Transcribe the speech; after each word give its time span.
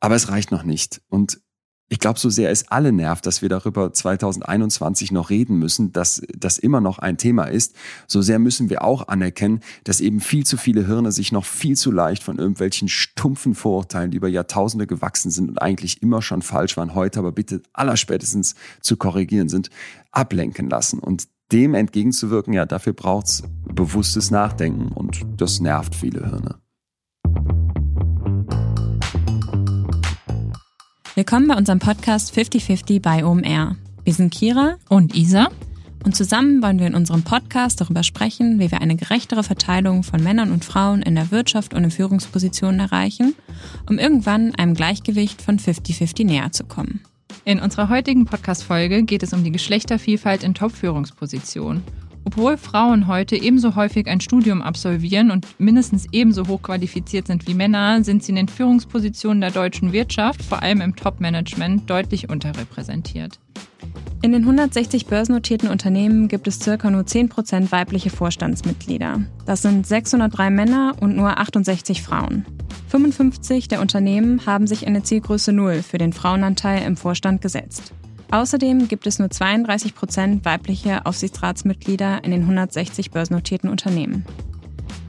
Aber 0.00 0.14
es 0.14 0.28
reicht 0.28 0.50
noch 0.50 0.62
nicht. 0.62 1.00
Und 1.08 1.40
ich 1.90 1.98
glaube, 1.98 2.18
so 2.18 2.28
sehr 2.28 2.50
es 2.50 2.68
alle 2.68 2.92
nervt, 2.92 3.24
dass 3.24 3.40
wir 3.40 3.48
darüber 3.48 3.92
2021 3.92 5.10
noch 5.10 5.30
reden 5.30 5.58
müssen, 5.58 5.92
dass 5.92 6.22
das 6.36 6.58
immer 6.58 6.82
noch 6.82 6.98
ein 6.98 7.16
Thema 7.16 7.44
ist, 7.44 7.74
so 8.06 8.20
sehr 8.20 8.38
müssen 8.38 8.68
wir 8.68 8.84
auch 8.84 9.08
anerkennen, 9.08 9.60
dass 9.84 10.00
eben 10.00 10.20
viel 10.20 10.44
zu 10.44 10.58
viele 10.58 10.86
Hirne 10.86 11.12
sich 11.12 11.32
noch 11.32 11.46
viel 11.46 11.76
zu 11.76 11.90
leicht 11.90 12.22
von 12.22 12.38
irgendwelchen 12.38 12.88
stumpfen 12.88 13.54
Vorurteilen, 13.54 14.10
die 14.10 14.18
über 14.18 14.28
Jahrtausende 14.28 14.86
gewachsen 14.86 15.30
sind 15.30 15.48
und 15.48 15.62
eigentlich 15.62 16.02
immer 16.02 16.20
schon 16.20 16.42
falsch 16.42 16.76
waren, 16.76 16.94
heute 16.94 17.20
aber 17.20 17.32
bitte 17.32 17.62
allerspätestens 17.72 18.54
zu 18.82 18.98
korrigieren 18.98 19.48
sind, 19.48 19.70
ablenken 20.12 20.68
lassen. 20.68 20.98
Und 20.98 21.28
dem 21.52 21.74
entgegenzuwirken, 21.74 22.52
ja, 22.52 22.66
dafür 22.66 22.92
braucht's 22.92 23.42
bewusstes 23.64 24.30
Nachdenken 24.30 24.92
und 24.92 25.22
das 25.38 25.60
nervt 25.60 25.94
viele 25.94 26.28
Hirne. 26.28 26.60
Willkommen 31.18 31.48
bei 31.48 31.56
unserem 31.56 31.80
Podcast 31.80 32.32
5050 32.32 33.02
bei 33.02 33.24
OMR. 33.24 33.74
Wir 34.04 34.14
sind 34.14 34.32
Kira 34.32 34.76
und 34.88 35.16
Isa 35.16 35.48
und 36.04 36.14
zusammen 36.14 36.62
wollen 36.62 36.78
wir 36.78 36.86
in 36.86 36.94
unserem 36.94 37.24
Podcast 37.24 37.80
darüber 37.80 38.04
sprechen, 38.04 38.60
wie 38.60 38.70
wir 38.70 38.80
eine 38.80 38.94
gerechtere 38.94 39.42
Verteilung 39.42 40.04
von 40.04 40.22
Männern 40.22 40.52
und 40.52 40.64
Frauen 40.64 41.02
in 41.02 41.16
der 41.16 41.32
Wirtschaft 41.32 41.74
und 41.74 41.82
in 41.82 41.90
Führungspositionen 41.90 42.78
erreichen, 42.78 43.34
um 43.90 43.98
irgendwann 43.98 44.54
einem 44.54 44.74
Gleichgewicht 44.74 45.42
von 45.42 45.58
50-50 45.58 46.24
näher 46.24 46.52
zu 46.52 46.62
kommen. 46.62 47.00
In 47.44 47.58
unserer 47.58 47.88
heutigen 47.88 48.24
Podcast-Folge 48.24 49.02
geht 49.02 49.24
es 49.24 49.32
um 49.32 49.42
die 49.42 49.50
Geschlechtervielfalt 49.50 50.44
in 50.44 50.54
Top-Führungspositionen 50.54 51.82
obwohl 52.28 52.58
Frauen 52.58 53.06
heute 53.06 53.36
ebenso 53.36 53.74
häufig 53.74 54.06
ein 54.06 54.20
Studium 54.20 54.60
absolvieren 54.60 55.30
und 55.30 55.46
mindestens 55.58 56.04
ebenso 56.12 56.46
hochqualifiziert 56.46 57.26
sind 57.26 57.48
wie 57.48 57.54
Männer, 57.54 58.04
sind 58.04 58.22
sie 58.22 58.32
in 58.32 58.36
den 58.36 58.48
Führungspositionen 58.48 59.40
der 59.40 59.50
deutschen 59.50 59.94
Wirtschaft, 59.94 60.42
vor 60.42 60.62
allem 60.62 60.82
im 60.82 60.94
Top-Management, 60.94 61.88
deutlich 61.88 62.28
unterrepräsentiert. 62.28 63.40
In 64.20 64.32
den 64.32 64.42
160 64.42 65.06
börsennotierten 65.06 65.70
Unternehmen 65.70 66.28
gibt 66.28 66.46
es 66.48 66.60
circa 66.60 66.90
nur 66.90 67.04
10% 67.04 67.72
weibliche 67.72 68.10
Vorstandsmitglieder. 68.10 69.22
Das 69.46 69.62
sind 69.62 69.86
603 69.86 70.50
Männer 70.50 70.96
und 71.00 71.16
nur 71.16 71.38
68 71.38 72.02
Frauen. 72.02 72.44
55 72.88 73.68
der 73.68 73.80
Unternehmen 73.80 74.44
haben 74.44 74.66
sich 74.66 74.86
eine 74.86 75.02
Zielgröße 75.02 75.54
0 75.54 75.82
für 75.82 75.96
den 75.96 76.12
Frauenanteil 76.12 76.86
im 76.86 76.98
Vorstand 76.98 77.40
gesetzt. 77.40 77.94
Außerdem 78.30 78.88
gibt 78.88 79.06
es 79.06 79.18
nur 79.18 79.30
32 79.30 79.94
Prozent 79.94 80.44
weibliche 80.44 81.06
Aufsichtsratsmitglieder 81.06 82.24
in 82.24 82.30
den 82.30 82.42
160 82.42 83.10
börsennotierten 83.10 83.70
Unternehmen. 83.70 84.26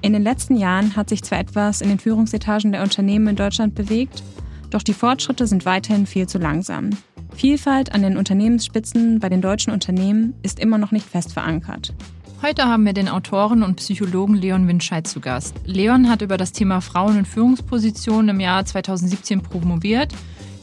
In 0.02 0.14
den 0.14 0.24
letzten 0.24 0.56
Jahren 0.56 0.96
hat 0.96 1.10
sich 1.10 1.24
zwar 1.24 1.40
etwas 1.40 1.82
in 1.82 1.90
den 1.90 2.00
Führungsetagen 2.00 2.72
der 2.72 2.82
Unternehmen 2.82 3.28
in 3.28 3.36
Deutschland 3.36 3.76
bewegt, 3.76 4.24
doch 4.70 4.84
die 4.84 4.94
Fortschritte 4.94 5.48
sind 5.48 5.66
weiterhin 5.66 6.06
viel 6.06 6.28
zu 6.28 6.38
langsam. 6.38 6.92
Vielfalt 7.36 7.94
an 7.94 8.04
den 8.04 8.16
Unternehmensspitzen 8.16 9.20
bei 9.20 9.28
den 9.28 9.42
deutschen 9.42 9.74
Unternehmen 9.74 10.36
ist 10.42 10.60
immer 10.60 10.78
noch 10.78 10.92
nicht 10.92 11.06
fest 11.06 11.34
verankert. 11.34 11.94
Heute 12.42 12.66
haben 12.66 12.86
wir 12.86 12.94
den 12.94 13.10
Autoren 13.10 13.64
und 13.64 13.76
Psychologen 13.76 14.36
Leon 14.36 14.66
Winscheid 14.70 15.06
zu 15.06 15.20
Gast. 15.20 15.56
Leon 15.66 16.08
hat 16.10 16.22
über 16.22 16.38
das 16.38 16.54
Thema 16.54 16.80
Frauen 16.80 17.18
in 17.18 17.26
Führungspositionen 17.26 18.30
im 18.30 18.40
Jahr 18.40 18.64
2017 18.64 19.42
promoviert 19.42 20.14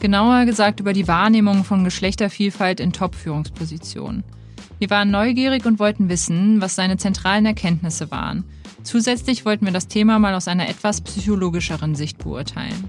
Genauer 0.07 0.45
gesagt 0.45 0.79
über 0.79 0.93
die 0.93 1.09
Wahrnehmung 1.09 1.65
von 1.65 1.83
Geschlechtervielfalt 1.83 2.79
in 2.79 2.93
Top-Führungspositionen. 2.93 4.23
Wir 4.79 4.89
waren 4.89 5.11
neugierig 5.11 5.67
und 5.67 5.81
wollten 5.81 6.09
wissen, 6.09 6.61
was 6.61 6.77
seine 6.77 6.97
zentralen 6.97 7.45
Erkenntnisse 7.45 8.09
waren. 8.13 8.45
Zusätzlich 8.85 9.45
wollten 9.45 9.67
wir 9.67 9.73
das 9.73 9.89
Thema 9.89 10.21
mal 10.21 10.35
aus 10.35 10.47
einer 10.47 10.69
etwas 10.69 11.01
psychologischeren 11.01 11.97
Sicht 11.97 12.19
beurteilen. 12.19 12.85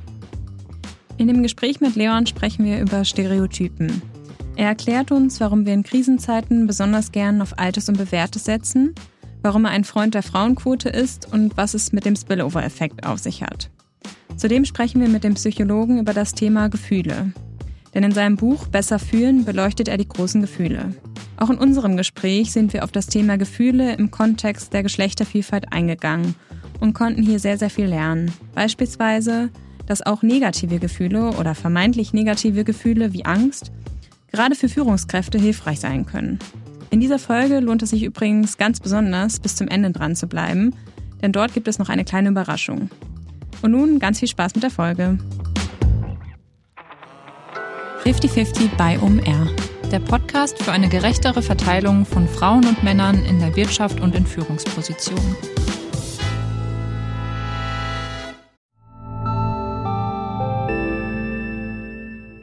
In 1.17 1.27
dem 1.27 1.41
Gespräch 1.41 1.81
mit 1.81 1.95
Leon 1.95 2.27
sprechen 2.27 2.65
wir 2.65 2.79
über 2.79 3.03
Stereotypen. 3.03 3.99
Er 4.55 4.67
erklärt 4.67 5.11
uns, 5.11 5.39
warum 5.39 5.65
wir 5.65 5.73
in 5.73 5.81
Krisenzeiten 5.81 6.67
besonders 6.67 7.11
gern 7.11 7.41
auf 7.41 7.57
Altes 7.57 7.89
und 7.89 7.97
Bewährtes 7.97 8.45
setzen, 8.45 8.93
warum 9.41 9.65
er 9.65 9.71
ein 9.71 9.85
Freund 9.85 10.13
der 10.13 10.21
Frauenquote 10.21 10.89
ist 10.89 11.33
und 11.33 11.57
was 11.57 11.73
es 11.73 11.91
mit 11.93 12.05
dem 12.05 12.15
Spillover-Effekt 12.15 13.07
auf 13.07 13.17
sich 13.17 13.41
hat. 13.41 13.71
Zudem 14.35 14.65
sprechen 14.65 15.01
wir 15.01 15.09
mit 15.09 15.23
dem 15.23 15.33
Psychologen 15.33 15.99
über 15.99 16.13
das 16.13 16.33
Thema 16.33 16.69
Gefühle. 16.69 17.33
Denn 17.93 18.03
in 18.03 18.11
seinem 18.11 18.35
Buch 18.35 18.67
Besser 18.67 18.99
fühlen 18.99 19.45
beleuchtet 19.45 19.87
er 19.87 19.97
die 19.97 20.07
großen 20.07 20.41
Gefühle. 20.41 20.93
Auch 21.37 21.49
in 21.49 21.57
unserem 21.57 21.97
Gespräch 21.97 22.51
sind 22.51 22.73
wir 22.73 22.83
auf 22.83 22.91
das 22.91 23.07
Thema 23.07 23.37
Gefühle 23.37 23.93
im 23.95 24.11
Kontext 24.11 24.73
der 24.73 24.83
Geschlechtervielfalt 24.83 25.71
eingegangen 25.71 26.35
und 26.79 26.93
konnten 26.93 27.23
hier 27.23 27.39
sehr, 27.39 27.57
sehr 27.57 27.69
viel 27.69 27.85
lernen. 27.85 28.31
Beispielsweise, 28.53 29.49
dass 29.87 30.05
auch 30.05 30.21
negative 30.21 30.79
Gefühle 30.79 31.31
oder 31.31 31.55
vermeintlich 31.55 32.13
negative 32.13 32.63
Gefühle 32.63 33.13
wie 33.13 33.25
Angst 33.25 33.71
gerade 34.31 34.55
für 34.55 34.69
Führungskräfte 34.69 35.39
hilfreich 35.39 35.79
sein 35.79 36.05
können. 36.05 36.39
In 36.89 36.99
dieser 36.99 37.19
Folge 37.19 37.59
lohnt 37.59 37.83
es 37.83 37.89
sich 37.89 38.03
übrigens 38.03 38.57
ganz 38.57 38.79
besonders, 38.79 39.39
bis 39.39 39.55
zum 39.55 39.67
Ende 39.67 39.91
dran 39.91 40.15
zu 40.15 40.27
bleiben, 40.27 40.75
denn 41.21 41.31
dort 41.31 41.53
gibt 41.53 41.67
es 41.67 41.79
noch 41.79 41.89
eine 41.89 42.05
kleine 42.05 42.29
Überraschung. 42.29 42.89
Und 43.61 43.71
nun 43.71 43.99
ganz 43.99 44.19
viel 44.19 44.27
Spaß 44.27 44.55
mit 44.55 44.63
der 44.63 44.71
Folge. 44.71 45.17
50-50 48.03 48.75
bei 48.77 48.99
OMR. 48.99 49.47
Der 49.91 49.99
Podcast 49.99 50.61
für 50.61 50.71
eine 50.71 50.89
gerechtere 50.89 51.41
Verteilung 51.41 52.05
von 52.05 52.27
Frauen 52.27 52.65
und 52.65 52.83
Männern 52.83 53.23
in 53.23 53.39
der 53.39 53.55
Wirtschaft 53.55 53.99
und 53.99 54.15
in 54.15 54.25
Führungspositionen. 54.25 55.35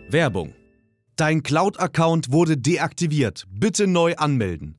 Werbung. 0.09 0.55
Dein 1.17 1.43
Cloud-Account 1.43 2.33
wurde 2.33 2.57
deaktiviert. 2.57 3.47
Bitte 3.51 3.87
neu 3.87 4.15
anmelden. 4.17 4.79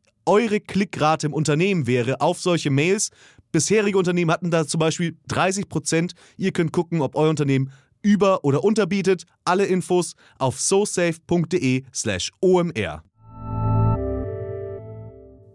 eure 0.31 0.61
Klickrate 0.61 1.27
im 1.27 1.33
Unternehmen 1.33 1.87
wäre 1.87 2.21
auf 2.21 2.39
solche 2.39 2.71
Mails. 2.71 3.09
Bisherige 3.51 3.97
Unternehmen 3.97 4.31
hatten 4.31 4.49
da 4.49 4.65
zum 4.65 4.79
Beispiel 4.79 5.17
30 5.27 5.67
Prozent. 5.67 6.13
Ihr 6.37 6.53
könnt 6.53 6.71
gucken, 6.71 7.01
ob 7.01 7.17
euer 7.17 7.29
Unternehmen 7.29 7.69
über- 8.01 8.45
oder 8.45 8.63
unterbietet. 8.63 9.25
Alle 9.43 9.65
Infos 9.65 10.15
auf 10.39 10.57
sosafe.de/slash 10.59 12.31
omr. 12.39 13.03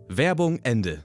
Werbung 0.08 0.60
Ende. 0.62 1.04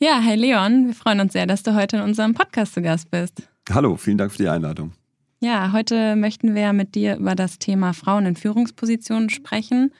Ja, 0.00 0.22
hi 0.22 0.34
Leon, 0.34 0.86
wir 0.86 0.94
freuen 0.94 1.20
uns 1.20 1.34
sehr, 1.34 1.46
dass 1.46 1.62
du 1.62 1.74
heute 1.74 1.98
in 1.98 2.02
unserem 2.02 2.32
Podcast 2.32 2.72
zu 2.72 2.80
Gast 2.80 3.10
bist. 3.10 3.42
Hallo, 3.70 3.96
vielen 3.96 4.16
Dank 4.16 4.32
für 4.32 4.38
die 4.38 4.48
Einladung. 4.48 4.92
Ja, 5.40 5.72
heute 5.72 6.16
möchten 6.16 6.54
wir 6.54 6.72
mit 6.72 6.94
dir 6.94 7.16
über 7.16 7.34
das 7.34 7.58
Thema 7.58 7.92
Frauen 7.92 8.24
in 8.24 8.36
Führungspositionen 8.36 9.28
sprechen. 9.28 9.92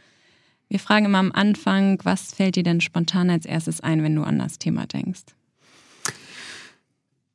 Wir 0.68 0.78
fragen 0.78 1.06
immer 1.06 1.18
am 1.18 1.32
Anfang, 1.32 1.98
was 2.04 2.34
fällt 2.34 2.56
dir 2.56 2.62
denn 2.62 2.80
spontan 2.80 3.30
als 3.30 3.46
erstes 3.46 3.80
ein, 3.80 4.02
wenn 4.02 4.14
du 4.14 4.22
an 4.22 4.38
das 4.38 4.58
Thema 4.58 4.86
denkst? 4.86 5.22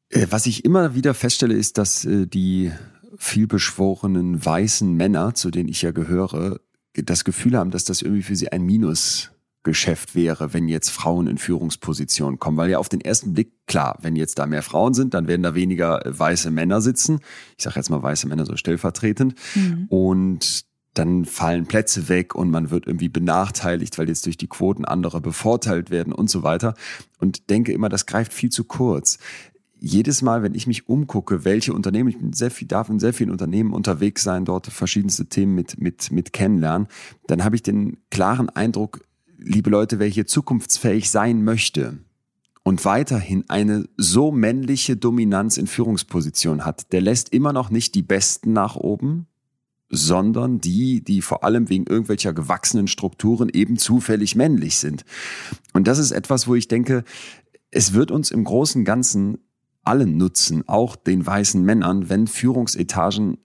Äh, 0.10 0.28
was 0.30 0.46
ich 0.46 0.66
immer 0.66 0.94
wieder 0.94 1.14
feststelle, 1.14 1.56
ist, 1.56 1.78
dass 1.78 2.06
äh, 2.06 2.28
die 2.28 2.72
vielbeschworenen 3.18 4.44
weißen 4.44 4.92
Männer, 4.94 5.34
zu 5.34 5.50
denen 5.50 5.70
ich 5.70 5.82
ja 5.82 5.92
gehöre, 5.92 6.60
das 6.94 7.24
Gefühl 7.24 7.58
haben, 7.58 7.72
dass 7.72 7.86
das 7.86 8.02
irgendwie 8.02 8.22
für 8.22 8.36
sie 8.36 8.52
ein 8.52 8.64
Minusgeschäft 8.64 10.14
wäre, 10.14 10.54
wenn 10.54 10.68
jetzt 10.68 10.90
Frauen 10.90 11.26
in 11.26 11.40
Führungspositionen 11.40 12.40
kommen. 12.40 12.58
Weil 12.58 12.70
ja 12.70 12.78
auf 12.78 12.90
den 12.90 13.02
ersten 13.02 13.34
Blick, 13.34 13.54
klar, 13.66 13.98
wenn 14.02 14.16
jetzt 14.16 14.38
da 14.38 14.46
mehr 14.46 14.62
Frauen 14.62 14.94
sind, 14.94 15.16
dann 15.16 15.28
werden 15.28 15.42
da 15.42 15.56
weniger 15.56 16.02
weiße 16.06 16.52
Männer 16.52 16.82
sitzen. 16.82 17.20
Ich 17.58 17.64
sage 17.64 17.78
jetzt 17.78 17.90
mal 17.90 18.04
weiße 18.04 18.28
Männer 18.28 18.46
so 18.46 18.56
stellvertretend. 18.56 19.34
Mhm. 19.56 19.88
Und 19.90 20.66
dann 20.94 21.26
fallen 21.26 21.66
Plätze 21.66 22.10
weg 22.10 22.36
und 22.36 22.52
man 22.52 22.70
wird 22.70 22.88
irgendwie 22.88 23.10
benachteiligt, 23.10 23.98
weil 23.98 24.08
jetzt 24.08 24.26
durch 24.26 24.38
die 24.38 24.48
Quoten 24.48 24.86
andere 24.86 25.22
bevorteilt 25.22 25.90
werden 25.90 26.14
und 26.14 26.30
so 26.30 26.44
weiter. 26.44 26.76
Und 27.20 27.50
denke 27.50 27.72
immer, 27.72 27.90
das 27.90 28.06
greift 28.06 28.34
viel 28.34 28.50
zu 28.50 28.64
kurz. 28.64 29.18
Jedes 29.80 30.22
Mal, 30.22 30.44
wenn 30.44 30.56
ich 30.56 30.68
mich 30.68 30.88
umgucke, 30.88 31.44
welche 31.44 31.74
Unternehmen, 31.74 32.10
ich 32.10 32.18
bin 32.18 32.32
sehr 32.32 32.52
viel, 32.52 32.68
darf 32.68 32.90
in 32.90 33.00
sehr 33.00 33.14
vielen 33.14 33.32
Unternehmen 33.32 33.74
unterwegs 33.74 34.24
sein, 34.24 34.46
dort 34.46 34.68
verschiedenste 34.68 35.26
Themen 35.26 35.56
mit, 35.56 35.80
mit, 35.80 36.12
mit 36.12 36.32
kennenlernen, 36.32 36.88
dann 37.28 37.44
habe 37.44 37.56
ich 37.56 37.64
den 37.64 37.98
klaren 38.10 38.50
Eindruck, 38.50 39.02
liebe 39.38 39.70
Leute, 39.70 40.00
wer 40.00 40.08
hier 40.08 40.26
zukunftsfähig 40.26 41.10
sein 41.10 41.44
möchte, 41.44 41.98
und 42.64 42.86
weiterhin 42.86 43.44
eine 43.50 43.90
so 43.98 44.32
männliche 44.32 44.96
Dominanz 44.96 45.58
in 45.58 45.68
Führungsposition 45.68 46.66
hat, 46.66 46.94
der 46.94 47.02
lässt 47.02 47.34
immer 47.34 47.52
noch 47.52 47.70
nicht 47.70 47.94
die 47.94 48.02
Besten 48.02 48.54
nach 48.54 48.78
oben, 48.78 49.28
sondern 49.94 50.60
die, 50.60 51.04
die 51.04 51.22
vor 51.22 51.44
allem 51.44 51.70
wegen 51.70 51.86
irgendwelcher 51.86 52.34
gewachsenen 52.34 52.88
Strukturen 52.88 53.50
eben 53.50 53.78
zufällig 53.78 54.36
männlich 54.36 54.78
sind. 54.78 55.06
Und 55.74 55.88
das 55.88 56.00
ist 56.00 56.12
etwas, 56.12 56.48
wo 56.48 56.56
ich 56.56 56.68
denke, 56.68 57.04
es 57.70 57.94
wird 57.94 58.10
uns 58.12 58.32
im 58.32 58.44
großen 58.44 58.86
Ganzen 58.86 59.38
allen 59.84 60.18
nutzen, 60.18 60.68
auch 60.68 60.96
den 60.96 61.26
weißen 61.26 61.64
Männern, 61.64 62.10
wenn 62.10 62.28
Führungsetagen 62.28 63.38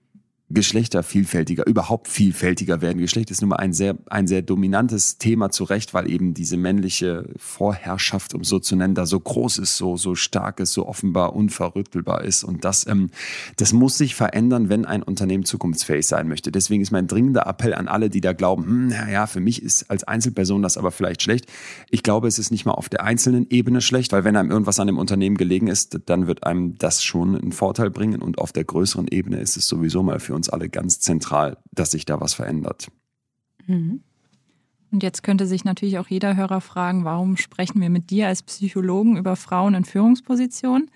Geschlechter 0.51 1.03
vielfältiger, 1.03 1.67
überhaupt 1.67 2.07
vielfältiger 2.07 2.81
werden. 2.81 2.97
Geschlecht 2.97 3.29
ist 3.29 3.41
nun 3.41 3.49
mal 3.49 3.57
ein 3.57 3.71
sehr, 3.71 3.95
ein 4.09 4.25
sehr 4.25 4.41
dominantes 4.41 5.19
Thema 5.19 5.51
zu 5.51 5.63
Recht, 5.63 5.93
weil 5.93 6.09
eben 6.09 6.33
diese 6.33 6.57
männliche 6.57 7.29
Vorherrschaft, 7.37 8.33
um 8.33 8.43
so 8.43 8.57
zu 8.57 8.75
nennen, 8.75 8.95
da 8.95 9.05
so 9.05 9.19
groß 9.19 9.59
ist, 9.59 9.77
so, 9.77 9.95
so 9.95 10.15
stark 10.15 10.59
ist, 10.59 10.73
so 10.73 10.87
offenbar 10.87 11.35
unverrüttelbar 11.35 12.23
ist. 12.23 12.43
Und 12.43 12.65
das, 12.65 12.87
ähm, 12.87 13.11
das 13.57 13.73
muss 13.73 13.99
sich 13.99 14.15
verändern, 14.15 14.69
wenn 14.69 14.85
ein 14.85 15.03
Unternehmen 15.03 15.45
zukunftsfähig 15.45 16.07
sein 16.07 16.27
möchte. 16.27 16.51
Deswegen 16.51 16.81
ist 16.81 16.89
mein 16.89 17.05
dringender 17.05 17.45
Appell 17.45 17.75
an 17.75 17.87
alle, 17.87 18.09
die 18.09 18.21
da 18.21 18.33
glauben, 18.33 18.63
hm, 18.65 18.87
naja, 18.87 19.27
für 19.27 19.41
mich 19.41 19.61
ist 19.61 19.91
als 19.91 20.03
Einzelperson 20.03 20.63
das 20.63 20.77
aber 20.77 20.89
vielleicht 20.89 21.21
schlecht. 21.21 21.45
Ich 21.91 22.01
glaube, 22.01 22.27
es 22.27 22.39
ist 22.39 22.49
nicht 22.49 22.65
mal 22.65 22.71
auf 22.71 22.89
der 22.89 23.03
einzelnen 23.03 23.45
Ebene 23.51 23.81
schlecht, 23.81 24.13
weil 24.13 24.23
wenn 24.23 24.35
einem 24.35 24.49
irgendwas 24.49 24.79
an 24.79 24.87
dem 24.87 24.97
Unternehmen 24.97 25.37
gelegen 25.37 25.67
ist, 25.67 25.99
dann 26.07 26.25
wird 26.25 26.43
einem 26.43 26.75
das 26.79 27.03
schon 27.03 27.35
einen 27.35 27.51
Vorteil 27.51 27.91
bringen. 27.91 28.23
Und 28.23 28.39
auf 28.39 28.51
der 28.51 28.63
größeren 28.63 29.07
Ebene 29.09 29.39
ist 29.39 29.55
es 29.55 29.67
sowieso 29.67 30.01
mal 30.01 30.19
für 30.19 30.38
uns 30.39 30.49
alle 30.49 30.69
ganz 30.69 30.99
zentral, 30.99 31.57
dass 31.71 31.91
sich 31.91 32.05
da 32.05 32.19
was 32.19 32.33
verändert. 32.33 32.87
Mhm. 33.67 34.01
Und 34.91 35.03
jetzt 35.03 35.21
könnte 35.21 35.45
sich 35.45 35.63
natürlich 35.65 35.99
auch 35.99 36.07
jeder 36.07 36.35
Hörer 36.35 36.61
fragen, 36.61 37.05
warum 37.05 37.37
sprechen 37.37 37.79
wir 37.79 37.91
mit 37.91 38.09
dir 38.09 38.27
als 38.27 38.41
Psychologen 38.41 39.17
über 39.17 39.35
Frauen 39.35 39.75
in 39.75 39.85
Führungspositionen? 39.85 40.89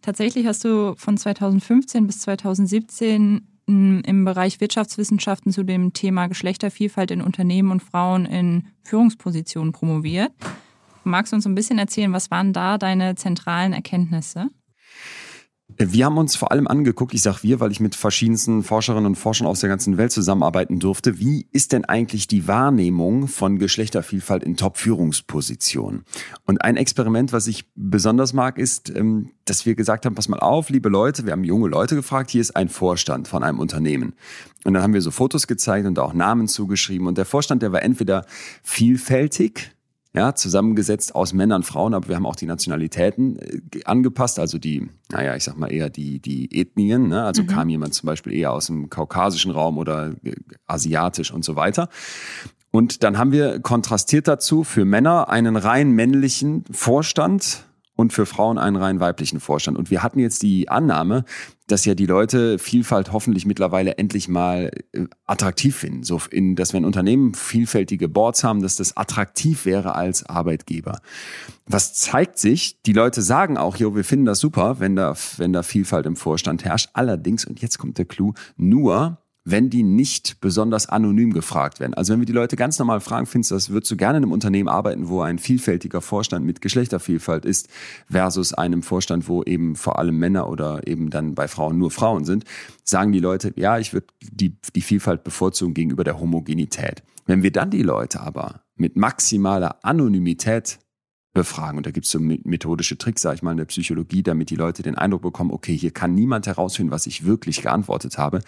Tatsächlich 0.00 0.46
hast 0.46 0.64
du 0.64 0.94
von 0.96 1.18
2015 1.18 2.06
bis 2.06 2.20
2017 2.20 3.46
im 3.66 4.24
Bereich 4.24 4.60
Wirtschaftswissenschaften 4.60 5.52
zu 5.52 5.62
dem 5.62 5.92
Thema 5.94 6.26
Geschlechtervielfalt 6.26 7.10
in 7.10 7.22
Unternehmen 7.22 7.70
und 7.70 7.82
Frauen 7.82 8.26
in 8.26 8.66
Führungspositionen 8.82 9.72
promoviert. 9.72 10.32
Magst 11.02 11.32
du 11.32 11.36
uns 11.36 11.46
ein 11.46 11.54
bisschen 11.54 11.78
erzählen, 11.78 12.12
was 12.12 12.30
waren 12.30 12.52
da 12.52 12.76
deine 12.78 13.14
zentralen 13.14 13.72
Erkenntnisse? 13.72 14.48
Wir 15.76 16.04
haben 16.04 16.18
uns 16.18 16.36
vor 16.36 16.52
allem 16.52 16.68
angeguckt, 16.68 17.14
ich 17.14 17.22
sage 17.22 17.38
wir, 17.42 17.58
weil 17.58 17.72
ich 17.72 17.80
mit 17.80 17.94
verschiedensten 17.96 18.62
Forscherinnen 18.62 19.06
und 19.06 19.14
Forschern 19.16 19.46
aus 19.46 19.60
der 19.60 19.70
ganzen 19.70 19.96
Welt 19.96 20.12
zusammenarbeiten 20.12 20.78
durfte, 20.78 21.18
wie 21.18 21.48
ist 21.50 21.72
denn 21.72 21.84
eigentlich 21.84 22.28
die 22.28 22.46
Wahrnehmung 22.46 23.28
von 23.28 23.58
Geschlechtervielfalt 23.58 24.44
in 24.44 24.56
Top-Führungspositionen? 24.56 26.04
Und 26.44 26.62
ein 26.62 26.76
Experiment, 26.76 27.32
was 27.32 27.46
ich 27.48 27.64
besonders 27.74 28.34
mag, 28.34 28.58
ist, 28.58 28.90
ähm, 28.90 29.30
dass 29.46 29.66
wir 29.66 29.74
gesagt 29.74 30.06
haben, 30.06 30.14
pass 30.14 30.28
mal 30.28 30.38
auf, 30.38 30.70
liebe 30.70 30.90
Leute, 30.90 31.24
wir 31.24 31.32
haben 31.32 31.44
junge 31.44 31.68
Leute 31.68 31.96
gefragt, 31.96 32.30
hier 32.30 32.42
ist 32.42 32.54
ein 32.54 32.68
Vorstand 32.68 33.26
von 33.26 33.42
einem 33.42 33.58
Unternehmen. 33.58 34.14
Und 34.64 34.74
dann 34.74 34.82
haben 34.82 34.94
wir 34.94 35.02
so 35.02 35.10
Fotos 35.10 35.46
gezeigt 35.46 35.86
und 35.86 35.98
auch 35.98 36.12
Namen 36.12 36.46
zugeschrieben. 36.46 37.08
Und 37.08 37.18
der 37.18 37.24
Vorstand, 37.24 37.62
der 37.62 37.72
war 37.72 37.82
entweder 37.82 38.26
vielfältig, 38.62 39.74
ja, 40.14 40.34
zusammengesetzt 40.34 41.14
aus 41.14 41.32
Männern, 41.32 41.64
Frauen, 41.64 41.92
aber 41.92 42.08
wir 42.08 42.16
haben 42.16 42.26
auch 42.26 42.36
die 42.36 42.46
Nationalitäten 42.46 43.36
äh, 43.38 43.84
angepasst, 43.84 44.38
also 44.38 44.58
die, 44.58 44.88
naja, 45.10 45.34
ich 45.34 45.42
sag 45.42 45.58
mal 45.58 45.72
eher 45.72 45.90
die, 45.90 46.20
die 46.20 46.56
Ethnien, 46.58 47.08
ne? 47.08 47.24
also 47.24 47.42
mhm. 47.42 47.48
kam 47.48 47.68
jemand 47.68 47.94
zum 47.94 48.06
Beispiel 48.06 48.32
eher 48.32 48.52
aus 48.52 48.66
dem 48.66 48.90
kaukasischen 48.90 49.50
Raum 49.50 49.76
oder 49.76 50.14
äh, 50.22 50.34
asiatisch 50.66 51.32
und 51.32 51.44
so 51.44 51.56
weiter. 51.56 51.88
Und 52.70 53.02
dann 53.02 53.18
haben 53.18 53.32
wir 53.32 53.60
kontrastiert 53.60 54.28
dazu 54.28 54.64
für 54.64 54.84
Männer 54.84 55.28
einen 55.28 55.56
rein 55.56 55.90
männlichen 55.90 56.64
Vorstand, 56.70 57.64
und 57.96 58.12
für 58.12 58.26
Frauen 58.26 58.58
einen 58.58 58.76
rein 58.76 59.00
weiblichen 59.00 59.40
Vorstand. 59.40 59.78
Und 59.78 59.90
wir 59.90 60.02
hatten 60.02 60.18
jetzt 60.18 60.42
die 60.42 60.68
Annahme, 60.68 61.24
dass 61.66 61.84
ja 61.84 61.94
die 61.94 62.06
Leute 62.06 62.58
Vielfalt 62.58 63.12
hoffentlich 63.12 63.46
mittlerweile 63.46 63.96
endlich 63.96 64.28
mal 64.28 64.70
äh, 64.92 65.04
attraktiv 65.26 65.76
finden. 65.76 66.02
So 66.02 66.20
in, 66.30 66.56
dass 66.56 66.74
wenn 66.74 66.84
Unternehmen 66.84 67.34
vielfältige 67.34 68.08
Boards 68.08 68.44
haben, 68.44 68.62
dass 68.62 68.76
das 68.76 68.96
attraktiv 68.96 69.64
wäre 69.64 69.94
als 69.94 70.26
Arbeitgeber. 70.26 71.00
Was 71.66 71.94
zeigt 71.94 72.38
sich? 72.38 72.82
Die 72.82 72.92
Leute 72.92 73.22
sagen 73.22 73.56
auch, 73.56 73.76
jo, 73.76 73.94
wir 73.94 74.04
finden 74.04 74.26
das 74.26 74.40
super, 74.40 74.80
wenn 74.80 74.96
da, 74.96 75.14
wenn 75.36 75.52
da 75.52 75.62
Vielfalt 75.62 76.06
im 76.06 76.16
Vorstand 76.16 76.64
herrscht. 76.64 76.90
Allerdings, 76.92 77.44
und 77.44 77.62
jetzt 77.62 77.78
kommt 77.78 77.96
der 77.96 78.04
Clou, 78.04 78.34
nur 78.56 79.18
wenn 79.44 79.68
die 79.68 79.82
nicht 79.82 80.40
besonders 80.40 80.88
anonym 80.88 81.32
gefragt 81.32 81.78
werden. 81.78 81.92
Also 81.94 82.12
wenn 82.12 82.20
wir 82.20 82.26
die 82.26 82.32
Leute 82.32 82.56
ganz 82.56 82.78
normal 82.78 83.00
fragen, 83.00 83.26
findest 83.26 83.50
du 83.50 83.54
das, 83.56 83.70
würdest 83.70 83.90
du 83.92 83.96
gerne 83.96 84.16
in 84.16 84.24
einem 84.24 84.32
Unternehmen 84.32 84.68
arbeiten, 84.68 85.08
wo 85.08 85.20
ein 85.20 85.38
vielfältiger 85.38 86.00
Vorstand 86.00 86.46
mit 86.46 86.62
Geschlechtervielfalt 86.62 87.44
ist, 87.44 87.68
versus 88.10 88.54
einem 88.54 88.82
Vorstand, 88.82 89.28
wo 89.28 89.42
eben 89.42 89.76
vor 89.76 89.98
allem 89.98 90.18
Männer 90.18 90.48
oder 90.48 90.86
eben 90.86 91.10
dann 91.10 91.34
bei 91.34 91.46
Frauen 91.46 91.78
nur 91.78 91.90
Frauen 91.90 92.24
sind, 92.24 92.44
sagen 92.84 93.12
die 93.12 93.20
Leute, 93.20 93.52
ja, 93.56 93.78
ich 93.78 93.92
würde 93.92 94.06
die, 94.22 94.56
die 94.74 94.80
Vielfalt 94.82 95.24
bevorzugen 95.24 95.74
gegenüber 95.74 96.04
der 96.04 96.18
Homogenität. 96.18 97.02
Wenn 97.26 97.42
wir 97.42 97.52
dann 97.52 97.70
die 97.70 97.82
Leute 97.82 98.20
aber 98.20 98.62
mit 98.76 98.96
maximaler 98.96 99.84
Anonymität 99.84 100.78
befragen. 101.34 101.76
Und 101.76 101.86
da 101.86 101.90
gibt 101.90 102.06
es 102.06 102.12
so 102.12 102.18
methodische 102.20 102.96
Tricks, 102.96 103.20
sage 103.20 103.36
ich 103.36 103.42
mal, 103.42 103.50
in 103.50 103.58
der 103.58 103.64
Psychologie, 103.66 104.22
damit 104.22 104.50
die 104.50 104.56
Leute 104.56 104.82
den 104.82 104.94
Eindruck 104.94 105.22
bekommen, 105.22 105.50
okay, 105.50 105.76
hier 105.76 105.90
kann 105.90 106.14
niemand 106.14 106.46
herausfinden, 106.46 106.92
was 106.92 107.06
ich 107.06 107.26
wirklich 107.26 107.60
geantwortet 107.60 108.16
habe. 108.16 108.40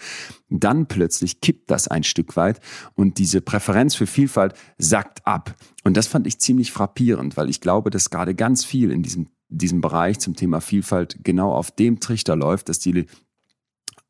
Dann 0.49 0.87
plötzlich 0.87 1.41
kippt 1.41 1.69
das 1.69 1.87
ein 1.87 2.03
Stück 2.03 2.35
weit 2.35 2.59
und 2.95 3.19
diese 3.19 3.41
Präferenz 3.41 3.93
für 3.93 4.07
Vielfalt 4.07 4.55
sackt 4.77 5.27
ab. 5.27 5.55
Und 5.83 5.95
das 5.95 6.07
fand 6.07 6.25
ich 6.25 6.39
ziemlich 6.39 6.71
frappierend, 6.71 7.37
weil 7.37 7.49
ich 7.49 7.61
glaube, 7.61 7.89
dass 7.89 8.09
gerade 8.09 8.33
ganz 8.33 8.65
viel 8.65 8.91
in 8.91 9.03
diesem 9.03 9.27
diesem 9.49 9.79
Bereich 9.79 10.19
zum 10.19 10.35
Thema 10.35 10.59
Vielfalt 10.59 11.19
genau 11.23 11.53
auf 11.53 11.71
dem 11.71 12.01
Trichter 12.01 12.35
läuft, 12.35 12.67
dass 12.67 12.79
die 12.79 13.05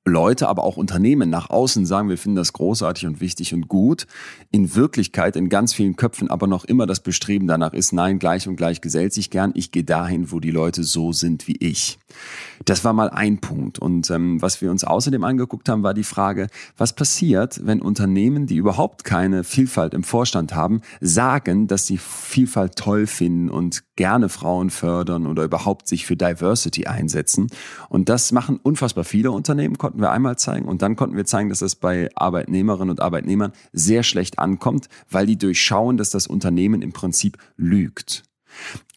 Leute, 0.07 0.47
aber 0.47 0.63
auch 0.63 0.77
Unternehmen 0.77 1.29
nach 1.29 1.49
außen 1.49 1.85
sagen, 1.85 2.09
wir 2.09 2.17
finden 2.17 2.37
das 2.37 2.53
großartig 2.53 3.05
und 3.07 3.21
wichtig 3.21 3.53
und 3.53 3.67
gut. 3.67 4.07
In 4.51 4.75
Wirklichkeit 4.75 5.35
in 5.35 5.49
ganz 5.49 5.73
vielen 5.73 5.95
Köpfen 5.95 6.29
aber 6.29 6.47
noch 6.47 6.65
immer 6.65 6.85
das 6.85 6.99
Bestreben 6.99 7.47
danach 7.47 7.73
ist, 7.73 7.93
nein, 7.93 8.19
gleich 8.19 8.47
und 8.47 8.55
gleich 8.55 8.81
gesellt 8.81 9.13
sich 9.13 9.29
gern. 9.29 9.51
Ich 9.55 9.71
gehe 9.71 9.83
dahin, 9.83 10.31
wo 10.31 10.39
die 10.39 10.51
Leute 10.51 10.83
so 10.83 11.11
sind 11.11 11.47
wie 11.47 11.57
ich. 11.59 11.99
Das 12.65 12.83
war 12.83 12.93
mal 12.93 13.09
ein 13.09 13.39
Punkt. 13.39 13.79
Und 13.79 14.09
ähm, 14.09 14.41
was 14.41 14.61
wir 14.61 14.71
uns 14.71 14.83
außerdem 14.83 15.23
angeguckt 15.23 15.69
haben, 15.69 15.83
war 15.83 15.93
die 15.93 16.03
Frage, 16.03 16.47
was 16.77 16.93
passiert, 16.93 17.65
wenn 17.65 17.81
Unternehmen, 17.81 18.47
die 18.47 18.55
überhaupt 18.55 19.03
keine 19.03 19.43
Vielfalt 19.43 19.93
im 19.93 20.03
Vorstand 20.03 20.55
haben, 20.55 20.81
sagen, 21.01 21.67
dass 21.67 21.85
sie 21.85 21.97
Vielfalt 21.97 22.75
toll 22.75 23.07
finden 23.07 23.49
und 23.49 23.83
gerne 23.95 24.29
Frauen 24.29 24.69
fördern 24.69 25.25
oder 25.27 25.43
überhaupt 25.43 25.87
sich 25.87 26.05
für 26.05 26.15
Diversity 26.15 26.85
einsetzen. 26.85 27.47
Und 27.89 28.09
das 28.09 28.31
machen 28.31 28.59
unfassbar 28.61 29.03
viele 29.03 29.31
Unternehmen, 29.31 29.77
wir 30.01 30.11
einmal 30.11 30.37
zeigen. 30.37 30.67
Und 30.67 30.81
dann 30.81 30.95
konnten 30.95 31.15
wir 31.15 31.25
zeigen, 31.25 31.49
dass 31.49 31.61
es 31.61 31.75
bei 31.75 32.09
Arbeitnehmerinnen 32.15 32.89
und 32.89 33.01
Arbeitnehmern 33.01 33.53
sehr 33.71 34.03
schlecht 34.03 34.39
ankommt, 34.39 34.89
weil 35.09 35.25
die 35.25 35.37
durchschauen, 35.37 35.97
dass 35.97 36.09
das 36.09 36.27
Unternehmen 36.27 36.81
im 36.81 36.93
Prinzip 36.93 37.37
lügt. 37.55 38.23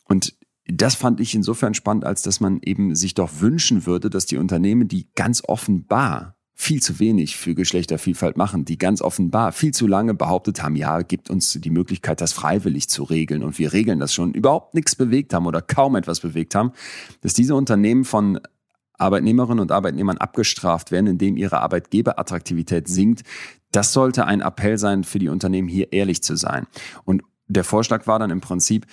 Und 0.05 0.35
das 0.67 0.95
fand 0.95 1.21
ich 1.21 1.35
insofern 1.35 1.75
spannend, 1.75 2.05
als 2.05 2.23
dass 2.23 2.41
man 2.41 2.61
eben 2.63 2.95
sich 2.95 3.15
doch 3.15 3.41
wünschen 3.41 3.87
würde, 3.87 4.11
dass 4.11 4.27
die 4.27 4.37
Unternehmen, 4.37 4.89
die 4.89 5.09
ganz 5.15 5.43
offenbar 5.47 6.37
viel 6.61 6.83
zu 6.83 6.99
wenig 6.99 7.39
für 7.39 7.55
Geschlechtervielfalt 7.55 8.37
machen, 8.37 8.67
die 8.67 8.77
ganz 8.77 9.01
offenbar 9.01 9.53
viel 9.53 9.73
zu 9.73 9.87
lange 9.87 10.13
behauptet 10.13 10.63
haben, 10.63 10.77
ja, 10.77 11.01
gibt 11.01 11.31
uns 11.31 11.55
die 11.55 11.71
Möglichkeit, 11.71 12.21
das 12.21 12.35
freiwillig 12.35 12.91
zu 12.91 13.03
regeln 13.03 13.43
und 13.43 13.59
wir 13.59 13.73
regeln 13.73 13.99
das 13.99 14.13
schon, 14.13 14.35
überhaupt 14.35 14.75
nichts 14.75 14.95
bewegt 14.95 15.33
haben 15.33 15.47
oder 15.47 15.63
kaum 15.63 15.97
etwas 15.97 16.21
bewegt 16.21 16.55
haben, 16.55 16.73
dass 17.23 17.33
diese 17.33 17.55
Unternehmen 17.55 18.05
von 18.05 18.39
Arbeitnehmerinnen 19.01 19.61
und 19.61 19.73
Arbeitnehmern 19.73 20.19
abgestraft 20.19 20.91
werden, 20.91 21.07
indem 21.07 21.37
ihre 21.37 21.61
Arbeitgeberattraktivität 21.61 22.89
sinkt. 22.89 23.23
Das 23.73 23.93
sollte 23.93 24.27
ein 24.27 24.41
Appell 24.41 24.79
sein 24.79 25.05
für 25.05 25.19
die 25.19 25.29
Unternehmen, 25.29 25.69
hier 25.69 25.93
ehrlich 25.93 26.23
zu 26.23 26.37
sein. 26.37 26.67
Und 27.05 27.23
der 27.49 27.65
Vorschlag 27.65 28.07
war 28.07 28.19
dann 28.19 28.31
im 28.31 28.41
Prinzip, 28.41 28.87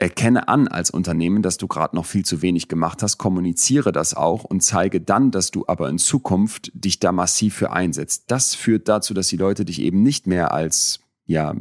Erkenne 0.00 0.48
an 0.48 0.66
als 0.66 0.90
Unternehmen, 0.90 1.40
dass 1.40 1.56
du 1.56 1.68
gerade 1.68 1.94
noch 1.94 2.04
viel 2.04 2.24
zu 2.24 2.42
wenig 2.42 2.66
gemacht 2.66 3.00
hast, 3.02 3.16
kommuniziere 3.16 3.92
das 3.92 4.12
auch 4.12 4.42
und 4.42 4.60
zeige 4.60 5.00
dann, 5.00 5.30
dass 5.30 5.52
du 5.52 5.64
aber 5.68 5.88
in 5.88 5.98
Zukunft 5.98 6.72
dich 6.74 6.98
da 6.98 7.12
massiv 7.12 7.54
für 7.54 7.72
einsetzt. 7.72 8.24
Das 8.26 8.56
führt 8.56 8.88
dazu, 8.88 9.14
dass 9.14 9.28
die 9.28 9.36
Leute 9.36 9.64
dich 9.64 9.80
eben 9.80 10.02
nicht 10.02 10.26
mehr 10.26 10.52
als 10.52 10.98
ja, 11.26 11.54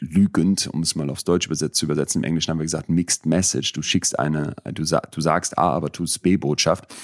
lügend, 0.00 0.68
um 0.68 0.82
es 0.82 0.94
mal 0.94 1.10
aufs 1.10 1.24
Deutsche 1.24 1.50
zu 1.50 1.84
übersetzen, 1.86 2.22
im 2.22 2.24
Englischen 2.24 2.50
haben 2.50 2.58
wir 2.58 2.64
gesagt, 2.64 2.88
Mixed 2.88 3.26
Message. 3.26 3.72
Du 3.72 3.82
schickst 3.82 4.18
eine, 4.18 4.54
du, 4.64 4.84
du 4.84 5.20
sagst 5.20 5.58
A, 5.58 5.70
aber 5.70 5.90
tust 5.90 6.22
B-Botschaft 6.22 6.94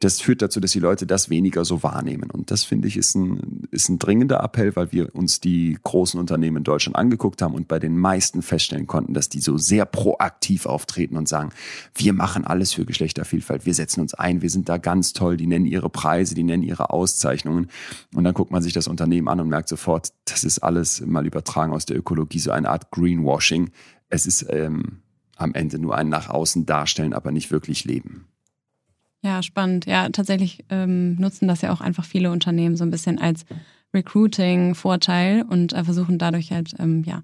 das 0.00 0.20
führt 0.20 0.42
dazu, 0.42 0.58
dass 0.58 0.72
die 0.72 0.80
Leute 0.80 1.06
das 1.06 1.28
weniger 1.28 1.64
so 1.64 1.82
wahrnehmen. 1.82 2.30
Und 2.30 2.50
das 2.50 2.64
finde 2.64 2.88
ich 2.88 2.96
ist 2.96 3.14
ein, 3.14 3.68
ist 3.70 3.88
ein 3.88 3.98
dringender 3.98 4.42
Appell, 4.42 4.74
weil 4.74 4.90
wir 4.90 5.14
uns 5.14 5.40
die 5.40 5.78
großen 5.82 6.18
Unternehmen 6.18 6.58
in 6.58 6.64
Deutschland 6.64 6.96
angeguckt 6.96 7.42
haben 7.42 7.54
und 7.54 7.68
bei 7.68 7.78
den 7.78 7.96
meisten 7.96 8.42
feststellen 8.42 8.86
konnten, 8.86 9.14
dass 9.14 9.28
die 9.28 9.40
so 9.40 9.58
sehr 9.58 9.84
proaktiv 9.84 10.66
auftreten 10.66 11.16
und 11.16 11.28
sagen, 11.28 11.50
wir 11.94 12.14
machen 12.14 12.44
alles 12.44 12.72
für 12.72 12.84
Geschlechtervielfalt, 12.84 13.66
wir 13.66 13.74
setzen 13.74 14.00
uns 14.00 14.14
ein, 14.14 14.42
wir 14.42 14.50
sind 14.50 14.68
da 14.68 14.78
ganz 14.78 15.12
toll, 15.12 15.36
die 15.36 15.46
nennen 15.46 15.66
ihre 15.66 15.90
Preise, 15.90 16.34
die 16.34 16.44
nennen 16.44 16.62
ihre 16.62 16.90
Auszeichnungen. 16.90 17.68
Und 18.14 18.24
dann 18.24 18.34
guckt 18.34 18.50
man 18.50 18.62
sich 18.62 18.72
das 18.72 18.88
Unternehmen 18.88 19.28
an 19.28 19.40
und 19.40 19.48
merkt 19.48 19.68
sofort, 19.68 20.12
das 20.24 20.42
ist 20.42 20.60
alles 20.60 21.04
mal 21.04 21.26
übertragen 21.26 21.72
aus 21.72 21.84
der 21.84 21.98
Ökologie, 21.98 22.38
so 22.38 22.50
eine 22.50 22.70
Art 22.70 22.90
Greenwashing. 22.90 23.70
Es 24.08 24.26
ist 24.26 24.46
ähm, 24.48 25.02
am 25.36 25.54
Ende 25.54 25.78
nur 25.78 25.96
ein 25.96 26.08
nach 26.08 26.30
außen 26.30 26.66
darstellen, 26.66 27.12
aber 27.12 27.30
nicht 27.30 27.50
wirklich 27.50 27.84
leben. 27.84 28.26
Ja, 29.22 29.42
spannend. 29.42 29.86
Ja, 29.86 30.08
tatsächlich 30.08 30.64
ähm, 30.68 31.14
nutzen 31.16 31.46
das 31.46 31.62
ja 31.62 31.72
auch 31.72 31.80
einfach 31.80 32.04
viele 32.04 32.32
Unternehmen 32.32 32.76
so 32.76 32.84
ein 32.84 32.90
bisschen 32.90 33.20
als 33.20 33.44
Recruiting-Vorteil 33.94 35.44
und 35.48 35.72
äh, 35.72 35.84
versuchen 35.84 36.18
dadurch 36.18 36.50
halt 36.50 36.74
ähm, 36.78 37.04
ja, 37.04 37.22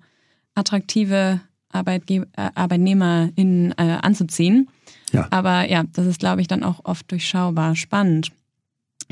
attraktive 0.54 1.40
Arbeitge 1.70 2.26
äh, 2.36 2.50
ArbeitnehmerInnen 2.54 3.72
äh, 3.76 3.98
anzuziehen. 4.00 4.68
Ja. 5.12 5.26
Aber 5.30 5.68
ja, 5.68 5.84
das 5.92 6.06
ist, 6.06 6.20
glaube 6.20 6.40
ich, 6.40 6.46
dann 6.46 6.62
auch 6.62 6.84
oft 6.84 7.10
durchschaubar. 7.10 7.74
Spannend. 7.74 8.30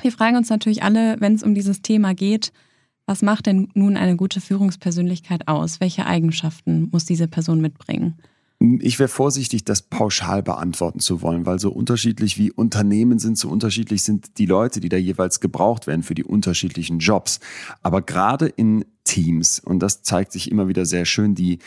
Wir 0.01 0.13
fragen 0.13 0.37
uns 0.37 0.49
natürlich 0.49 0.83
alle, 0.83 1.17
wenn 1.21 1.35
es 1.35 1.43
um 1.43 1.55
dieses 1.55 1.83
Thema 1.83 2.15
geht, 2.15 2.53
was 3.07 3.23
macht 3.23 3.47
denn 3.47 3.69
nun 3.75 3.97
eine 3.97 4.17
gute 4.17 4.41
Führungspersönlichkeit 4.41 5.49
aus? 5.49 5.81
Welche 5.81 6.07
Eigenschaften 6.07 6.89
muss 6.91 7.05
diese 7.05 7.29
Person 7.29 7.61
mitbringen? 7.61 8.17
Ich 8.59 8.99
wäre 8.99 9.09
vorsichtig, 9.09 9.65
das 9.65 9.83
pauschal 9.83 10.43
beantworten 10.43 11.01
zu 11.01 11.21
wollen, 11.21 11.45
weil 11.45 11.59
so 11.59 11.71
unterschiedlich 11.71 12.39
wie 12.39 12.51
Unternehmen 12.51 13.19
sind, 13.19 13.37
so 13.37 13.51
unterschiedlich 13.51 14.03
sind 14.03 14.39
die 14.39 14.47
Leute, 14.47 14.81
die 14.81 14.89
da 14.89 14.97
jeweils 14.97 15.41
gebraucht 15.41 15.87
werden 15.87 16.03
für 16.03 16.15
die 16.15 16.25
unterschiedlichen 16.25 16.99
Jobs. 16.99 17.41
Aber 17.83 18.01
gerade 18.01 18.47
in 18.47 18.87
Teams, 19.05 19.61
und 19.61 19.81
das 19.81 20.03
zeigt 20.03 20.33
sich 20.33 20.51
immer 20.51 20.69
wieder 20.69 20.87
sehr 20.87 21.05
schön, 21.05 21.35
die, 21.35 21.59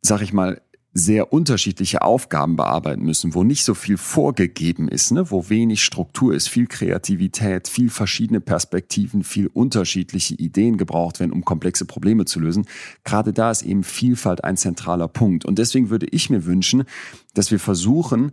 sag 0.00 0.22
ich 0.22 0.32
mal, 0.32 0.62
sehr 0.94 1.32
unterschiedliche 1.32 2.02
Aufgaben 2.02 2.56
bearbeiten 2.56 3.02
müssen, 3.02 3.34
wo 3.34 3.44
nicht 3.44 3.64
so 3.64 3.74
viel 3.74 3.96
vorgegeben 3.96 4.88
ist, 4.88 5.10
ne? 5.10 5.30
wo 5.30 5.48
wenig 5.48 5.82
Struktur 5.82 6.34
ist, 6.34 6.48
viel 6.48 6.66
Kreativität, 6.66 7.66
viel 7.66 7.88
verschiedene 7.88 8.40
Perspektiven, 8.40 9.24
viel 9.24 9.46
unterschiedliche 9.46 10.34
Ideen 10.34 10.76
gebraucht 10.76 11.20
werden, 11.20 11.32
um 11.32 11.44
komplexe 11.44 11.86
Probleme 11.86 12.26
zu 12.26 12.40
lösen. 12.40 12.66
Gerade 13.04 13.32
da 13.32 13.50
ist 13.50 13.62
eben 13.62 13.84
Vielfalt 13.84 14.44
ein 14.44 14.58
zentraler 14.58 15.08
Punkt. 15.08 15.46
Und 15.46 15.58
deswegen 15.58 15.88
würde 15.88 16.06
ich 16.10 16.28
mir 16.28 16.44
wünschen, 16.44 16.84
dass 17.32 17.50
wir 17.50 17.58
versuchen, 17.58 18.32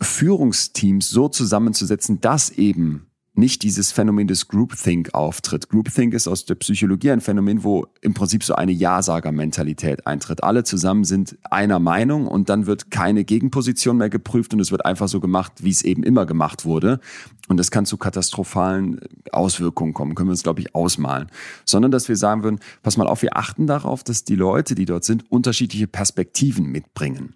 Führungsteams 0.00 1.10
so 1.10 1.28
zusammenzusetzen, 1.28 2.22
dass 2.22 2.48
eben 2.50 3.09
nicht 3.40 3.64
dieses 3.64 3.90
Phänomen 3.90 4.28
des 4.28 4.46
Groupthink 4.46 5.12
auftritt. 5.14 5.68
Groupthink 5.68 6.14
ist 6.14 6.28
aus 6.28 6.44
der 6.44 6.54
Psychologie 6.54 7.10
ein 7.10 7.20
Phänomen, 7.20 7.64
wo 7.64 7.88
im 8.00 8.14
Prinzip 8.14 8.44
so 8.44 8.54
eine 8.54 8.70
Ja-Sager-Mentalität 8.70 10.06
eintritt. 10.06 10.44
Alle 10.44 10.62
zusammen 10.62 11.02
sind 11.02 11.36
einer 11.50 11.80
Meinung 11.80 12.28
und 12.28 12.48
dann 12.48 12.66
wird 12.66 12.92
keine 12.92 13.24
Gegenposition 13.24 13.96
mehr 13.96 14.10
geprüft 14.10 14.54
und 14.54 14.60
es 14.60 14.70
wird 14.70 14.84
einfach 14.84 15.08
so 15.08 15.18
gemacht, 15.18 15.52
wie 15.58 15.70
es 15.70 15.82
eben 15.82 16.04
immer 16.04 16.26
gemacht 16.26 16.64
wurde. 16.64 17.00
Und 17.48 17.56
das 17.56 17.72
kann 17.72 17.84
zu 17.84 17.96
katastrophalen 17.96 19.00
Auswirkungen 19.32 19.92
kommen, 19.92 20.14
können 20.14 20.28
wir 20.28 20.32
uns, 20.32 20.44
glaube 20.44 20.60
ich, 20.60 20.74
ausmalen. 20.76 21.28
Sondern, 21.64 21.90
dass 21.90 22.08
wir 22.08 22.16
sagen 22.16 22.44
würden, 22.44 22.60
pass 22.84 22.96
mal 22.96 23.08
auf, 23.08 23.22
wir 23.22 23.36
achten 23.36 23.66
darauf, 23.66 24.04
dass 24.04 24.22
die 24.22 24.36
Leute, 24.36 24.76
die 24.76 24.84
dort 24.84 25.04
sind, 25.04 25.28
unterschiedliche 25.32 25.88
Perspektiven 25.88 26.66
mitbringen. 26.66 27.34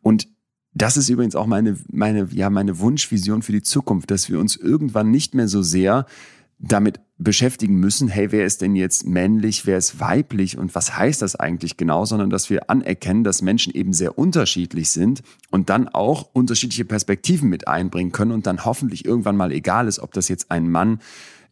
Und 0.00 0.28
das 0.74 0.96
ist 0.96 1.08
übrigens 1.08 1.34
auch 1.34 1.46
meine, 1.46 1.76
meine, 1.90 2.28
ja, 2.30 2.50
meine 2.50 2.78
Wunschvision 2.78 3.42
für 3.42 3.52
die 3.52 3.62
Zukunft, 3.62 4.10
dass 4.10 4.28
wir 4.28 4.38
uns 4.38 4.56
irgendwann 4.56 5.10
nicht 5.10 5.34
mehr 5.34 5.48
so 5.48 5.62
sehr 5.62 6.06
damit 6.58 7.00
beschäftigen 7.18 7.76
müssen, 7.76 8.08
hey, 8.08 8.30
wer 8.30 8.44
ist 8.44 8.62
denn 8.62 8.76
jetzt 8.76 9.06
männlich, 9.06 9.66
wer 9.66 9.78
ist 9.78 9.98
weiblich 10.00 10.56
und 10.56 10.74
was 10.74 10.96
heißt 10.96 11.22
das 11.22 11.36
eigentlich 11.36 11.76
genau, 11.76 12.04
sondern 12.04 12.30
dass 12.30 12.48
wir 12.50 12.70
anerkennen, 12.70 13.24
dass 13.24 13.42
Menschen 13.42 13.74
eben 13.74 13.92
sehr 13.92 14.18
unterschiedlich 14.18 14.90
sind 14.90 15.22
und 15.50 15.68
dann 15.68 15.88
auch 15.88 16.30
unterschiedliche 16.32 16.84
Perspektiven 16.84 17.48
mit 17.48 17.66
einbringen 17.66 18.12
können 18.12 18.32
und 18.32 18.46
dann 18.46 18.64
hoffentlich 18.64 19.04
irgendwann 19.04 19.36
mal 19.36 19.52
egal 19.52 19.88
ist, 19.88 19.98
ob 19.98 20.12
das 20.12 20.28
jetzt 20.28 20.50
ein 20.50 20.70
Mann 20.70 21.00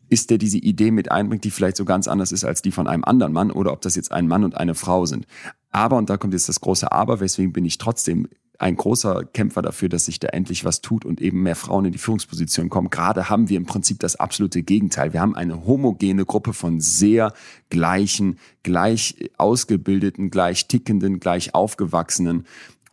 ist, 0.09 0.31
der 0.31 0.39
diese 0.39 0.59
Idee 0.59 0.93
mit 0.93 1.11
einbringt, 1.11 1.43
die 1.43 1.51
vielleicht 1.51 1.77
so 1.77 1.85
ganz 1.85 2.07
anders 2.07 2.31
ist 2.31 2.45
als 2.45 2.63
die 2.63 2.71
von 2.71 2.87
einem 2.87 3.03
anderen 3.05 3.33
Mann 3.33 3.51
oder 3.51 3.73
ob 3.73 3.81
das 3.81 3.97
jetzt 3.97 4.13
ein 4.13 4.29
Mann 4.29 4.45
und 4.45 4.57
eine 4.57 4.77
Frau 4.77 5.05
sind. 5.05 5.27
Aber, 5.71 5.97
und 5.97 6.09
da 6.09 6.17
kommt 6.17 6.33
jetzt 6.33 6.49
das 6.49 6.61
große 6.61 6.93
Aber, 6.93 7.19
weswegen 7.19 7.53
bin 7.53 7.65
ich 7.65 7.79
trotzdem 7.79 8.29
ein 8.59 8.77
großer 8.77 9.25
Kämpfer 9.25 9.63
dafür, 9.63 9.89
dass 9.89 10.07
sich 10.07 10.19
da 10.19 10.29
endlich 10.29 10.65
was 10.65 10.81
tut 10.81 11.05
und 11.05 11.21
eben 11.21 11.43
mehr 11.43 11.57
Frauen 11.57 11.85
in 11.85 11.93
die 11.93 11.99
Führungsposition 11.99 12.69
kommen. 12.69 12.91
Gerade 12.91 13.29
haben 13.29 13.49
wir 13.49 13.57
im 13.57 13.67
Prinzip 13.67 13.99
das 14.01 14.17
absolute 14.17 14.63
Gegenteil. 14.63 15.13
Wir 15.13 15.21
haben 15.21 15.37
eine 15.37 15.67
homogene 15.67 16.25
Gruppe 16.25 16.53
von 16.53 16.81
sehr 16.81 17.33
gleichen, 17.71 18.39
gleich 18.63 19.31
ausgebildeten, 19.37 20.31
gleich 20.31 20.69
tickenden, 20.69 21.21
gleich 21.21 21.55
aufgewachsenen 21.55 22.47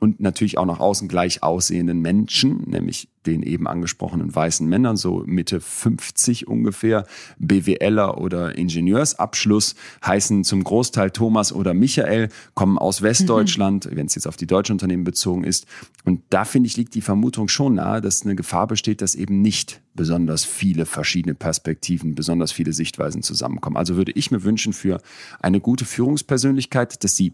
und 0.04 0.20
natürlich 0.20 0.58
auch 0.58 0.66
nach 0.66 0.82
außen 0.82 1.08
gleich 1.08 1.44
aussehenden 1.44 2.02
Menschen, 2.02 2.70
nämlich 2.70 3.08
den 3.26 3.42
eben 3.42 3.68
angesprochenen 3.68 4.36
weißen 4.36 4.68
Männern, 4.68 4.98
so 4.98 5.24
Mitte 5.26 5.62
50 5.62 6.46
ungefähr, 6.46 7.06
BWLer 7.40 8.18
oder 8.18 8.58
Ingenieursabschluss, 8.58 9.76
heißen 10.06 10.44
zum 10.44 10.66
Großteil 10.66 11.12
Thomas 11.12 11.54
oder 11.54 11.74
Michael, 11.74 12.28
kommen 12.54 12.78
aus 12.78 13.02
Westdeutschland, 13.02 13.90
mhm. 13.90 13.96
wenn 13.96 14.08
es 14.08 14.16
jetzt 14.16 14.28
auf 14.28 14.36
die 14.36 14.46
deutschen 14.46 14.74
Unternehmen 14.74 15.06
bezogen 15.06 15.46
ist. 15.46 15.68
Und 16.04 16.22
da 16.32 16.44
finde 16.44 16.68
ich, 16.68 16.76
liegt 16.76 16.96
die 16.96 17.02
Vermutung 17.02 17.48
schon 17.48 17.76
nahe, 17.76 18.02
dass 18.02 18.24
eine 18.24 18.36
Gefahr 18.36 18.68
besteht, 18.68 19.02
dass 19.02 19.16
eben 19.16 19.42
nicht 19.42 19.80
besonders 19.94 20.44
viele 20.44 20.86
verschiedene 20.86 21.34
Perspektiven, 21.34 22.14
besonders 22.14 22.52
viele 22.52 22.74
Sichtweisen 22.74 23.24
zusammenkommen. 23.24 23.78
Also 23.78 23.96
würde 23.96 24.12
ich 24.12 24.32
mir 24.32 24.44
wünschen 24.44 24.74
für 24.74 25.00
eine 25.40 25.62
gute 25.62 25.86
Führungspersönlichkeit, 25.86 27.06
dass 27.06 27.16
sie 27.16 27.32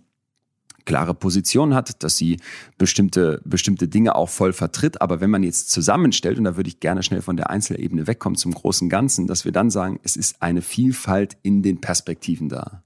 klare 0.89 1.13
Position 1.13 1.75
hat, 1.75 2.01
dass 2.03 2.17
sie 2.17 2.39
bestimmte, 2.79 3.41
bestimmte 3.45 3.87
Dinge 3.87 4.15
auch 4.15 4.27
voll 4.27 4.53
vertritt. 4.53 5.03
Aber 5.03 5.21
wenn 5.21 5.29
man 5.29 5.43
jetzt 5.43 5.69
zusammenstellt, 5.69 6.39
und 6.39 6.45
da 6.45 6.57
würde 6.57 6.67
ich 6.67 6.79
gerne 6.79 7.03
schnell 7.03 7.21
von 7.21 7.37
der 7.37 7.51
Einzelebene 7.51 8.07
wegkommen 8.07 8.35
zum 8.35 8.55
großen 8.55 8.89
Ganzen, 8.89 9.27
dass 9.27 9.45
wir 9.45 9.51
dann 9.51 9.69
sagen, 9.69 9.99
es 10.01 10.15
ist 10.15 10.41
eine 10.41 10.63
Vielfalt 10.63 11.37
in 11.43 11.61
den 11.61 11.79
Perspektiven 11.79 12.49
da. 12.49 12.81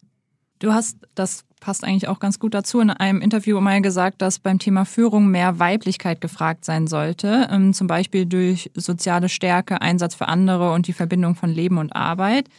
Du 0.59 0.73
hast, 0.73 0.97
das 1.15 1.45
passt 1.61 1.85
eigentlich 1.85 2.09
auch 2.09 2.19
ganz 2.19 2.39
gut 2.39 2.53
dazu, 2.53 2.81
in 2.81 2.89
einem 2.89 3.21
Interview 3.21 3.61
mal 3.61 3.81
gesagt, 3.81 4.21
dass 4.21 4.37
beim 4.37 4.59
Thema 4.59 4.83
Führung 4.83 5.27
mehr 5.27 5.59
Weiblichkeit 5.59 6.19
gefragt 6.19 6.65
sein 6.65 6.87
sollte, 6.87 7.47
ähm, 7.49 7.73
zum 7.73 7.87
Beispiel 7.87 8.25
durch 8.25 8.69
soziale 8.75 9.29
Stärke, 9.29 9.81
Einsatz 9.81 10.13
für 10.13 10.27
andere 10.27 10.73
und 10.73 10.87
die 10.87 10.93
Verbindung 10.93 11.35
von 11.35 11.49
Leben 11.49 11.77
und 11.77 11.95
Arbeit. 11.95 12.49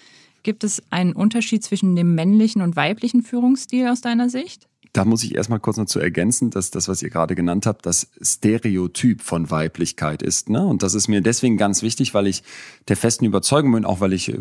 Gibt 0.42 0.64
es 0.64 0.82
einen 0.90 1.12
Unterschied 1.12 1.62
zwischen 1.62 1.96
dem 1.96 2.14
männlichen 2.14 2.62
und 2.62 2.76
weiblichen 2.76 3.22
Führungsstil 3.22 3.88
aus 3.88 4.00
deiner 4.00 4.30
Sicht? 4.30 4.68
Da 4.94 5.04
muss 5.04 5.24
ich 5.24 5.34
erstmal 5.34 5.58
kurz 5.58 5.76
noch 5.76 5.86
zu 5.86 5.98
ergänzen, 5.98 6.50
dass 6.50 6.70
das, 6.70 6.86
was 6.86 7.02
ihr 7.02 7.10
gerade 7.10 7.34
genannt 7.34 7.66
habt, 7.66 7.84
das 7.84 8.06
Stereotyp 8.22 9.22
von 9.22 9.50
Weiblichkeit 9.50 10.22
ist. 10.22 10.48
Ne? 10.48 10.64
Und 10.64 10.84
das 10.84 10.94
ist 10.94 11.08
mir 11.08 11.20
deswegen 11.20 11.56
ganz 11.56 11.82
wichtig, 11.82 12.14
weil 12.14 12.28
ich 12.28 12.44
der 12.86 12.96
festen 12.96 13.24
Überzeugung 13.24 13.72
bin, 13.72 13.84
auch 13.84 13.98
weil 13.98 14.12
ich 14.12 14.28
äh, 14.28 14.38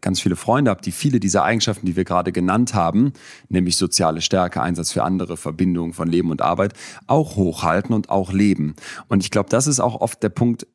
ganz 0.00 0.20
viele 0.20 0.36
Freunde 0.36 0.70
habe, 0.70 0.80
die 0.80 0.92
viele 0.92 1.18
dieser 1.18 1.42
Eigenschaften, 1.42 1.86
die 1.86 1.96
wir 1.96 2.04
gerade 2.04 2.30
genannt 2.30 2.72
haben, 2.72 3.14
nämlich 3.48 3.76
soziale 3.76 4.20
Stärke, 4.20 4.62
Einsatz 4.62 4.92
für 4.92 5.02
andere, 5.02 5.36
Verbindung 5.36 5.92
von 5.92 6.08
Leben 6.08 6.30
und 6.30 6.40
Arbeit, 6.40 6.74
auch 7.08 7.34
hochhalten 7.34 7.92
und 7.92 8.08
auch 8.08 8.32
leben. 8.32 8.76
Und 9.08 9.24
ich 9.24 9.32
glaube, 9.32 9.48
das 9.50 9.66
ist 9.66 9.80
auch 9.80 10.00
oft 10.00 10.22
der 10.22 10.28
Punkt, 10.28 10.68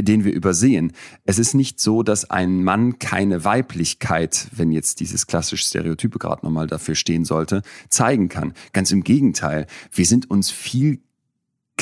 den 0.00 0.24
wir 0.24 0.32
übersehen. 0.32 0.92
Es 1.24 1.38
ist 1.38 1.54
nicht 1.54 1.80
so, 1.80 2.02
dass 2.02 2.30
ein 2.30 2.64
Mann 2.64 2.98
keine 2.98 3.44
Weiblichkeit, 3.44 4.48
wenn 4.52 4.70
jetzt 4.70 5.00
dieses 5.00 5.26
klassische 5.26 5.66
Stereotype 5.66 6.18
gerade 6.18 6.46
nochmal 6.46 6.66
dafür 6.66 6.94
stehen 6.94 7.24
sollte, 7.24 7.62
zeigen 7.90 8.28
kann. 8.28 8.54
Ganz 8.72 8.90
im 8.92 9.04
Gegenteil. 9.04 9.66
Wir 9.92 10.06
sind 10.06 10.30
uns 10.30 10.50
viel 10.50 11.02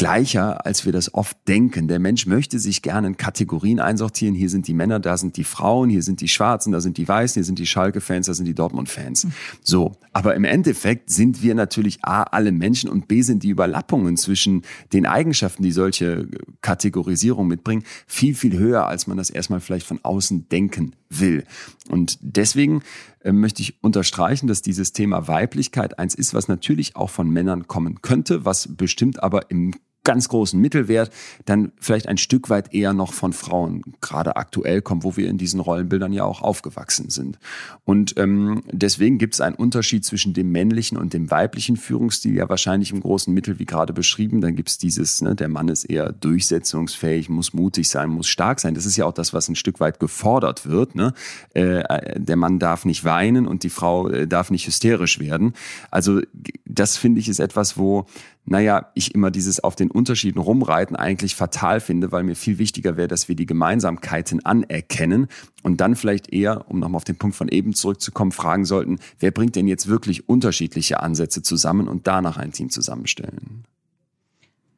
gleicher, 0.00 0.64
als 0.64 0.87
wir 0.87 0.92
das 0.92 1.12
oft 1.12 1.37
denken. 1.47 1.87
Der 1.87 1.99
Mensch 1.99 2.25
möchte 2.25 2.59
sich 2.59 2.80
gerne 2.80 3.07
in 3.09 3.16
Kategorien 3.19 3.80
einsortieren. 3.80 4.35
Hier 4.35 4.49
sind 4.49 4.66
die 4.66 4.73
Männer, 4.73 4.99
da 4.99 5.19
sind 5.19 5.37
die 5.37 5.45
Frauen, 5.45 5.90
hier 5.90 6.02
sind 6.02 6.23
die 6.23 6.28
Schwarzen, 6.28 6.73
da 6.73 6.80
sind 6.80 6.97
die 6.97 7.07
Weißen, 7.07 7.35
hier 7.35 7.45
sind 7.45 7.59
die 7.59 7.66
Schalke-Fans, 7.66 8.25
da 8.25 8.33
sind 8.33 8.47
die 8.47 8.54
Dortmund-Fans. 8.54 9.26
So, 9.62 9.92
aber 10.14 10.35
im 10.37 10.45
Endeffekt 10.45 11.11
sind 11.11 11.42
wir 11.42 11.54
natürlich 11.54 12.02
A, 12.02 12.23
alle 12.23 12.50
Menschen 12.50 12.88
und 12.88 13.09
B, 13.09 13.21
sind 13.21 13.42
die 13.42 13.50
Überlappungen 13.50 14.16
zwischen 14.16 14.62
den 14.95 15.04
Eigenschaften, 15.04 15.62
die 15.62 15.71
solche 15.71 16.28
Kategorisierung 16.62 17.47
mitbringen, 17.47 17.85
viel, 18.07 18.35
viel 18.35 18.57
höher, 18.57 18.87
als 18.87 19.07
man 19.07 19.19
das 19.19 19.28
erstmal 19.28 19.61
vielleicht 19.61 19.87
von 19.87 20.00
außen 20.02 20.49
denken 20.49 20.97
will. 21.11 21.45
Und 21.90 22.16
deswegen 22.23 22.80
äh, 23.23 23.33
möchte 23.33 23.61
ich 23.61 23.83
unterstreichen, 23.83 24.47
dass 24.47 24.62
dieses 24.62 24.95
Thema 24.95 25.28
Weiblichkeit 25.28 25.99
eins 25.99 26.14
ist, 26.14 26.33
was 26.33 26.49
natürlich 26.49 26.97
auch 26.97 27.11
von 27.11 27.28
Männern 27.28 27.69
kommen 27.69 28.00
könnte, 28.00 28.47
was 28.47 28.66
bestimmt 28.76 29.23
aber 29.23 29.50
im 29.50 29.75
ganz 30.04 30.28
großen 30.28 30.59
Mittelwert, 30.59 31.11
dann 31.45 31.73
vielleicht 31.78 32.09
ein 32.09 32.16
Stück 32.16 32.49
weit 32.49 32.73
eher 32.73 32.92
noch 32.92 33.12
von 33.12 33.33
Frauen 33.33 33.83
gerade 34.00 34.37
aktuell 34.37 34.80
kommt, 34.80 35.04
wo 35.04 35.16
wir 35.16 35.28
in 35.28 35.37
diesen 35.37 35.61
Rollenbildern 35.61 36.12
ja 36.12 36.25
auch 36.25 36.40
aufgewachsen 36.40 37.11
sind. 37.11 37.38
Und 37.85 38.16
ähm, 38.16 38.62
deswegen 38.71 39.19
gibt 39.19 39.35
es 39.35 39.40
einen 39.40 39.57
Unterschied 39.57 40.04
zwischen 40.04 40.33
dem 40.33 40.50
männlichen 40.52 40.97
und 40.97 41.12
dem 41.12 41.30
weiblichen 41.30 41.76
Führungsstil, 41.76 42.35
ja 42.37 42.49
wahrscheinlich 42.49 42.92
im 42.92 43.00
großen 43.00 43.33
Mittel, 43.33 43.59
wie 43.59 43.66
gerade 43.66 43.92
beschrieben. 43.92 44.40
Dann 44.40 44.57
gibt 44.57 44.71
es 44.71 44.78
dieses, 44.78 45.21
ne, 45.21 45.35
der 45.35 45.49
Mann 45.49 45.69
ist 45.69 45.85
eher 45.85 46.12
durchsetzungsfähig, 46.12 47.28
muss 47.28 47.52
mutig 47.52 47.88
sein, 47.88 48.09
muss 48.09 48.28
stark 48.28 48.61
sein. 48.61 48.75
Das 48.75 48.87
ist 48.87 48.97
ja 48.97 49.04
auch 49.04 49.12
das, 49.12 49.35
was 49.35 49.49
ein 49.49 49.57
Stück 49.57 49.80
weit 49.80 50.00
gefordert 50.00 50.66
wird. 50.66 50.95
Ne? 50.95 51.12
Äh, 51.52 52.19
der 52.19 52.37
Mann 52.37 52.59
darf 52.59 52.85
nicht 52.85 53.04
weinen 53.04 53.47
und 53.47 53.64
die 53.64 53.71
Frau 53.71 54.09
äh, 54.09 54.26
darf 54.26 54.50
nicht 54.50 54.66
hysterisch 54.66 55.21
werden. 55.21 55.52
Also 55.90 56.21
das 56.64 56.97
finde 56.97 57.21
ich 57.21 57.28
ist 57.28 57.40
etwas, 57.40 57.76
wo 57.76 58.07
naja, 58.50 58.90
ich 58.95 59.14
immer 59.14 59.30
dieses 59.30 59.61
auf 59.61 59.76
den 59.76 59.92
Unterschieden 59.92 60.40
rumreiten 60.40 60.97
eigentlich 60.97 61.37
fatal 61.37 61.78
finde, 61.78 62.11
weil 62.11 62.25
mir 62.25 62.35
viel 62.35 62.59
wichtiger 62.59 62.97
wäre, 62.97 63.07
dass 63.07 63.28
wir 63.28 63.37
die 63.37 63.47
Gemeinsamkeiten 63.47 64.45
anerkennen 64.45 65.28
und 65.62 65.80
dann 65.80 65.95
vielleicht 65.95 66.33
eher, 66.33 66.69
um 66.69 66.80
nochmal 66.80 66.97
auf 66.97 67.04
den 67.04 67.14
Punkt 67.14 67.37
von 67.37 67.49
eben 67.49 67.75
zurückzukommen, 67.75 68.33
fragen 68.33 68.64
sollten, 68.64 68.99
wer 69.21 69.30
bringt 69.30 69.54
denn 69.54 69.69
jetzt 69.69 69.87
wirklich 69.87 70.28
unterschiedliche 70.28 71.00
Ansätze 71.00 71.42
zusammen 71.42 71.87
und 71.87 72.09
danach 72.09 72.38
ein 72.38 72.50
Team 72.50 72.71
zusammenstellen? 72.71 73.64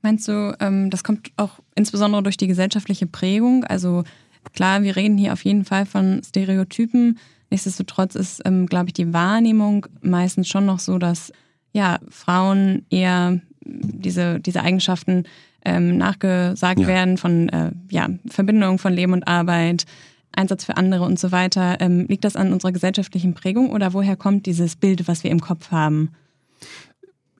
Meinst 0.03 0.29
du, 0.29 0.55
ähm, 0.61 0.91
das 0.91 1.03
kommt 1.03 1.33
auch 1.39 1.61
insbesondere 1.75 2.23
durch 2.23 2.37
die 2.37 2.49
gesellschaftliche 2.49 3.07
Prägung? 3.07 3.65
Also 3.65 4.05
klar, 4.53 4.83
wir 4.83 4.97
reden 4.97 5.17
hier 5.17 5.33
auf 5.33 5.45
jeden 5.47 5.65
Fall 5.65 5.87
von 5.87 6.21
Stereotypen. 6.23 7.19
Nichtsdestotrotz 7.49 8.17
ist, 8.17 8.43
ähm, 8.45 8.67
glaube 8.67 8.89
ich, 8.89 8.93
die 8.93 9.15
Wahrnehmung 9.15 9.87
meistens 10.03 10.49
schon 10.49 10.67
noch 10.67 10.79
so, 10.79 10.99
dass 10.99 11.33
ja, 11.73 12.01
Frauen 12.11 12.85
eher 12.91 13.41
diese, 13.65 14.41
diese 14.41 14.63
Eigenschaften 14.63 15.25
ähm, 15.65 15.97
nachgesagt 15.97 16.81
ja. 16.81 16.87
werden 16.87 17.19
von 17.19 17.49
äh, 17.49 17.71
ja, 17.91 18.09
Verbindung 18.29 18.79
von 18.79 18.93
Leben 18.93 19.13
und 19.13 19.29
Arbeit, 19.29 19.85
Einsatz 20.33 20.65
für 20.65 20.77
andere 20.77 21.05
und 21.05 21.19
so 21.19 21.31
weiter. 21.33 21.77
Ähm, 21.81 22.07
liegt 22.09 22.25
das 22.25 22.37
an 22.37 22.53
unserer 22.53 22.73
gesellschaftlichen 22.73 23.35
Prägung 23.35 23.71
oder 23.71 23.93
woher 23.93 24.17
kommt 24.17 24.47
dieses 24.47 24.77
Bild, 24.77 25.07
was 25.09 25.25
wir 25.25 25.31
im 25.31 25.41
Kopf 25.41 25.71
haben? 25.71 26.11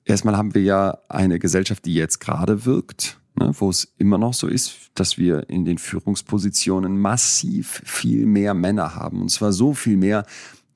Erstmal 0.05 0.37
haben 0.37 0.53
wir 0.53 0.61
ja 0.61 0.97
eine 1.09 1.39
Gesellschaft, 1.39 1.85
die 1.85 1.95
jetzt 1.95 2.19
gerade 2.19 2.65
wirkt, 2.65 3.19
ne, 3.35 3.51
wo 3.53 3.69
es 3.69 3.93
immer 3.97 4.17
noch 4.17 4.33
so 4.33 4.47
ist, 4.47 4.91
dass 4.95 5.17
wir 5.17 5.49
in 5.49 5.65
den 5.65 5.77
Führungspositionen 5.77 6.97
massiv 6.97 7.81
viel 7.85 8.25
mehr 8.25 8.53
Männer 8.53 8.95
haben. 8.95 9.21
Und 9.21 9.29
zwar 9.29 9.53
so 9.53 9.73
viel 9.73 9.97
mehr, 9.97 10.25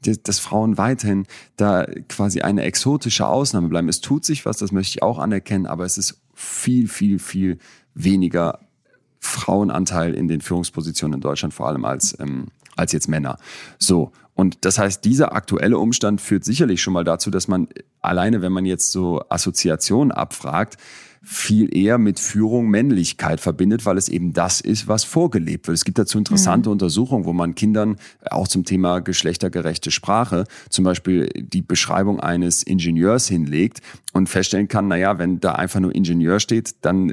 dass 0.01 0.39
Frauen 0.39 0.77
weiterhin 0.77 1.25
da 1.56 1.86
quasi 2.08 2.42
eine 2.42 2.63
exotische 2.63 3.27
Ausnahme 3.27 3.68
bleiben. 3.68 3.89
Es 3.89 4.01
tut 4.01 4.25
sich 4.25 4.46
was, 4.46 4.58
das 4.58 4.72
möchte 4.72 4.98
ich 4.98 5.04
auch 5.04 5.20
anerkennen, 5.20 5.66
aber 5.66 5.86
es 5.86 5.98
ist 5.98 6.22
viel, 6.34 6.88
viel, 6.88 7.20
viel 7.20 7.58
weniger 7.94 8.60
Frauenanteil 9.20 10.13
in 10.13 10.27
den 10.27 10.42
Führungspositionen 10.42 11.16
in 11.16 11.22
Deutschland, 11.22 11.54
vor 11.54 11.68
allem 11.68 11.86
als, 11.86 12.18
ähm, 12.20 12.48
als 12.75 12.92
jetzt 12.92 13.08
Männer. 13.08 13.38
So. 13.80 14.12
Und 14.36 14.66
das 14.66 14.77
heißt, 14.77 15.04
dieser 15.04 15.34
aktuelle 15.34 15.80
Umstand 15.80 16.22
führt 16.22 16.46
sicherlich 16.46 16.82
schon 16.82 16.94
mal 16.94 17.04
dazu, 17.04 17.32
dass 17.32 17.48
man 17.48 17.68
alleine, 18.01 18.44
wenn 18.44 18.51
man 18.51 18.66
jetzt 18.66 18.92
so 18.92 19.24
Assoziationen 19.30 20.12
abfragt, 20.12 20.77
viel 21.30 21.76
eher 21.76 21.98
mit 21.98 22.22
Führung 22.22 22.70
Männlichkeit 22.70 23.42
verbindet, 23.42 23.86
weil 23.86 23.98
es 23.98 24.08
eben 24.08 24.32
das 24.32 24.62
ist, 24.62 24.88
was 24.88 25.04
vorgelebt 25.04 25.68
wird. 25.68 25.76
Es 25.76 25.84
gibt 25.84 26.00
dazu 26.00 26.18
interessante 26.18 26.70
mhm. 26.70 26.74
Untersuchungen, 26.74 27.26
wo 27.26 27.34
man 27.34 27.54
Kindern 27.54 27.98
auch 28.32 28.48
zum 28.48 28.64
Thema 28.64 29.00
geschlechtergerechte 29.02 29.92
Sprache 29.92 30.46
zum 30.70 30.86
Beispiel 30.86 31.30
die 31.36 31.62
Beschreibung 31.62 32.22
eines 32.22 32.64
Ingenieurs 32.64 33.28
hinlegt 33.28 33.82
und 34.14 34.30
feststellen 34.30 34.70
kann, 34.70 34.88
naja, 34.88 35.20
wenn 35.20 35.42
da 35.42 35.52
einfach 35.52 35.82
nur 35.82 35.94
Ingenieur 35.94 36.40
steht, 36.40 36.76
dann 36.86 37.12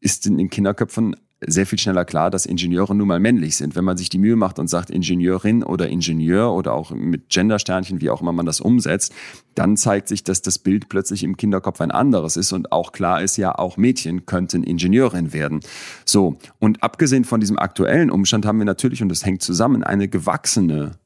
ist 0.00 0.26
in 0.28 0.38
den 0.38 0.48
Kinderköpfen 0.48 1.16
sehr 1.46 1.66
viel 1.66 1.78
schneller 1.78 2.04
klar, 2.04 2.30
dass 2.30 2.46
Ingenieure 2.46 2.94
nun 2.94 3.08
mal 3.08 3.20
männlich 3.20 3.56
sind. 3.56 3.76
Wenn 3.76 3.84
man 3.84 3.96
sich 3.96 4.08
die 4.08 4.18
Mühe 4.18 4.36
macht 4.36 4.58
und 4.58 4.68
sagt 4.68 4.90
Ingenieurin 4.90 5.62
oder 5.62 5.88
Ingenieur 5.88 6.52
oder 6.52 6.72
auch 6.72 6.90
mit 6.90 7.30
Gendersternchen, 7.30 8.00
wie 8.00 8.10
auch 8.10 8.20
immer 8.20 8.32
man 8.32 8.46
das 8.46 8.60
umsetzt, 8.60 9.14
dann 9.54 9.76
zeigt 9.76 10.08
sich, 10.08 10.24
dass 10.24 10.42
das 10.42 10.58
Bild 10.58 10.88
plötzlich 10.88 11.22
im 11.22 11.36
Kinderkopf 11.36 11.80
ein 11.80 11.90
anderes 11.90 12.36
ist 12.36 12.52
und 12.52 12.72
auch 12.72 12.92
klar 12.92 13.22
ist, 13.22 13.36
ja, 13.36 13.54
auch 13.54 13.76
Mädchen 13.76 14.26
könnten 14.26 14.62
Ingenieurin 14.62 15.32
werden. 15.32 15.60
So. 16.04 16.36
Und 16.58 16.82
abgesehen 16.82 17.24
von 17.24 17.40
diesem 17.40 17.58
aktuellen 17.58 18.10
Umstand 18.10 18.44
haben 18.44 18.58
wir 18.58 18.66
natürlich, 18.66 19.02
und 19.02 19.08
das 19.08 19.24
hängt 19.24 19.42
zusammen, 19.42 19.82
eine 19.82 20.08
gewachsene 20.08 20.98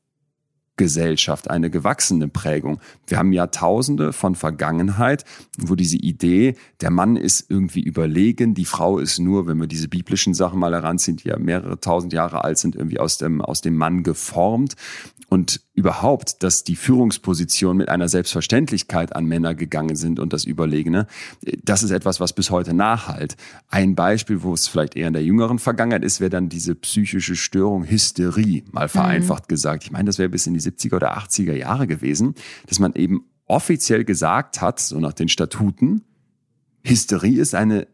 Gesellschaft, 0.81 1.51
eine 1.51 1.69
gewachsene 1.69 2.27
Prägung. 2.27 2.81
Wir 3.07 3.19
haben 3.19 3.35
Jahrtausende 3.35 4.15
von 4.15 4.35
Vergangenheit, 4.35 5.27
wo 5.59 5.75
diese 5.75 5.99
Idee, 5.99 6.55
der 6.81 6.91
Mann 6.91 7.17
ist 7.17 7.51
irgendwie 7.51 7.83
überlegen, 7.83 8.55
die 8.55 8.65
Frau 8.65 8.99
ist 8.99 9.19
nur, 9.19 9.47
wenn 9.47 9.59
wir 9.59 9.67
diese 9.67 9.89
biblischen 9.89 10.33
Sachen 10.33 10.59
mal 10.59 10.73
heranziehen, 10.73 11.19
die 11.19 11.29
ja 11.29 11.39
mehrere 11.39 11.79
tausend 11.81 12.15
Jahre 12.15 12.45
alt 12.45 12.57
sind, 12.57 12.77
irgendwie 12.77 12.99
aus 12.99 13.19
dem, 13.19 13.43
aus 13.43 13.61
dem 13.61 13.77
Mann 13.77 14.05
geformt. 14.05 14.75
Und 15.31 15.61
überhaupt, 15.75 16.43
dass 16.43 16.65
die 16.65 16.75
Führungspositionen 16.75 17.79
mit 17.79 17.89
einer 17.89 18.09
Selbstverständlichkeit 18.09 19.15
an 19.15 19.27
Männer 19.27 19.55
gegangen 19.55 19.95
sind 19.95 20.19
und 20.19 20.33
das 20.33 20.45
Überlegene, 20.45 21.07
das 21.63 21.85
ist 21.85 21.93
etwas, 21.93 22.19
was 22.19 22.33
bis 22.33 22.51
heute 22.51 22.75
nachhalt. 22.75 23.37
Ein 23.69 23.95
Beispiel, 23.95 24.43
wo 24.43 24.53
es 24.53 24.67
vielleicht 24.67 24.97
eher 24.97 25.07
in 25.07 25.13
der 25.13 25.23
jüngeren 25.23 25.61
Vergangenheit 25.61 26.03
ist, 26.03 26.19
wäre 26.19 26.31
dann 26.31 26.49
diese 26.49 26.75
psychische 26.75 27.37
Störung 27.37 27.89
Hysterie, 27.89 28.65
mal 28.73 28.89
vereinfacht 28.89 29.45
mhm. 29.45 29.49
gesagt. 29.49 29.85
Ich 29.85 29.93
meine, 29.93 30.07
das 30.07 30.19
wäre 30.19 30.29
bis 30.29 30.49
in 30.49 30.55
die 30.55 30.61
70er 30.61 30.97
oder 30.97 31.17
80er 31.17 31.55
Jahre 31.55 31.87
gewesen, 31.87 32.35
dass 32.67 32.81
man 32.81 32.95
eben 32.95 33.25
offiziell 33.47 34.05
gesagt 34.05 34.61
hat, 34.61 34.81
so 34.81 34.99
nach 34.99 35.13
den 35.13 35.29
Statuten, 35.29 36.03
Hysterie 36.83 37.41
ist 37.41 37.55
eine 37.55 37.87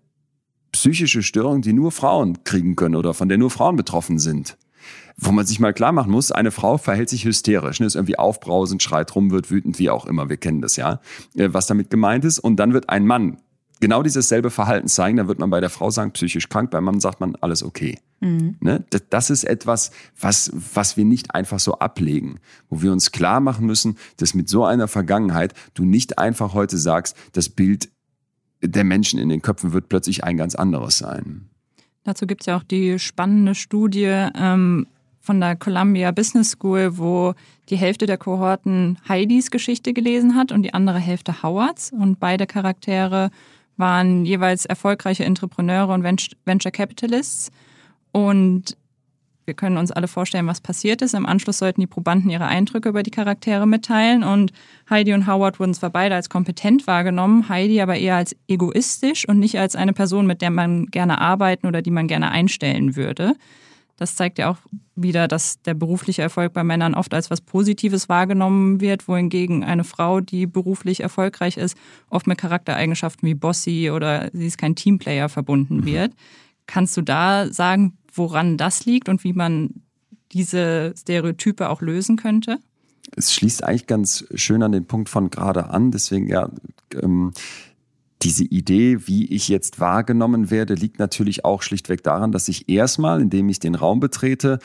psychische 0.72 1.22
Störung, 1.22 1.60
die 1.60 1.74
nur 1.74 1.92
Frauen 1.92 2.44
kriegen 2.44 2.76
können 2.76 2.96
oder 2.96 3.12
von 3.12 3.28
der 3.28 3.36
nur 3.36 3.50
Frauen 3.50 3.76
betroffen 3.76 4.18
sind 4.18 4.56
wo 5.16 5.32
man 5.32 5.46
sich 5.46 5.60
mal 5.60 5.72
klar 5.72 5.92
machen 5.92 6.10
muss, 6.10 6.32
eine 6.32 6.50
Frau 6.50 6.78
verhält 6.78 7.08
sich 7.08 7.24
hysterisch, 7.24 7.80
ne, 7.80 7.86
ist 7.86 7.94
irgendwie 7.94 8.18
aufbrausend, 8.18 8.82
schreit 8.82 9.14
rum, 9.14 9.30
wird 9.30 9.50
wütend, 9.50 9.78
wie 9.78 9.90
auch 9.90 10.06
immer, 10.06 10.28
wir 10.28 10.36
kennen 10.36 10.60
das 10.60 10.76
ja, 10.76 11.00
äh, 11.34 11.48
was 11.52 11.66
damit 11.66 11.90
gemeint 11.90 12.24
ist. 12.24 12.38
Und 12.38 12.56
dann 12.56 12.72
wird 12.72 12.88
ein 12.90 13.06
Mann 13.06 13.38
genau 13.80 14.02
dieses 14.02 14.28
selbe 14.28 14.50
Verhalten 14.50 14.88
zeigen, 14.88 15.16
dann 15.16 15.28
wird 15.28 15.38
man 15.38 15.50
bei 15.50 15.60
der 15.60 15.70
Frau 15.70 15.90
sagen, 15.90 16.12
psychisch 16.12 16.48
krank, 16.48 16.70
beim 16.70 16.84
Mann 16.84 17.00
sagt 17.00 17.20
man, 17.20 17.36
alles 17.36 17.62
okay. 17.62 17.98
Mhm. 18.20 18.56
Ne? 18.60 18.84
Das 19.10 19.30
ist 19.30 19.44
etwas, 19.44 19.90
was, 20.18 20.50
was 20.74 20.96
wir 20.96 21.04
nicht 21.04 21.34
einfach 21.34 21.58
so 21.58 21.74
ablegen, 21.74 22.40
wo 22.68 22.82
wir 22.82 22.92
uns 22.92 23.12
klar 23.12 23.40
machen 23.40 23.66
müssen, 23.66 23.98
dass 24.16 24.34
mit 24.34 24.48
so 24.48 24.64
einer 24.64 24.88
Vergangenheit 24.88 25.54
du 25.74 25.84
nicht 25.84 26.18
einfach 26.18 26.54
heute 26.54 26.78
sagst, 26.78 27.16
das 27.32 27.48
Bild 27.48 27.90
der 28.62 28.84
Menschen 28.84 29.18
in 29.18 29.28
den 29.28 29.42
Köpfen 29.42 29.72
wird 29.72 29.88
plötzlich 29.88 30.24
ein 30.24 30.36
ganz 30.36 30.54
anderes 30.54 30.98
sein. 30.98 31.50
Dazu 32.06 32.28
gibt 32.28 32.42
es 32.42 32.46
ja 32.46 32.56
auch 32.56 32.62
die 32.62 33.00
spannende 33.00 33.56
Studie 33.56 34.28
ähm, 34.38 34.86
von 35.20 35.40
der 35.40 35.56
Columbia 35.56 36.12
Business 36.12 36.52
School, 36.52 36.98
wo 36.98 37.34
die 37.68 37.74
Hälfte 37.74 38.06
der 38.06 38.16
Kohorten 38.16 38.96
Heidis 39.08 39.50
Geschichte 39.50 39.92
gelesen 39.92 40.36
hat 40.36 40.52
und 40.52 40.62
die 40.62 40.72
andere 40.72 41.00
Hälfte 41.00 41.42
Howards. 41.42 41.90
Und 41.90 42.20
beide 42.20 42.46
Charaktere 42.46 43.30
waren 43.76 44.24
jeweils 44.24 44.66
erfolgreiche 44.66 45.24
Entrepreneure 45.24 45.92
und 45.92 46.04
Venture 46.04 46.70
Capitalists. 46.70 47.50
Und 48.12 48.76
wir 49.46 49.54
können 49.54 49.76
uns 49.76 49.92
alle 49.92 50.08
vorstellen, 50.08 50.46
was 50.46 50.60
passiert 50.60 51.02
ist. 51.02 51.14
Im 51.14 51.24
Anschluss 51.24 51.58
sollten 51.58 51.80
die 51.80 51.86
Probanden 51.86 52.30
ihre 52.30 52.46
Eindrücke 52.46 52.88
über 52.88 53.02
die 53.02 53.12
Charaktere 53.12 53.66
mitteilen. 53.66 54.24
Und 54.24 54.52
Heidi 54.90 55.14
und 55.14 55.26
Howard 55.26 55.60
wurden 55.60 55.72
zwar 55.72 55.90
beide 55.90 56.16
als 56.16 56.28
kompetent 56.28 56.86
wahrgenommen, 56.86 57.48
Heidi 57.48 57.80
aber 57.80 57.96
eher 57.96 58.16
als 58.16 58.36
egoistisch 58.48 59.26
und 59.28 59.38
nicht 59.38 59.58
als 59.58 59.76
eine 59.76 59.92
Person, 59.92 60.26
mit 60.26 60.42
der 60.42 60.50
man 60.50 60.86
gerne 60.86 61.20
arbeiten 61.20 61.66
oder 61.66 61.80
die 61.80 61.92
man 61.92 62.08
gerne 62.08 62.30
einstellen 62.30 62.96
würde. 62.96 63.34
Das 63.96 64.14
zeigt 64.14 64.38
ja 64.38 64.50
auch 64.50 64.58
wieder, 64.94 65.26
dass 65.26 65.62
der 65.62 65.74
berufliche 65.74 66.22
Erfolg 66.22 66.52
bei 66.52 66.64
Männern 66.64 66.94
oft 66.94 67.14
als 67.14 67.30
was 67.30 67.40
Positives 67.40 68.08
wahrgenommen 68.08 68.80
wird, 68.80 69.08
wohingegen 69.08 69.64
eine 69.64 69.84
Frau, 69.84 70.20
die 70.20 70.46
beruflich 70.46 71.00
erfolgreich 71.00 71.56
ist, 71.56 71.78
oft 72.10 72.26
mit 72.26 72.36
Charaktereigenschaften 72.36 73.26
wie 73.26 73.34
Bossy 73.34 73.90
oder 73.90 74.28
sie 74.32 74.46
ist 74.46 74.58
kein 74.58 74.74
Teamplayer 74.74 75.28
verbunden 75.28 75.78
mhm. 75.78 75.86
wird. 75.86 76.12
Kannst 76.66 76.96
du 76.96 77.02
da 77.02 77.50
sagen, 77.50 77.96
woran 78.16 78.56
das 78.56 78.84
liegt 78.84 79.08
und 79.08 79.24
wie 79.24 79.32
man 79.32 79.82
diese 80.32 80.94
Stereotype 80.96 81.68
auch 81.68 81.80
lösen 81.80 82.16
könnte? 82.16 82.58
Es 83.14 83.32
schließt 83.32 83.62
eigentlich 83.62 83.86
ganz 83.86 84.26
schön 84.34 84.62
an 84.62 84.72
den 84.72 84.86
Punkt 84.86 85.08
von 85.08 85.30
gerade 85.30 85.70
an. 85.70 85.90
Deswegen 85.90 86.28
ja, 86.28 86.50
ähm, 87.00 87.32
diese 88.22 88.44
Idee, 88.44 89.06
wie 89.06 89.26
ich 89.26 89.48
jetzt 89.48 89.78
wahrgenommen 89.78 90.50
werde, 90.50 90.74
liegt 90.74 90.98
natürlich 90.98 91.44
auch 91.44 91.62
schlichtweg 91.62 92.02
daran, 92.02 92.32
dass 92.32 92.48
ich 92.48 92.68
erstmal, 92.68 93.20
indem 93.20 93.48
ich 93.48 93.60
den 93.60 93.74
Raum 93.74 94.00
betrete, 94.00 94.58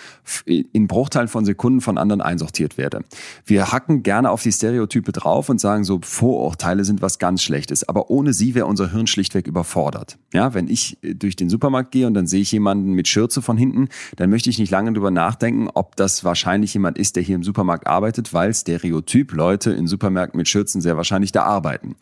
in 0.45 0.87
Bruchteilen 0.87 1.27
von 1.27 1.43
Sekunden 1.43 1.81
von 1.81 1.97
anderen 1.97 2.21
einsortiert 2.21 2.77
werde. 2.77 3.03
Wir 3.45 3.71
hacken 3.71 4.03
gerne 4.03 4.31
auf 4.31 4.41
die 4.41 4.51
Stereotype 4.51 5.11
drauf 5.11 5.49
und 5.49 5.59
sagen 5.59 5.83
so, 5.83 5.99
Vorurteile 6.01 6.85
sind 6.85 7.01
was 7.01 7.19
ganz 7.19 7.43
Schlechtes, 7.43 7.87
aber 7.87 8.09
ohne 8.09 8.33
sie 8.33 8.55
wäre 8.55 8.67
unser 8.67 8.91
Hirn 8.91 9.07
schlichtweg 9.07 9.47
überfordert. 9.47 10.17
Ja, 10.33 10.53
wenn 10.53 10.67
ich 10.69 10.97
durch 11.01 11.35
den 11.35 11.49
Supermarkt 11.49 11.91
gehe 11.91 12.07
und 12.07 12.13
dann 12.13 12.27
sehe 12.27 12.41
ich 12.41 12.51
jemanden 12.51 12.93
mit 12.93 13.07
Schürze 13.09 13.41
von 13.41 13.57
hinten, 13.57 13.89
dann 14.15 14.29
möchte 14.29 14.49
ich 14.49 14.59
nicht 14.59 14.71
lange 14.71 14.93
drüber 14.93 15.11
nachdenken, 15.11 15.67
ob 15.73 15.97
das 15.97 16.23
wahrscheinlich 16.23 16.73
jemand 16.73 16.97
ist, 16.97 17.17
der 17.17 17.23
hier 17.23 17.35
im 17.35 17.43
Supermarkt 17.43 17.87
arbeitet, 17.87 18.33
weil 18.33 18.53
Stereotyp 18.53 19.33
Leute 19.33 19.71
in 19.71 19.87
Supermärkten 19.87 20.37
mit 20.37 20.47
Schürzen 20.47 20.81
sehr 20.81 20.95
wahrscheinlich 20.95 21.31
da 21.31 21.43
arbeiten. 21.43 21.95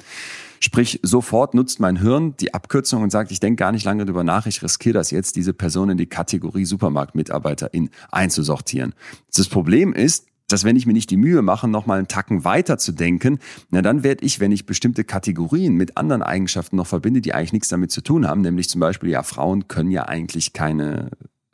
Sprich, 0.59 0.99
sofort 1.03 1.53
nutzt 1.53 1.79
mein 1.79 1.97
Hirn 1.97 2.35
die 2.39 2.53
Abkürzung 2.53 3.03
und 3.03 3.11
sagt, 3.11 3.31
ich 3.31 3.39
denke 3.39 3.61
gar 3.61 3.71
nicht 3.71 3.85
lange 3.85 4.05
darüber 4.05 4.23
nach, 4.23 4.45
ich 4.45 4.61
riskiere 4.61 4.93
das 4.93 5.11
jetzt, 5.11 5.35
diese 5.35 5.53
Person 5.53 5.89
in 5.89 5.97
die 5.97 6.07
Kategorie 6.07 6.65
Supermarktmitarbeiterin 6.65 7.89
einzusortieren. 8.11 8.93
Das 9.35 9.47
Problem 9.47 9.93
ist, 9.93 10.25
dass 10.49 10.63
wenn 10.63 10.75
ich 10.75 10.85
mir 10.85 10.93
nicht 10.93 11.11
die 11.11 11.17
Mühe 11.17 11.41
mache, 11.41 11.67
nochmal 11.67 11.99
einen 11.99 12.07
Tacken 12.07 12.43
weiter 12.43 12.77
zu 12.77 12.91
denken, 12.91 13.39
na 13.69 13.81
dann 13.81 14.03
werde 14.03 14.25
ich, 14.25 14.39
wenn 14.39 14.51
ich 14.51 14.65
bestimmte 14.65 15.03
Kategorien 15.03 15.75
mit 15.75 15.95
anderen 15.95 16.23
Eigenschaften 16.23 16.75
noch 16.75 16.87
verbinde, 16.87 17.21
die 17.21 17.33
eigentlich 17.33 17.53
nichts 17.53 17.69
damit 17.69 17.91
zu 17.91 18.01
tun 18.01 18.27
haben, 18.27 18.41
nämlich 18.41 18.69
zum 18.69 18.81
Beispiel, 18.81 19.09
ja, 19.09 19.23
Frauen 19.23 19.67
können 19.67 19.91
ja 19.91 20.07
eigentlich 20.07 20.53
keine 20.53 21.11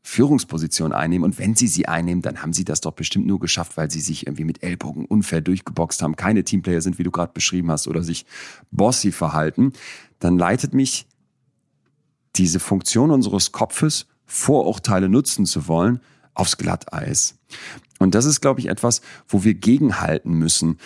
Führungsposition 0.07 0.93
einnehmen. 0.93 1.25
Und 1.25 1.39
wenn 1.39 1.55
sie 1.55 1.65
sie 1.65 1.87
einnehmen, 1.87 2.21
dann 2.21 2.43
haben 2.43 2.53
sie 2.53 2.63
das 2.63 2.79
doch 2.79 2.91
bestimmt 2.91 3.25
nur 3.25 3.39
geschafft, 3.39 3.75
weil 3.75 3.89
sie 3.89 4.01
sich 4.01 4.27
irgendwie 4.27 4.43
mit 4.43 4.61
Ellbogen 4.61 5.05
unfair 5.05 5.41
durchgeboxt 5.41 6.03
haben, 6.03 6.15
keine 6.15 6.43
Teamplayer 6.43 6.79
sind, 6.81 6.99
wie 6.99 7.03
du 7.03 7.09
gerade 7.09 7.33
beschrieben 7.33 7.71
hast, 7.71 7.87
oder 7.87 8.03
sich 8.03 8.27
bossy 8.69 9.11
verhalten. 9.11 9.73
Dann 10.19 10.37
leitet 10.37 10.75
mich 10.75 11.07
diese 12.35 12.59
Funktion 12.59 13.09
unseres 13.09 13.51
Kopfes, 13.51 14.05
Vorurteile 14.27 15.09
nutzen 15.09 15.47
zu 15.47 15.67
wollen, 15.67 15.99
aufs 16.35 16.57
Glatteis. 16.57 17.39
Und 17.97 18.13
das 18.13 18.25
ist, 18.25 18.41
glaube 18.41 18.59
ich, 18.59 18.67
etwas, 18.67 19.01
wo 19.27 19.43
wir 19.43 19.55
gegenhalten 19.55 20.33
müssen. 20.33 20.77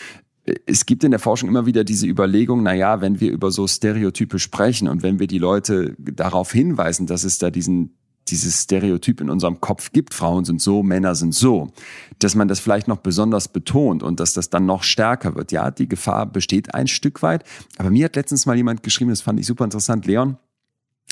Es 0.66 0.86
gibt 0.86 1.04
in 1.04 1.12
der 1.12 1.20
Forschung 1.20 1.50
immer 1.50 1.66
wieder 1.66 1.84
diese 1.84 2.08
Überlegung, 2.08 2.64
na 2.64 2.74
ja, 2.74 3.02
wenn 3.02 3.20
wir 3.20 3.32
über 3.32 3.52
so 3.52 3.68
Stereotype 3.68 4.40
sprechen 4.40 4.88
und 4.88 5.04
wenn 5.04 5.20
wir 5.20 5.28
die 5.28 5.40
Leute 5.40 5.94
darauf 5.98 6.54
hinweisen, 6.54 7.06
dass 7.06 7.26
es 7.26 7.38
da 7.38 7.50
diesen 7.52 7.98
dieses 8.32 8.64
Stereotyp 8.64 9.22
in 9.22 9.30
unserem 9.30 9.62
Kopf 9.62 9.92
gibt, 9.92 10.14
Frauen 10.14 10.46
sind 10.46 10.62
so, 10.62 10.84
Männer 10.84 11.16
sind 11.16 11.34
so, 11.34 11.72
dass 12.20 12.36
man 12.36 12.48
das 12.48 12.60
vielleicht 12.60 12.88
noch 12.88 12.98
besonders 12.98 13.48
betont 13.48 14.04
und 14.04 14.20
dass 14.20 14.34
das 14.34 14.50
dann 14.50 14.66
noch 14.66 14.84
stärker 14.84 15.36
wird. 15.36 15.52
Ja, 15.52 15.72
die 15.72 15.88
Gefahr 15.88 16.26
besteht 16.26 16.74
ein 16.74 16.88
Stück 16.88 17.22
weit. 17.22 17.44
Aber 17.78 17.90
mir 17.90 18.06
hat 18.06 18.16
letztens 18.16 18.46
mal 18.46 18.56
jemand 18.56 18.84
geschrieben, 18.84 19.10
das 19.10 19.22
fand 19.22 19.40
ich 19.40 19.46
super 19.46 19.64
interessant, 19.64 20.06
Leon, 20.06 20.38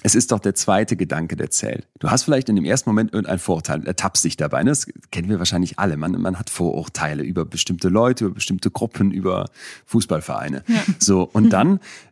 es 0.04 0.14
ist 0.14 0.32
doch 0.32 0.40
der 0.40 0.54
zweite 0.54 0.96
Gedanke, 0.96 1.36
der 1.36 1.50
zählt. 1.50 1.88
Du 1.98 2.12
hast 2.12 2.24
vielleicht 2.24 2.50
in 2.50 2.56
dem 2.56 2.66
ersten 2.66 2.90
Moment 2.90 3.14
irgendein 3.14 3.40
Vorurteil, 3.40 3.86
ertappst 3.86 4.24
dich 4.24 4.38
dabei. 4.38 4.64
Ne? 4.64 4.70
Das 4.70 4.86
kennen 5.10 5.28
wir 5.28 5.40
wahrscheinlich 5.40 5.80
alle. 5.80 5.98
Man, 5.98 6.12
man 6.22 6.38
hat 6.38 6.52
Vorurteile 6.52 7.24
über 7.24 7.46
bestimmte 7.46 7.90
Leute, 7.90 8.26
über 8.26 8.36
bestimmte 8.36 8.70
Gruppen, 8.70 9.12
über 9.12 9.50
Fußballvereine. 9.88 10.64
Ja. 10.68 10.76
So, 11.00 11.24
und 11.24 11.50
dann 11.50 11.80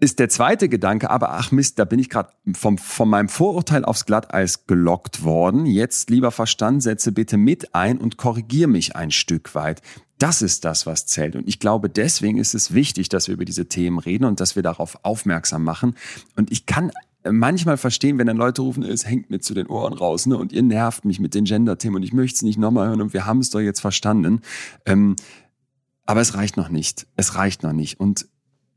ist 0.00 0.18
der 0.18 0.30
zweite 0.30 0.68
Gedanke, 0.68 1.10
aber 1.10 1.32
ach 1.32 1.52
Mist, 1.52 1.78
da 1.78 1.84
bin 1.84 1.98
ich 1.98 2.08
gerade 2.08 2.30
vom, 2.54 2.78
von 2.78 3.08
meinem 3.08 3.28
Vorurteil 3.28 3.84
aufs 3.84 4.06
Glatteis 4.06 4.66
gelockt 4.66 5.22
worden. 5.22 5.66
Jetzt, 5.66 6.08
lieber 6.08 6.30
Verstand, 6.30 6.82
setze 6.82 7.12
bitte 7.12 7.36
mit 7.36 7.74
ein 7.74 7.98
und 7.98 8.16
korrigier 8.16 8.66
mich 8.66 8.96
ein 8.96 9.10
Stück 9.10 9.54
weit. 9.54 9.82
Das 10.18 10.42
ist 10.42 10.64
das, 10.64 10.86
was 10.86 11.06
zählt. 11.06 11.36
Und 11.36 11.46
ich 11.46 11.60
glaube, 11.60 11.90
deswegen 11.90 12.38
ist 12.38 12.54
es 12.54 12.72
wichtig, 12.72 13.10
dass 13.10 13.28
wir 13.28 13.34
über 13.34 13.44
diese 13.44 13.68
Themen 13.68 13.98
reden 13.98 14.24
und 14.24 14.40
dass 14.40 14.56
wir 14.56 14.62
darauf 14.62 14.98
aufmerksam 15.02 15.64
machen. 15.64 15.94
Und 16.34 16.50
ich 16.50 16.66
kann 16.66 16.92
manchmal 17.22 17.76
verstehen, 17.76 18.18
wenn 18.18 18.26
dann 18.26 18.36
Leute 18.36 18.62
rufen, 18.62 18.82
es 18.82 19.06
hängt 19.06 19.28
mir 19.28 19.40
zu 19.40 19.52
den 19.52 19.66
Ohren 19.66 19.92
raus, 19.92 20.26
ne? 20.26 20.36
Und 20.36 20.52
ihr 20.52 20.62
nervt 20.62 21.04
mich 21.04 21.20
mit 21.20 21.34
den 21.34 21.44
Gender-Themen 21.44 21.96
und 21.96 22.02
ich 22.02 22.14
möchte 22.14 22.36
es 22.36 22.42
nicht 22.42 22.58
nochmal 22.58 22.88
hören 22.88 23.02
und 23.02 23.12
wir 23.12 23.26
haben 23.26 23.40
es 23.40 23.50
doch 23.50 23.60
jetzt 23.60 23.80
verstanden. 23.80 24.40
Ähm, 24.86 25.16
aber 26.06 26.22
es 26.22 26.34
reicht 26.34 26.56
noch 26.56 26.70
nicht. 26.70 27.06
Es 27.16 27.34
reicht 27.34 27.62
noch 27.62 27.72
nicht. 27.72 28.00
Und 28.00 28.26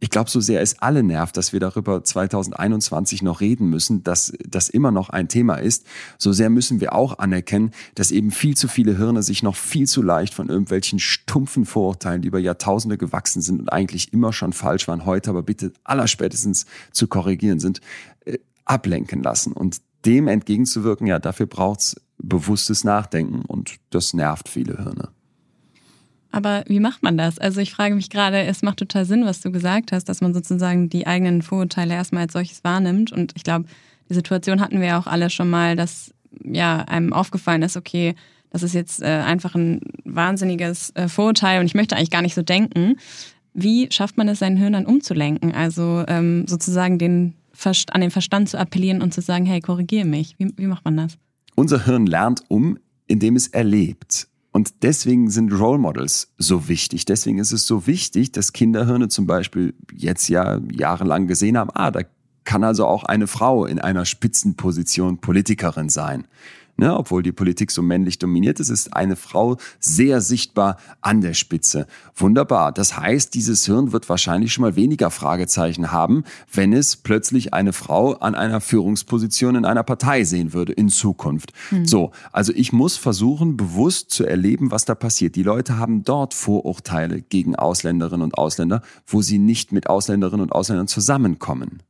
ich 0.03 0.09
glaube, 0.09 0.29
so 0.29 0.41
sehr 0.41 0.59
es 0.59 0.79
alle 0.79 1.01
nervt, 1.01 1.37
dass 1.37 1.53
wir 1.53 1.61
darüber 1.61 2.03
2021 2.03 3.21
noch 3.21 3.39
reden 3.39 3.69
müssen, 3.69 4.03
dass 4.03 4.33
das 4.45 4.67
immer 4.67 4.91
noch 4.91 5.09
ein 5.09 5.29
Thema 5.29 5.55
ist, 5.55 5.85
so 6.17 6.33
sehr 6.33 6.49
müssen 6.49 6.81
wir 6.81 6.91
auch 6.93 7.19
anerkennen, 7.19 7.71
dass 7.95 8.11
eben 8.11 8.29
viel 8.31 8.57
zu 8.57 8.67
viele 8.67 8.97
Hirne 8.97 9.23
sich 9.23 9.43
noch 9.43 9.55
viel 9.55 9.87
zu 9.87 10.01
leicht 10.01 10.33
von 10.33 10.49
irgendwelchen 10.49 10.99
stumpfen 10.99 11.63
Vorurteilen, 11.63 12.21
die 12.21 12.27
über 12.27 12.39
Jahrtausende 12.39 12.97
gewachsen 12.97 13.41
sind 13.41 13.61
und 13.61 13.71
eigentlich 13.71 14.11
immer 14.11 14.33
schon 14.33 14.51
falsch 14.51 14.89
waren, 14.89 15.05
heute 15.05 15.29
aber 15.29 15.41
bitte 15.41 15.71
allerspätestens 15.85 16.65
zu 16.91 17.07
korrigieren 17.07 17.61
sind, 17.61 17.79
äh, 18.25 18.39
ablenken 18.65 19.23
lassen. 19.23 19.53
Und 19.53 19.77
dem 20.03 20.27
entgegenzuwirken, 20.27 21.07
ja, 21.07 21.19
dafür 21.19 21.45
braucht's 21.45 21.95
bewusstes 22.17 22.83
Nachdenken 22.83 23.43
und 23.45 23.77
das 23.89 24.13
nervt 24.13 24.49
viele 24.49 24.75
Hirne. 24.83 25.13
Aber 26.33 26.63
wie 26.67 26.79
macht 26.79 27.03
man 27.03 27.15
das? 27.15 27.37
Also 27.37 27.61
ich 27.61 27.71
frage 27.71 27.93
mich 27.93 28.09
gerade, 28.09 28.41
es 28.41 28.63
macht 28.63 28.77
total 28.77 29.05
Sinn, 29.05 29.23
was 29.23 29.41
du 29.41 29.51
gesagt 29.51 29.91
hast, 29.91 30.09
dass 30.09 30.19
man 30.19 30.33
sozusagen 30.33 30.89
die 30.89 31.05
eigenen 31.05 31.43
Vorurteile 31.43 31.93
erstmal 31.93 32.23
als 32.23 32.33
solches 32.33 32.63
wahrnimmt. 32.63 33.11
Und 33.11 33.33
ich 33.35 33.43
glaube, 33.43 33.65
die 34.09 34.15
Situation 34.15 34.59
hatten 34.59 34.81
wir 34.81 34.97
auch 34.97 35.05
alle 35.05 35.29
schon 35.29 35.51
mal, 35.51 35.75
dass 35.75 36.11
ja 36.43 36.79
einem 36.79 37.13
aufgefallen 37.13 37.61
ist, 37.61 37.77
okay, 37.77 38.15
das 38.49 38.63
ist 38.63 38.73
jetzt 38.73 39.03
äh, 39.03 39.05
einfach 39.05 39.53
ein 39.53 39.81
wahnsinniges 40.05 40.89
äh, 40.95 41.07
Vorurteil 41.07 41.59
und 41.59 41.67
ich 41.67 41.75
möchte 41.75 41.95
eigentlich 41.95 42.09
gar 42.09 42.23
nicht 42.23 42.35
so 42.35 42.41
denken. 42.41 42.95
Wie 43.53 43.87
schafft 43.91 44.17
man 44.17 44.27
es, 44.27 44.39
seinen 44.39 44.57
Hirn 44.57 44.73
dann 44.73 44.87
umzulenken? 44.87 45.53
Also 45.53 46.03
ähm, 46.07 46.47
sozusagen 46.47 46.97
den 46.97 47.35
Verst 47.53 47.93
an 47.93 48.01
den 48.01 48.09
Verstand 48.09 48.49
zu 48.49 48.57
appellieren 48.57 49.03
und 49.03 49.13
zu 49.13 49.21
sagen, 49.21 49.45
hey, 49.45 49.61
korrigiere 49.61 50.05
mich. 50.05 50.33
Wie, 50.39 50.51
wie 50.57 50.65
macht 50.65 50.83
man 50.83 50.97
das? 50.97 51.15
Unser 51.53 51.85
Hirn 51.85 52.07
lernt 52.07 52.41
um, 52.47 52.79
indem 53.05 53.35
es 53.35 53.47
erlebt. 53.49 54.27
Und 54.53 54.83
deswegen 54.83 55.31
sind 55.31 55.51
Role 55.51 55.79
Models 55.79 56.31
so 56.37 56.67
wichtig. 56.67 57.05
Deswegen 57.05 57.39
ist 57.39 57.51
es 57.51 57.65
so 57.65 57.87
wichtig, 57.87 58.31
dass 58.31 58.53
Kinderhirne 58.53 59.07
zum 59.09 59.25
Beispiel 59.25 59.73
jetzt 59.91 60.29
ja 60.29 60.61
jahrelang 60.71 61.25
gesehen 61.25 61.57
haben, 61.57 61.71
ah, 61.73 61.89
da 61.89 62.01
kann 62.43 62.63
also 62.63 62.85
auch 62.85 63.03
eine 63.03 63.25
Frau 63.25 63.65
in 63.65 63.79
einer 63.79 64.05
Spitzenposition 64.05 65.17
Politikerin 65.17 65.89
sein. 65.89 66.27
Ne, 66.75 66.97
obwohl 66.97 67.21
die 67.21 67.31
Politik 67.31 67.69
so 67.69 67.83
männlich 67.83 68.17
dominiert 68.17 68.59
ist, 68.59 68.69
ist 68.69 68.95
eine 68.95 69.15
Frau 69.15 69.57
sehr 69.79 70.21
sichtbar 70.21 70.77
an 71.01 71.21
der 71.21 71.35
Spitze. 71.35 71.85
Wunderbar. 72.15 72.71
Das 72.71 72.97
heißt, 72.97 73.35
dieses 73.35 73.65
Hirn 73.67 73.91
wird 73.91 74.09
wahrscheinlich 74.09 74.53
schon 74.53 74.63
mal 74.63 74.75
weniger 74.75 75.11
Fragezeichen 75.11 75.91
haben, 75.91 76.23
wenn 76.51 76.73
es 76.73 76.95
plötzlich 76.95 77.53
eine 77.53 77.73
Frau 77.73 78.13
an 78.13 78.33
einer 78.33 78.59
Führungsposition 78.59 79.55
in 79.55 79.65
einer 79.65 79.83
Partei 79.83 80.23
sehen 80.23 80.51
würde 80.53 80.73
in 80.73 80.89
Zukunft. 80.89 81.53
Mhm. 81.69 81.85
So, 81.85 82.11
also 82.31 82.51
ich 82.55 82.73
muss 82.73 82.97
versuchen, 82.97 83.55
bewusst 83.55 84.09
zu 84.09 84.25
erleben, 84.25 84.71
was 84.71 84.85
da 84.85 84.95
passiert. 84.95 85.35
Die 85.35 85.43
Leute 85.43 85.77
haben 85.77 86.03
dort 86.03 86.33
Vorurteile 86.33 87.21
gegen 87.21 87.55
Ausländerinnen 87.55 88.23
und 88.23 88.35
Ausländer, 88.35 88.81
wo 89.05 89.21
sie 89.21 89.37
nicht 89.37 89.73
mit 89.73 89.87
Ausländerinnen 89.87 90.41
und 90.41 90.51
Ausländern 90.51 90.87
zusammenkommen. 90.87 91.83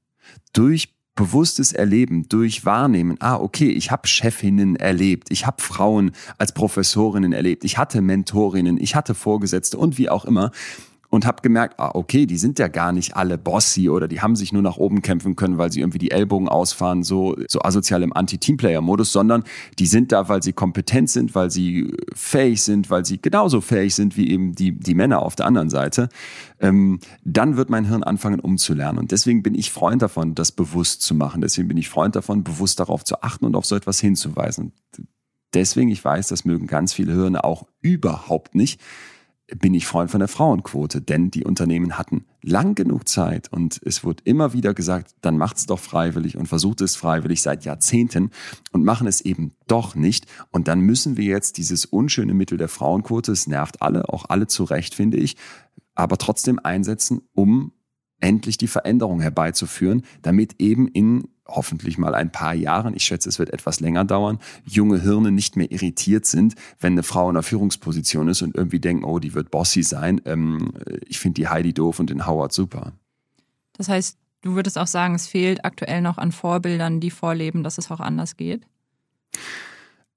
Durch 0.52 0.94
bewusstes 1.16 1.74
Erleben 1.74 2.28
durch 2.28 2.66
Wahrnehmen, 2.66 3.18
ah, 3.20 3.36
okay, 3.36 3.70
ich 3.70 3.92
habe 3.92 4.08
Chefinnen 4.08 4.76
erlebt, 4.76 5.30
ich 5.30 5.46
habe 5.46 5.62
Frauen 5.62 6.12
als 6.38 6.54
Professorinnen 6.54 7.34
erlebt, 7.34 7.64
ich 7.64 7.78
hatte 7.78 8.02
Mentorinnen, 8.02 8.80
ich 8.80 8.96
hatte 8.96 9.14
Vorgesetzte 9.14 9.78
und 9.78 9.98
wie 9.98 10.10
auch 10.10 10.26
immer 10.26 10.52
und 11.14 11.28
habe 11.28 11.44
gemerkt, 11.44 11.80
ah, 11.80 11.92
okay, 11.94 12.26
die 12.26 12.38
sind 12.38 12.58
ja 12.58 12.68
gar 12.68 12.92
nicht 12.92 13.16
alle 13.16 13.38
bossy 13.38 13.88
oder 13.88 14.08
die 14.08 14.22
haben 14.22 14.36
sich 14.36 14.52
nur 14.52 14.64
nach 14.64 14.78
oben 14.78 15.04
kämpfen 15.04 15.36
können, 15.36 15.60
weil 15.60 15.72
sie 15.72 15.82
irgendwie 15.82 16.00
die 16.00 16.10
Ellbogen 16.10 16.50
ausfahren, 16.50 17.04
so, 17.04 17.36
so 17.48 17.62
asozial 17.62 18.02
im 18.02 18.14
Anti-Teamplayer-Modus, 18.14 19.12
sondern 19.12 19.44
die 19.78 19.86
sind 19.86 20.12
da, 20.12 20.28
weil 20.28 20.42
sie 20.42 20.54
kompetent 20.54 21.12
sind, 21.12 21.36
weil 21.36 21.52
sie 21.52 21.96
fähig 22.16 22.64
sind, 22.64 22.90
weil 22.90 23.06
sie 23.06 23.22
genauso 23.22 23.62
fähig 23.62 23.94
sind 23.94 24.18
wie 24.18 24.28
eben 24.32 24.56
die, 24.56 24.72
die 24.72 24.96
Männer 24.96 25.22
auf 25.22 25.36
der 25.36 25.46
anderen 25.46 25.70
Seite. 25.70 26.10
Ähm, 26.60 27.00
dann 27.24 27.58
wird 27.58 27.70
mein 27.70 27.86
Hirn 27.86 28.02
anfangen 28.02 28.40
umzulernen. 28.40 28.98
Und 28.98 29.12
deswegen 29.12 29.44
bin 29.44 29.54
ich 29.54 29.72
Freund 29.72 30.02
davon, 30.02 30.34
das 30.34 30.52
bewusst 30.52 31.04
zu 31.04 31.14
machen. 31.14 31.42
Deswegen 31.42 31.68
bin 31.68 31.78
ich 31.78 31.90
Freund 31.90 32.16
davon, 32.16 32.44
bewusst 32.44 32.80
darauf 32.80 33.04
zu 33.04 33.22
achten 33.22 33.46
und 33.46 33.56
auf 33.56 33.68
so 33.68 33.76
etwas 33.76 34.00
hinzuweisen. 34.00 34.72
Deswegen, 35.54 35.92
ich 35.92 36.04
weiß, 36.04 36.30
das 36.30 36.44
mögen 36.44 36.66
ganz 36.66 36.92
viele 36.92 37.14
Hirne 37.14 37.44
auch 37.44 37.68
überhaupt 37.82 38.56
nicht 38.56 38.82
bin 39.60 39.74
ich 39.74 39.86
Freund 39.86 40.12
von 40.12 40.20
der 40.20 40.28
Frauenquote, 40.28 41.02
denn 41.02 41.32
die 41.32 41.44
Unternehmen 41.44 41.98
hatten 41.98 42.26
lang 42.42 42.76
genug 42.76 43.08
Zeit 43.08 43.52
und 43.52 43.80
es 43.84 44.04
wurde 44.04 44.24
immer 44.26 44.54
wieder 44.54 44.74
gesagt, 44.74 45.16
dann 45.22 45.38
macht's 45.38 45.66
doch 45.66 45.80
freiwillig 45.80 46.38
und 46.38 46.48
versucht 46.48 46.82
es 46.82 46.96
freiwillig 46.96 47.42
seit 47.42 47.66
Jahrzehnten 47.66 48.32
und 48.72 48.84
machen 48.84 49.08
es 49.08 49.22
eben 49.22 49.54
doch 49.68 49.96
nicht. 49.96 50.26
Und 50.52 50.68
dann 50.68 50.82
müssen 50.82 51.18
wir 51.18 51.26
jetzt 51.26 51.58
dieses 51.58 51.86
unschöne 51.86 52.34
Mittel 52.34 52.58
der 52.58 52.68
Frauenquote, 52.68 53.32
es 53.32 53.48
nervt 53.48 53.82
alle, 53.82 54.10
auch 54.10 54.26
alle 54.30 54.48
zu 54.48 54.64
Recht, 54.64 54.96
finde 54.96 55.18
ich, 55.18 55.38
aber 55.96 56.18
trotzdem 56.18 56.60
einsetzen, 56.60 57.22
um 57.34 57.72
endlich 58.20 58.58
die 58.58 58.68
Veränderung 58.68 59.20
herbeizuführen, 59.20 60.04
damit 60.22 60.56
eben 60.60 60.88
in 60.88 61.28
hoffentlich 61.48 61.98
mal 61.98 62.16
ein 62.16 62.32
paar 62.32 62.54
Jahren, 62.54 62.96
ich 62.96 63.04
schätze, 63.04 63.30
es 63.30 63.40
wird 63.40 63.52
etwas 63.52 63.80
länger 63.80 64.06
dauern, 64.06 64.40
junge 64.66 65.02
Hirne 65.02 65.32
nicht 65.32 65.56
mehr 65.56 65.72
irritiert 65.72 66.26
sind, 66.26 66.56
wenn 66.80 66.94
eine 66.94 67.04
Frau 67.04 67.30
in 67.30 67.36
einer 67.36 67.44
Führungsposition 67.44 68.28
ist 68.28 68.42
und 68.42 68.56
irgendwie 68.56 68.80
denken, 68.80 69.04
oh, 69.04 69.20
die 69.20 69.34
wird 69.34 69.52
bossy 69.52 69.84
sein. 69.84 70.22
Ähm, 70.26 70.74
ich 71.08 71.20
finde 71.20 71.42
die 71.42 71.48
Heidi 71.48 71.74
doof 71.74 72.00
und 72.00 72.10
den 72.10 72.26
Howard 72.26 72.54
super. 72.54 72.94
Das 73.74 73.90
heißt, 73.90 74.18
du 74.42 74.56
würdest 74.56 74.78
auch 74.78 74.88
sagen, 74.88 75.16
es 75.16 75.28
fehlt 75.28 75.66
aktuell 75.66 76.02
noch 76.02 76.18
an 76.18 76.32
Vorbildern, 76.32 77.00
die 77.00 77.12
vorleben, 77.12 77.64
dass 77.64 77.78
es 77.78 77.92
auch 77.92 78.00
anders 78.00 78.38
geht? 78.38 78.66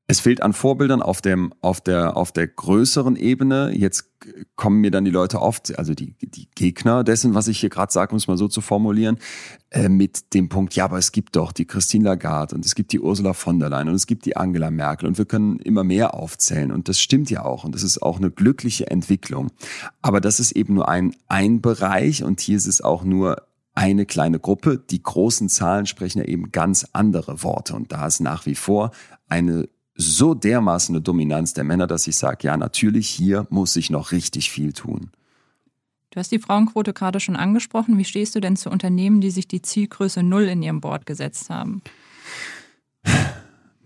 Es 0.08 0.20
fehlt 0.20 0.40
an 0.40 0.52
Vorbildern 0.52 1.02
auf 1.02 1.20
dem, 1.20 1.52
auf 1.62 1.80
der, 1.80 2.16
auf 2.16 2.30
der 2.30 2.46
größeren 2.46 3.16
Ebene. 3.16 3.72
Jetzt 3.74 4.12
kommen 4.54 4.80
mir 4.80 4.92
dann 4.92 5.04
die 5.04 5.10
Leute 5.10 5.42
oft, 5.42 5.76
also 5.78 5.94
die, 5.94 6.14
die 6.20 6.48
Gegner 6.54 7.02
dessen, 7.02 7.34
was 7.34 7.48
ich 7.48 7.58
hier 7.58 7.70
gerade 7.70 7.92
sage, 7.92 8.12
um 8.12 8.18
es 8.18 8.28
mal 8.28 8.36
so 8.36 8.46
zu 8.46 8.60
formulieren, 8.60 9.18
äh, 9.70 9.88
mit 9.88 10.32
dem 10.32 10.48
Punkt, 10.48 10.76
ja, 10.76 10.84
aber 10.84 10.98
es 10.98 11.10
gibt 11.10 11.34
doch 11.34 11.50
die 11.50 11.64
Christine 11.64 12.04
Lagarde 12.04 12.54
und 12.54 12.64
es 12.64 12.76
gibt 12.76 12.92
die 12.92 13.00
Ursula 13.00 13.32
von 13.32 13.58
der 13.58 13.68
Leyen 13.68 13.88
und 13.88 13.96
es 13.96 14.06
gibt 14.06 14.26
die 14.26 14.36
Angela 14.36 14.70
Merkel 14.70 15.08
und 15.08 15.18
wir 15.18 15.24
können 15.24 15.58
immer 15.58 15.82
mehr 15.82 16.14
aufzählen 16.14 16.70
und 16.70 16.88
das 16.88 17.00
stimmt 17.00 17.28
ja 17.30 17.44
auch 17.44 17.64
und 17.64 17.74
das 17.74 17.82
ist 17.82 18.00
auch 18.00 18.18
eine 18.18 18.30
glückliche 18.30 18.88
Entwicklung. 18.88 19.50
Aber 20.02 20.20
das 20.20 20.38
ist 20.38 20.52
eben 20.52 20.74
nur 20.74 20.88
ein, 20.88 21.16
ein 21.26 21.60
Bereich 21.60 22.22
und 22.22 22.40
hier 22.40 22.56
ist 22.56 22.66
es 22.66 22.80
auch 22.80 23.02
nur 23.02 23.42
eine 23.74 24.06
kleine 24.06 24.38
Gruppe. 24.38 24.78
Die 24.78 25.02
großen 25.02 25.48
Zahlen 25.48 25.86
sprechen 25.86 26.20
ja 26.20 26.24
eben 26.24 26.50
ganz 26.50 26.86
andere 26.92 27.42
Worte. 27.42 27.74
Und 27.74 27.92
da 27.92 28.06
ist 28.06 28.20
nach 28.20 28.46
wie 28.46 28.54
vor 28.54 28.90
eine 29.28 29.68
so 29.96 30.34
dermaßen 30.34 30.94
eine 30.94 31.02
Dominanz 31.02 31.54
der 31.54 31.64
Männer, 31.64 31.86
dass 31.86 32.06
ich 32.06 32.16
sage, 32.16 32.46
ja, 32.46 32.56
natürlich, 32.56 33.08
hier 33.08 33.46
muss 33.50 33.72
sich 33.72 33.90
noch 33.90 34.12
richtig 34.12 34.50
viel 34.50 34.72
tun. 34.72 35.10
Du 36.10 36.20
hast 36.20 36.32
die 36.32 36.38
Frauenquote 36.38 36.92
gerade 36.92 37.20
schon 37.20 37.36
angesprochen. 37.36 37.98
Wie 37.98 38.04
stehst 38.04 38.34
du 38.34 38.40
denn 38.40 38.56
zu 38.56 38.70
Unternehmen, 38.70 39.20
die 39.20 39.30
sich 39.30 39.48
die 39.48 39.62
Zielgröße 39.62 40.22
Null 40.22 40.44
in 40.44 40.62
ihrem 40.62 40.80
Board 40.80 41.06
gesetzt 41.06 41.50
haben? 41.50 41.82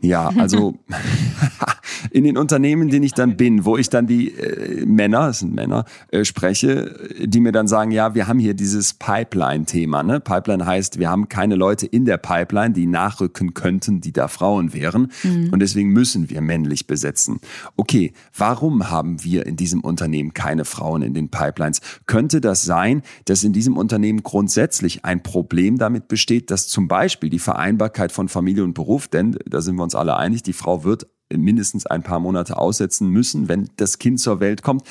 Ja, 0.02 0.30
also 0.36 0.78
in 2.10 2.24
den 2.24 2.38
Unternehmen, 2.38 2.82
in 2.82 2.88
denen 2.88 3.04
ich 3.04 3.12
dann 3.12 3.36
bin, 3.36 3.64
wo 3.64 3.76
ich 3.76 3.90
dann 3.90 4.06
die 4.06 4.28
äh, 4.30 4.86
Männer, 4.86 5.28
es 5.28 5.40
sind 5.40 5.54
Männer, 5.54 5.84
äh, 6.10 6.24
spreche, 6.24 6.96
die 7.22 7.40
mir 7.40 7.52
dann 7.52 7.68
sagen, 7.68 7.90
ja, 7.90 8.14
wir 8.14 8.26
haben 8.26 8.38
hier 8.38 8.54
dieses 8.54 8.94
Pipeline-Thema. 8.94 10.02
Ne? 10.02 10.20
Pipeline 10.20 10.64
heißt, 10.64 10.98
wir 10.98 11.10
haben 11.10 11.28
keine 11.28 11.54
Leute 11.54 11.86
in 11.86 12.06
der 12.06 12.16
Pipeline, 12.16 12.72
die 12.72 12.86
nachrücken 12.86 13.52
könnten, 13.52 14.00
die 14.00 14.12
da 14.12 14.28
Frauen 14.28 14.72
wären. 14.72 15.12
Mhm. 15.22 15.50
Und 15.52 15.60
deswegen 15.60 15.90
müssen 15.90 16.30
wir 16.30 16.40
männlich 16.40 16.86
besetzen. 16.86 17.40
Okay, 17.76 18.12
warum 18.36 18.90
haben 18.90 19.22
wir 19.22 19.46
in 19.46 19.56
diesem 19.56 19.80
Unternehmen 19.80 20.32
keine 20.32 20.64
Frauen 20.64 21.02
in 21.02 21.12
den 21.12 21.28
Pipelines? 21.28 21.80
Könnte 22.06 22.40
das 22.40 22.62
sein, 22.62 23.02
dass 23.26 23.44
in 23.44 23.52
diesem 23.52 23.76
Unternehmen 23.76 24.22
grundsätzlich 24.22 25.04
ein 25.04 25.22
Problem 25.22 25.76
damit 25.78 26.08
besteht, 26.08 26.50
dass 26.50 26.68
zum 26.68 26.88
Beispiel 26.88 27.28
die 27.28 27.38
Vereinbarkeit 27.38 28.12
von 28.12 28.28
Familie 28.28 28.64
und 28.64 28.74
Beruf, 28.74 29.08
denn 29.08 29.36
da 29.46 29.60
sind 29.60 29.76
wir 29.76 29.82
uns 29.82 29.89
alle 29.94 30.16
einig, 30.16 30.42
die 30.42 30.53
Frau 30.53 30.85
wird 30.85 31.07
mindestens 31.37 31.87
ein 31.87 32.03
paar 32.03 32.20
Monate 32.20 32.57
aussetzen 32.57 33.09
müssen, 33.09 33.48
wenn 33.48 33.70
das 33.76 33.98
Kind 33.98 34.20
zur 34.20 34.40
Welt 34.40 34.62
kommt, 34.62 34.83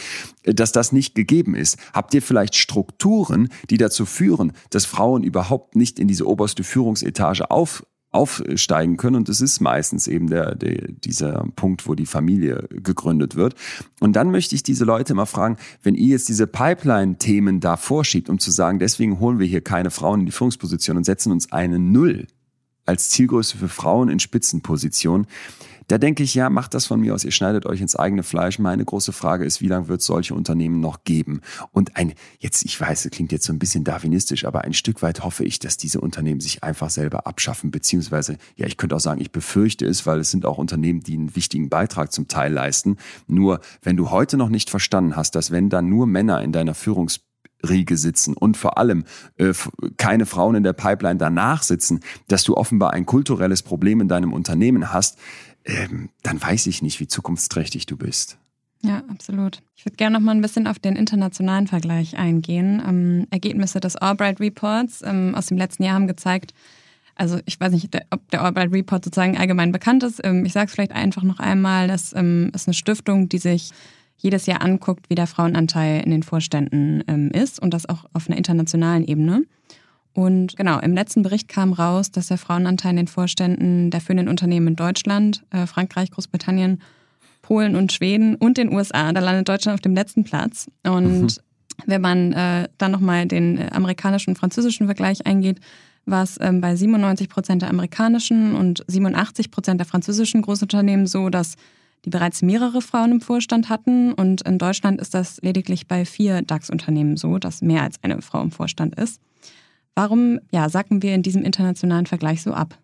dass 0.44 0.72
das 0.72 0.92
nicht 0.92 1.16
gegeben 1.16 1.56
ist. 1.56 1.78
Habt 1.94 2.14
ihr 2.14 2.22
vielleicht 2.22 2.56
Strukturen, 2.56 3.50
die 3.70 3.78
dazu 3.78 4.06
führen, 4.06 4.54
dass 4.70 4.86
Frauen 4.86 5.24
überhaupt 5.24 5.76
nicht 5.76 6.00
in 6.00 6.08
diese 6.08 6.28
oberste 6.28 6.64
Führungsetage 6.64 7.52
auf, 7.52 7.84
aufsteigen 8.12 8.98
können. 8.98 9.18
Und 9.18 9.30
das 9.30 9.42
ist 9.42 9.60
meistens 9.60 10.08
eben 10.08 10.30
der, 10.30 10.56
der, 10.56 10.88
dieser 10.92 11.46
Punkt, 11.56 11.88
wo 11.88 11.94
die 11.94 12.08
Familie 12.08 12.68
gegründet 12.70 13.36
wird. 13.36 13.56
Und 14.00 14.16
dann 14.16 14.32
möchte 14.32 14.56
ich 14.56 14.64
diese 14.64 14.86
Leute 14.86 15.14
mal 15.14 15.26
fragen, 15.26 15.58
wenn 15.84 15.96
ihr 15.96 16.10
jetzt 16.10 16.30
diese 16.30 16.48
Pipeline-Themen 16.48 17.60
da 17.60 17.78
vorschiebt, 17.78 18.30
um 18.30 18.40
zu 18.40 18.50
sagen, 18.50 18.80
deswegen 18.80 19.20
holen 19.20 19.40
wir 19.40 19.46
hier 19.46 19.62
keine 19.62 19.92
Frauen 19.92 20.22
in 20.22 20.26
die 20.26 20.32
Führungsposition 20.32 20.98
und 20.98 21.04
setzen 21.04 21.32
uns 21.32 21.52
eine 21.52 21.78
Null 21.78 22.26
als 22.90 23.10
Zielgröße 23.10 23.58
für 23.58 23.70
Frauen 23.70 24.10
in 24.10 24.20
Spitzenpositionen. 24.20 25.28
Da 25.88 25.98
denke 25.98 26.22
ich, 26.22 26.36
ja, 26.36 26.52
macht 26.52 26.76
das 26.76 26.86
von 26.86 27.00
mir 27.00 27.16
aus, 27.16 27.24
ihr 27.24 27.32
schneidet 27.32 27.66
euch 27.66 27.82
ins 27.82 27.96
eigene 27.96 28.22
Fleisch. 28.22 28.60
Meine 28.60 28.86
große 28.86 29.12
Frage 29.12 29.44
ist, 29.44 29.60
wie 29.60 29.68
lange 29.68 29.88
wird 29.88 30.02
es 30.02 30.06
solche 30.06 30.36
Unternehmen 30.36 30.80
noch 30.80 31.04
geben? 31.04 31.42
Und 31.72 31.98
ein, 31.98 32.14
jetzt, 32.38 32.64
ich 32.64 32.80
weiß, 32.80 33.06
es 33.06 33.12
klingt 33.12 33.32
jetzt 33.32 33.46
so 33.46 33.54
ein 33.54 33.58
bisschen 33.58 33.84
darwinistisch, 33.84 34.46
aber 34.46 34.62
ein 34.62 34.74
Stück 34.74 35.02
weit 35.02 35.24
hoffe 35.24 35.44
ich, 35.46 35.58
dass 35.58 35.78
diese 35.78 36.00
Unternehmen 36.00 36.42
sich 36.42 36.64
einfach 36.64 36.92
selber 36.92 37.26
abschaffen, 37.26 37.72
beziehungsweise, 37.72 38.38
ja, 38.56 38.68
ich 38.68 38.78
könnte 38.78 38.96
auch 38.96 39.00
sagen, 39.00 39.20
ich 39.20 39.32
befürchte 39.32 39.88
es, 39.88 40.06
weil 40.06 40.20
es 40.20 40.30
sind 40.30 40.46
auch 40.46 40.60
Unternehmen, 40.60 41.00
die 41.00 41.14
einen 41.14 41.36
wichtigen 41.36 41.70
Beitrag 41.70 42.12
zum 42.12 42.28
Teil 42.28 42.54
leisten. 42.54 42.98
Nur, 43.26 43.60
wenn 43.82 43.98
du 43.98 44.12
heute 44.12 44.38
noch 44.38 44.50
nicht 44.50 44.70
verstanden 44.70 45.16
hast, 45.16 45.34
dass 45.34 45.50
wenn 45.50 45.70
da 45.70 45.82
nur 45.82 46.06
Männer 46.06 46.44
in 46.44 46.52
deiner 46.52 46.76
Führungs 46.76 47.20
Riege 47.68 47.98
sitzen 47.98 48.36
und 48.36 48.58
vor 48.58 48.78
allem 48.78 49.04
äh, 49.38 49.54
keine 49.98 50.26
Frauen 50.26 50.56
in 50.56 50.64
der 50.64 50.74
Pipeline 50.74 51.18
danach 51.18 51.64
sitzen, 51.64 52.00
dass 52.28 52.44
du 52.44 52.56
offenbar 52.56 52.94
ein 52.94 53.06
kulturelles 53.06 53.64
Problem 53.64 54.02
in 54.02 54.08
deinem 54.08 54.34
Unternehmen 54.34 54.94
hast, 54.94 55.18
ähm, 55.66 56.10
dann 56.24 56.42
weiß 56.42 56.68
ich 56.68 56.82
nicht, 56.82 57.00
wie 57.00 57.08
zukunftsträchtig 57.08 57.86
du 57.86 57.98
bist. 57.98 58.38
Ja, 58.82 59.04
absolut. 59.10 59.62
Ich 59.76 59.86
würde 59.86 59.98
gerne 59.98 60.18
noch 60.18 60.24
mal 60.24 60.32
ein 60.32 60.42
bisschen 60.42 60.66
auf 60.66 60.80
den 60.80 60.96
internationalen 60.96 61.68
Vergleich 61.68 62.18
eingehen. 62.18 62.82
Ähm, 62.88 63.28
Ergebnisse 63.30 63.82
des 63.82 63.98
Albright 63.98 64.40
Reports 64.40 65.02
ähm, 65.04 65.36
aus 65.36 65.48
dem 65.48 65.58
letzten 65.58 65.84
Jahr 65.84 65.96
haben 65.96 66.08
gezeigt, 66.08 66.54
also 67.20 67.38
ich 67.46 67.60
weiß 67.60 67.74
nicht, 67.74 67.90
ob 68.12 68.32
der 68.32 68.42
Albright 68.42 68.72
Report 68.72 69.04
sozusagen 69.04 69.38
allgemein 69.38 69.74
bekannt 69.74 70.04
ist. 70.04 70.22
Ähm, 70.24 70.46
ich 70.46 70.54
sage 70.54 70.68
es 70.68 70.72
vielleicht 70.72 70.94
einfach 70.94 71.24
noch 71.24 71.40
einmal, 71.40 71.90
das 71.90 72.14
ähm, 72.16 72.50
ist 72.56 72.68
eine 72.68 72.74
Stiftung, 72.74 73.28
die 73.28 73.40
sich 73.40 73.72
jedes 74.20 74.46
Jahr 74.46 74.62
anguckt, 74.62 75.10
wie 75.10 75.16
der 75.16 75.28
Frauenanteil 75.28 76.04
in 76.04 76.12
den 76.12 76.24
Vorständen 76.24 77.04
ähm, 77.08 77.32
ist 77.32 77.62
und 77.62 77.74
das 77.74 77.88
auch 77.88 78.06
auf 78.14 78.28
einer 78.28 78.38
internationalen 78.38 79.06
Ebene. 79.06 79.44
Und 80.14 80.58
genau, 80.58 80.80
im 80.80 80.94
letzten 80.94 81.24
Bericht 81.24 81.48
kam 81.48 81.72
raus, 81.72 82.12
dass 82.12 82.28
der 82.28 82.38
Frauenanteil 82.38 82.92
in 82.92 82.98
den 82.98 83.08
Vorständen 83.08 83.90
der 83.92 84.02
führenden 84.02 84.28
Unternehmen 84.28 84.68
in 84.68 84.76
Deutschland, 84.76 85.44
äh, 85.52 85.66
Frankreich, 85.66 86.12
Großbritannien, 86.12 86.82
Polen 87.42 87.76
und 87.76 87.94
Schweden 87.94 88.36
und 88.36 88.58
den 88.58 88.72
USA, 88.74 89.12
da 89.14 89.22
landet 89.22 89.48
Deutschland 89.48 89.76
auf 89.76 89.82
dem 89.82 89.96
letzten 89.96 90.24
Platz. 90.24 90.68
Und 90.84 91.22
mhm. 91.22 91.30
wenn 91.86 92.02
man 92.02 92.34
äh, 92.34 92.68
dann 92.78 92.92
nochmal 92.92 93.28
den 93.28 93.58
äh, 93.58 93.70
amerikanischen 93.72 94.32
und 94.32 94.36
französischen 94.38 94.88
Vergleich 94.88 95.26
eingeht, 95.26 95.60
war 96.06 96.24
es 96.24 96.38
ähm, 96.42 96.60
bei 96.60 96.76
97 96.76 97.30
Prozent 97.30 97.62
der 97.62 97.70
amerikanischen 97.70 98.56
und 98.56 98.84
87 98.88 99.52
Prozent 99.52 99.80
der 99.80 99.88
französischen 99.88 100.42
Großunternehmen 100.42 101.08
so, 101.08 101.30
dass 101.30 101.56
die 102.06 102.10
bereits 102.10 102.42
mehrere 102.42 102.82
Frauen 102.82 103.14
im 103.14 103.22
Vorstand 103.22 103.70
hatten. 103.70 104.14
Und 104.14 104.42
in 104.42 104.58
Deutschland 104.58 105.02
ist 105.02 105.14
das 105.14 105.40
lediglich 105.42 105.88
bei 105.88 106.06
vier 106.06 106.42
DAX-Unternehmen 106.42 107.18
so, 107.18 107.38
dass 107.38 107.62
mehr 107.62 107.84
als 107.84 108.02
eine 108.04 108.22
Frau 108.22 108.42
im 108.42 108.52
Vorstand 108.52 108.96
ist. 108.96 109.22
Warum 109.96 110.40
ja, 110.52 110.70
sacken 110.70 111.02
wir 111.02 111.14
in 111.14 111.24
diesem 111.24 111.44
internationalen 111.44 112.06
Vergleich 112.06 112.42
so 112.42 112.54
ab? 112.54 112.78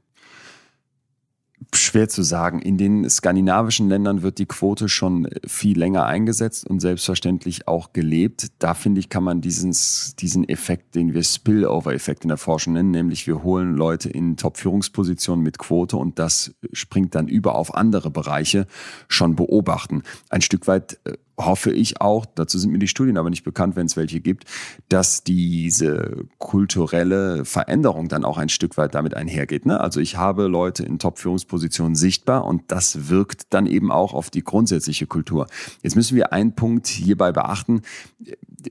Schwer 1.76 2.10
zu 2.10 2.24
sagen. 2.24 2.62
In 2.62 2.78
den 2.78 3.10
skandinavischen 3.10 3.90
Ländern 3.90 4.22
wird 4.22 4.38
die 4.38 4.46
Quote 4.46 4.90
schon 4.90 5.28
viel 5.46 5.78
länger 5.78 6.06
eingesetzt 6.06 6.68
und 6.70 6.80
selbstverständlich 6.80 7.68
auch 7.68 7.94
gelebt. 7.94 8.48
Da 8.60 8.74
finde 8.74 9.00
ich, 9.00 9.10
kann 9.10 9.24
man 9.24 9.42
dieses, 9.42 10.16
diesen 10.18 10.48
Effekt, 10.48 10.96
den 10.96 11.14
wir 11.14 11.24
Spillover-Effekt 11.24 12.24
in 12.24 12.30
der 12.30 12.38
Forschung 12.38 12.74
nennen, 12.74 12.92
nämlich 12.92 13.28
wir 13.28 13.44
holen 13.44 13.76
Leute 13.76 14.10
in 14.10 14.38
Top-Führungspositionen 14.38 15.44
mit 15.44 15.58
Quote 15.58 15.98
und 15.98 16.20
das 16.20 16.56
springt 16.74 17.16
dann 17.16 17.28
über 17.28 17.56
auf 17.56 17.76
andere 17.76 18.12
Bereiche, 18.12 18.68
schon 19.08 19.36
beobachten. 19.36 20.04
Ein 20.30 20.42
Stück 20.42 20.68
weit 20.68 21.00
äh, 21.06 21.14
hoffe 21.38 21.72
ich 21.72 22.02
auch, 22.02 22.26
dazu 22.26 22.58
sind 22.58 22.72
mir 22.72 22.80
die 22.80 22.88
Studien 22.88 23.18
aber 23.18 23.30
nicht 23.30 23.44
bekannt, 23.44 23.76
wenn 23.76 23.86
es 23.86 23.98
welche 23.98 24.22
gibt, 24.22 24.46
dass 24.90 25.24
diese 25.24 26.26
kulturelle 26.38 27.46
Veränderung 27.46 28.08
dann 28.08 28.26
auch 28.26 28.38
ein 28.38 28.50
Stück 28.50 28.78
weit 28.78 28.96
damit 28.96 29.14
einhergeht. 29.16 29.66
Ne? 29.66 29.80
Also 29.80 30.00
ich 30.00 30.18
habe 30.18 30.48
Leute 30.48 30.84
in 30.84 31.00
Top-Führungspositionen 31.00 31.96
sichtbar 31.96 32.46
und 32.46 32.64
das 32.68 33.10
wirkt 33.10 33.54
dann 33.54 33.66
eben 33.66 33.92
auch 33.92 34.14
auf 34.14 34.30
die 34.30 34.44
grundsätzliche 34.44 35.08
Kultur. 35.08 35.48
Jetzt 35.82 35.96
müssen 35.96 36.16
wir 36.16 36.32
einen 36.34 36.56
Punkt 36.56 36.88
hierbei 36.88 37.32
beachten. 37.32 37.82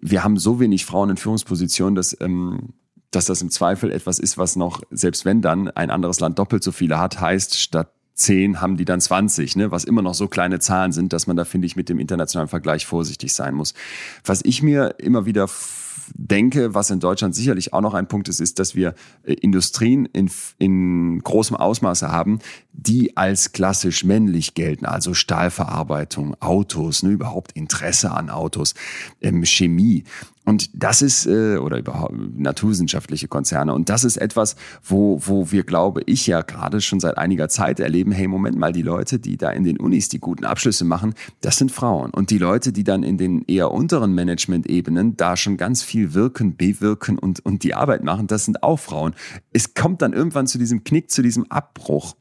Wir 0.00 0.24
haben 0.24 0.38
so 0.38 0.60
wenig 0.60 0.84
Frauen 0.84 1.10
in 1.10 1.16
Führungspositionen, 1.16 1.94
dass 1.94 2.16
ähm, 2.20 2.74
dass 3.14 3.26
das 3.26 3.42
im 3.42 3.50
Zweifel 3.50 3.92
etwas 3.92 4.18
ist, 4.18 4.38
was 4.38 4.56
noch, 4.56 4.82
selbst 4.90 5.24
wenn 5.24 5.40
dann 5.40 5.68
ein 5.68 5.90
anderes 5.90 6.18
Land 6.18 6.38
doppelt 6.38 6.64
so 6.64 6.72
viele 6.72 6.98
hat, 6.98 7.20
heißt, 7.20 7.58
statt 7.58 7.92
10 8.14 8.60
haben 8.60 8.76
die 8.76 8.84
dann 8.84 9.00
20, 9.00 9.56
ne? 9.56 9.70
was 9.70 9.84
immer 9.84 10.02
noch 10.02 10.14
so 10.14 10.28
kleine 10.28 10.60
Zahlen 10.60 10.92
sind, 10.92 11.12
dass 11.12 11.26
man 11.26 11.36
da, 11.36 11.44
finde 11.44 11.66
ich, 11.66 11.76
mit 11.76 11.88
dem 11.88 11.98
internationalen 11.98 12.48
Vergleich 12.48 12.86
vorsichtig 12.86 13.32
sein 13.32 13.54
muss. 13.54 13.74
Was 14.24 14.40
ich 14.44 14.62
mir 14.62 14.94
immer 14.98 15.26
wieder 15.26 15.48
denke, 16.14 16.74
was 16.74 16.90
in 16.90 17.00
Deutschland 17.00 17.34
sicherlich 17.34 17.72
auch 17.72 17.80
noch 17.80 17.94
ein 17.94 18.08
Punkt 18.08 18.28
ist, 18.28 18.40
ist, 18.40 18.58
dass 18.58 18.74
wir 18.74 18.94
äh, 19.24 19.34
Industrien 19.34 20.06
in, 20.06 20.30
in 20.58 21.20
großem 21.20 21.56
Ausmaße 21.56 22.10
haben, 22.10 22.38
die 22.72 23.16
als 23.16 23.52
klassisch 23.52 24.04
männlich 24.04 24.54
gelten, 24.54 24.86
also 24.86 25.14
Stahlverarbeitung, 25.14 26.36
Autos, 26.40 27.02
ne, 27.02 27.10
überhaupt 27.10 27.52
Interesse 27.52 28.10
an 28.10 28.30
Autos, 28.30 28.74
ähm, 29.20 29.44
Chemie. 29.44 30.04
Und 30.44 30.70
das 30.74 31.00
ist, 31.02 31.26
äh, 31.26 31.56
oder 31.56 31.78
überhaupt 31.78 32.14
naturwissenschaftliche 32.36 33.28
Konzerne. 33.28 33.74
Und 33.74 33.88
das 33.88 34.04
ist 34.04 34.18
etwas, 34.18 34.56
wo, 34.82 35.18
wo 35.24 35.50
wir, 35.50 35.64
glaube 35.64 36.02
ich, 36.06 36.26
ja 36.26 36.42
gerade 36.42 36.80
schon 36.80 37.00
seit 37.00 37.16
einiger 37.16 37.48
Zeit 37.48 37.80
erleben, 37.80 38.12
hey, 38.12 38.28
Moment 38.28 38.58
mal, 38.58 38.72
die 38.72 38.82
Leute, 38.82 39.18
die 39.18 39.36
da 39.36 39.50
in 39.50 39.64
den 39.64 39.78
Unis 39.78 40.08
die 40.08 40.18
guten 40.18 40.44
Abschlüsse 40.44 40.84
machen, 40.84 41.14
das 41.40 41.56
sind 41.56 41.72
Frauen. 41.72 42.10
Und 42.10 42.30
die 42.30 42.38
Leute, 42.38 42.72
die 42.72 42.84
dann 42.84 43.02
in 43.02 43.16
den 43.16 43.44
eher 43.46 43.70
unteren 43.70 44.14
Management-Ebenen 44.14 45.16
da 45.16 45.36
schon 45.36 45.56
ganz 45.56 45.82
viel 45.82 46.12
wirken, 46.12 46.56
bewirken 46.56 47.18
und, 47.18 47.44
und 47.44 47.64
die 47.64 47.74
Arbeit 47.74 48.04
machen, 48.04 48.26
das 48.26 48.44
sind 48.44 48.62
auch 48.62 48.78
Frauen. 48.78 49.14
Es 49.52 49.74
kommt 49.74 50.02
dann 50.02 50.12
irgendwann 50.12 50.46
zu 50.46 50.58
diesem 50.58 50.84
Knick, 50.84 51.10
zu 51.10 51.22
diesem 51.22 51.50
Abbruch. 51.50 52.14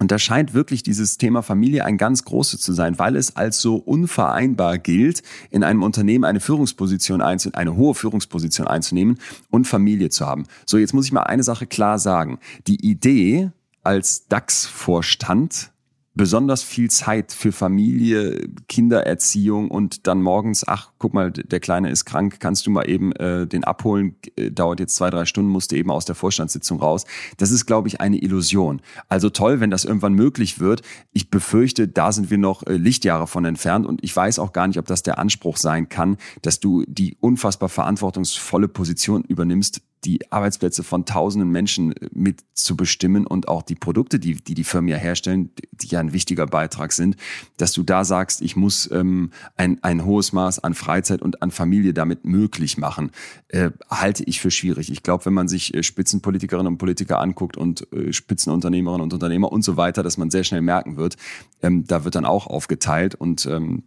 Und 0.00 0.10
da 0.10 0.18
scheint 0.18 0.54
wirklich 0.54 0.82
dieses 0.82 1.18
Thema 1.18 1.42
Familie 1.42 1.84
ein 1.84 1.98
ganz 1.98 2.24
großes 2.24 2.62
zu 2.62 2.72
sein, 2.72 2.98
weil 2.98 3.16
es 3.16 3.36
als 3.36 3.60
so 3.60 3.76
unvereinbar 3.76 4.78
gilt, 4.78 5.22
in 5.50 5.62
einem 5.62 5.82
Unternehmen 5.82 6.24
eine 6.24 6.40
Führungsposition 6.40 7.20
einzunehmen, 7.20 7.58
eine 7.58 7.76
hohe 7.76 7.94
Führungsposition 7.94 8.66
einzunehmen 8.66 9.18
und 9.50 9.66
Familie 9.66 10.08
zu 10.08 10.26
haben. 10.26 10.46
So, 10.64 10.78
jetzt 10.78 10.94
muss 10.94 11.04
ich 11.04 11.12
mal 11.12 11.24
eine 11.24 11.42
Sache 11.42 11.66
klar 11.66 11.98
sagen. 11.98 12.38
Die 12.66 12.82
Idee 12.82 13.50
als 13.84 14.26
DAX-Vorstand 14.28 15.70
besonders 16.14 16.62
viel 16.62 16.90
Zeit 16.90 17.32
für 17.32 17.52
Familie, 17.52 18.48
Kindererziehung 18.68 19.70
und 19.70 20.06
dann 20.06 20.22
morgens, 20.22 20.66
ach, 20.66 20.90
guck 20.98 21.14
mal, 21.14 21.30
der 21.30 21.60
Kleine 21.60 21.90
ist 21.90 22.04
krank, 22.04 22.40
kannst 22.40 22.66
du 22.66 22.70
mal 22.70 22.88
eben 22.88 23.12
äh, 23.12 23.46
den 23.46 23.62
abholen, 23.62 24.16
äh, 24.36 24.50
dauert 24.50 24.80
jetzt 24.80 24.96
zwei, 24.96 25.10
drei 25.10 25.24
Stunden, 25.24 25.50
musste 25.50 25.76
eben 25.76 25.90
aus 25.90 26.04
der 26.04 26.16
Vorstandssitzung 26.16 26.80
raus. 26.80 27.04
Das 27.36 27.52
ist, 27.52 27.66
glaube 27.66 27.88
ich, 27.88 28.00
eine 28.00 28.18
Illusion. 28.18 28.82
Also 29.08 29.30
toll, 29.30 29.60
wenn 29.60 29.70
das 29.70 29.84
irgendwann 29.84 30.14
möglich 30.14 30.58
wird. 30.58 30.82
Ich 31.12 31.30
befürchte, 31.30 31.86
da 31.86 32.10
sind 32.10 32.30
wir 32.30 32.38
noch 32.38 32.66
äh, 32.66 32.76
Lichtjahre 32.76 33.28
von 33.28 33.44
entfernt 33.44 33.86
und 33.86 34.02
ich 34.02 34.14
weiß 34.14 34.40
auch 34.40 34.52
gar 34.52 34.66
nicht, 34.66 34.78
ob 34.78 34.86
das 34.86 35.02
der 35.02 35.18
Anspruch 35.18 35.56
sein 35.56 35.88
kann, 35.88 36.16
dass 36.42 36.58
du 36.58 36.84
die 36.88 37.16
unfassbar 37.20 37.68
verantwortungsvolle 37.68 38.68
Position 38.68 39.22
übernimmst, 39.22 39.80
die 40.04 40.30
Arbeitsplätze 40.32 40.82
von 40.82 41.04
tausenden 41.04 41.50
Menschen 41.50 41.92
äh, 41.92 42.08
mitzubestimmen 42.12 43.26
und 43.26 43.48
auch 43.48 43.62
die 43.62 43.74
Produkte, 43.74 44.18
die, 44.18 44.34
die 44.34 44.54
die 44.54 44.64
Firmen 44.64 44.88
ja 44.88 44.96
herstellen, 44.96 45.50
die 45.72 45.88
ja 45.88 46.00
ein 46.00 46.12
wichtiger 46.12 46.46
Beitrag 46.46 46.92
sind, 46.92 47.16
dass 47.56 47.72
du 47.72 47.82
da 47.82 48.04
sagst, 48.04 48.42
ich 48.42 48.56
muss 48.56 48.90
ähm, 48.90 49.30
ein, 49.56 49.82
ein 49.82 50.04
hohes 50.04 50.32
Maß 50.32 50.60
an 50.60 50.74
Freizeit 50.74 51.22
und 51.22 51.42
an 51.42 51.50
Familie 51.50 51.92
damit 51.92 52.24
möglich 52.24 52.78
machen, 52.78 53.10
äh, 53.48 53.70
halte 53.88 54.24
ich 54.24 54.40
für 54.40 54.50
schwierig. 54.50 54.90
Ich 54.90 55.02
glaube, 55.02 55.26
wenn 55.26 55.34
man 55.34 55.48
sich 55.48 55.74
äh, 55.74 55.82
Spitzenpolitikerinnen 55.82 56.72
und 56.72 56.78
Politiker 56.78 57.20
anguckt 57.20 57.56
und 57.56 57.92
äh, 57.92 58.12
Spitzenunternehmerinnen 58.12 59.02
und 59.02 59.12
Unternehmer 59.12 59.52
und 59.52 59.62
so 59.62 59.76
weiter, 59.76 60.02
dass 60.02 60.16
man 60.16 60.30
sehr 60.30 60.44
schnell 60.44 60.62
merken 60.62 60.96
wird, 60.96 61.16
ähm, 61.62 61.86
da 61.86 62.04
wird 62.04 62.14
dann 62.14 62.24
auch 62.24 62.46
aufgeteilt 62.46 63.14
und 63.14 63.46
ähm, 63.46 63.82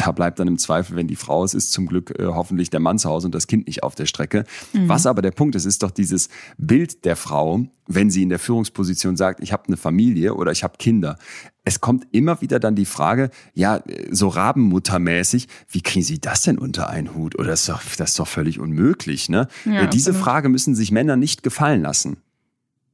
da 0.00 0.12
bleibt 0.12 0.38
dann 0.38 0.48
im 0.48 0.56
Zweifel, 0.56 0.96
wenn 0.96 1.06
die 1.06 1.16
Frau 1.16 1.44
es 1.44 1.52
ist, 1.52 1.72
zum 1.72 1.86
Glück 1.86 2.18
äh, 2.18 2.24
hoffentlich 2.24 2.70
der 2.70 2.80
Mann 2.80 2.98
zu 2.98 3.08
Hause 3.10 3.26
und 3.26 3.34
das 3.34 3.46
Kind 3.46 3.66
nicht 3.66 3.82
auf 3.82 3.94
der 3.94 4.06
Strecke. 4.06 4.44
Mhm. 4.72 4.88
Was 4.88 5.06
aber 5.06 5.20
der 5.20 5.30
Punkt 5.30 5.54
ist, 5.54 5.66
ist 5.66 5.82
doch 5.82 5.90
dieses 5.90 6.30
Bild 6.56 7.04
der 7.04 7.16
Frau, 7.16 7.66
wenn 7.86 8.10
sie 8.10 8.22
in 8.22 8.30
der 8.30 8.38
Führungsposition 8.38 9.16
sagt, 9.16 9.40
ich 9.40 9.52
habe 9.52 9.64
eine 9.66 9.76
Familie 9.76 10.34
oder 10.34 10.52
ich 10.52 10.64
habe 10.64 10.78
Kinder. 10.78 11.18
Es 11.64 11.80
kommt 11.80 12.06
immer 12.12 12.40
wieder 12.40 12.58
dann 12.58 12.74
die 12.74 12.86
Frage, 12.86 13.30
ja, 13.52 13.82
so 14.10 14.28
Rabenmuttermäßig, 14.28 15.48
wie 15.68 15.82
kriegen 15.82 16.04
Sie 16.04 16.18
das 16.18 16.42
denn 16.42 16.58
unter 16.58 16.88
einen 16.88 17.14
Hut? 17.14 17.38
Oder 17.38 17.48
das 17.48 17.60
ist 17.60 17.68
doch, 17.68 17.82
das 17.98 18.10
ist 18.10 18.18
doch 18.18 18.28
völlig 18.28 18.58
unmöglich. 18.58 19.28
Ne? 19.28 19.48
Ja, 19.66 19.86
Diese 19.86 20.10
absolut. 20.10 20.24
Frage 20.24 20.48
müssen 20.48 20.74
sich 20.74 20.92
Männer 20.92 21.16
nicht 21.16 21.42
gefallen 21.42 21.82
lassen. 21.82 22.16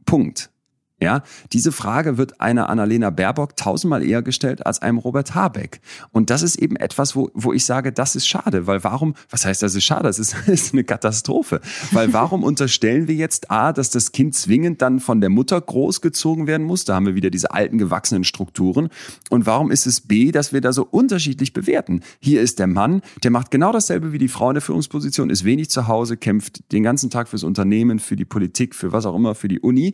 Punkt. 0.05 0.51
Ja, 0.99 1.23
diese 1.53 1.73
Frage 1.73 2.17
wird 2.17 2.41
einer 2.41 2.71
Annalena 2.71 3.11
Baerbock 3.11 3.55
tausendmal 3.55 4.03
eher 4.03 4.23
gestellt 4.23 4.65
als 4.65 4.81
einem 4.81 4.97
Robert 4.97 5.35
Habeck. 5.35 5.83
Und 6.11 6.31
das 6.31 6.41
ist 6.41 6.57
eben 6.57 6.75
etwas, 6.77 7.15
wo, 7.15 7.31
wo 7.35 7.53
ich 7.53 7.67
sage, 7.67 7.93
das 7.93 8.17
ist 8.17 8.27
schade, 8.27 8.67
weil 8.67 8.83
warum, 8.83 9.15
was 9.29 9.45
heißt 9.45 9.63
das 9.63 9.75
ist 9.75 9.85
schade? 9.85 10.05
Das 10.05 10.19
ist, 10.19 10.35
ist 10.49 10.73
eine 10.73 10.85
Katastrophe. 10.85 11.61
Weil 11.93 12.15
warum 12.15 12.43
unterstellen 12.43 13.09
wir 13.09 13.15
jetzt 13.15 13.51
A, 13.51 13.75
dass 13.75 13.91
das 13.91 14.13
Kind 14.13 14.35
zwingend 14.35 14.81
dann 14.81 14.99
von 14.99 15.21
der 15.21 15.29
Mutter 15.29 15.61
großgezogen 15.61 16.47
werden 16.47 16.67
muss? 16.67 16.87
Da 16.87 16.95
haben 16.95 17.05
wir 17.05 17.15
wieder 17.15 17.29
diese 17.29 17.51
alten 17.51 17.77
gewachsenen 17.77 18.25
Strukturen. 18.25 18.89
Und 19.29 19.45
warum 19.45 19.71
ist 19.71 19.87
es 19.87 20.01
B, 20.01 20.33
dass 20.33 20.55
wir 20.55 20.63
da 20.63 20.73
so 20.73 20.83
unterschiedlich 20.83 21.53
bewerten? 21.53 22.01
Hier 22.21 22.41
ist 22.41 22.59
der 22.59 22.69
Mann, 22.69 23.03
der 23.23 23.31
macht 23.31 23.51
genau 23.51 23.71
dasselbe 23.71 24.13
wie 24.13 24.19
die 24.19 24.29
Frau 24.29 24.49
in 24.49 24.55
der 24.55 24.63
Führungsposition, 24.63 25.29
ist 25.29 25.45
wenig 25.45 25.69
zu 25.69 25.89
Hause, 25.89 26.17
kämpft 26.17 26.73
den 26.73 26.83
ganzen 26.83 27.11
Tag 27.11 27.29
fürs 27.29 27.45
Unternehmen, 27.45 27.99
für 27.99 28.17
die 28.17 28.25
Politik, 28.25 28.75
für 28.75 28.93
was 28.93 29.05
auch 29.05 29.15
immer, 29.15 29.35
für 29.35 29.49
die 29.49 29.61
Uni 29.61 29.93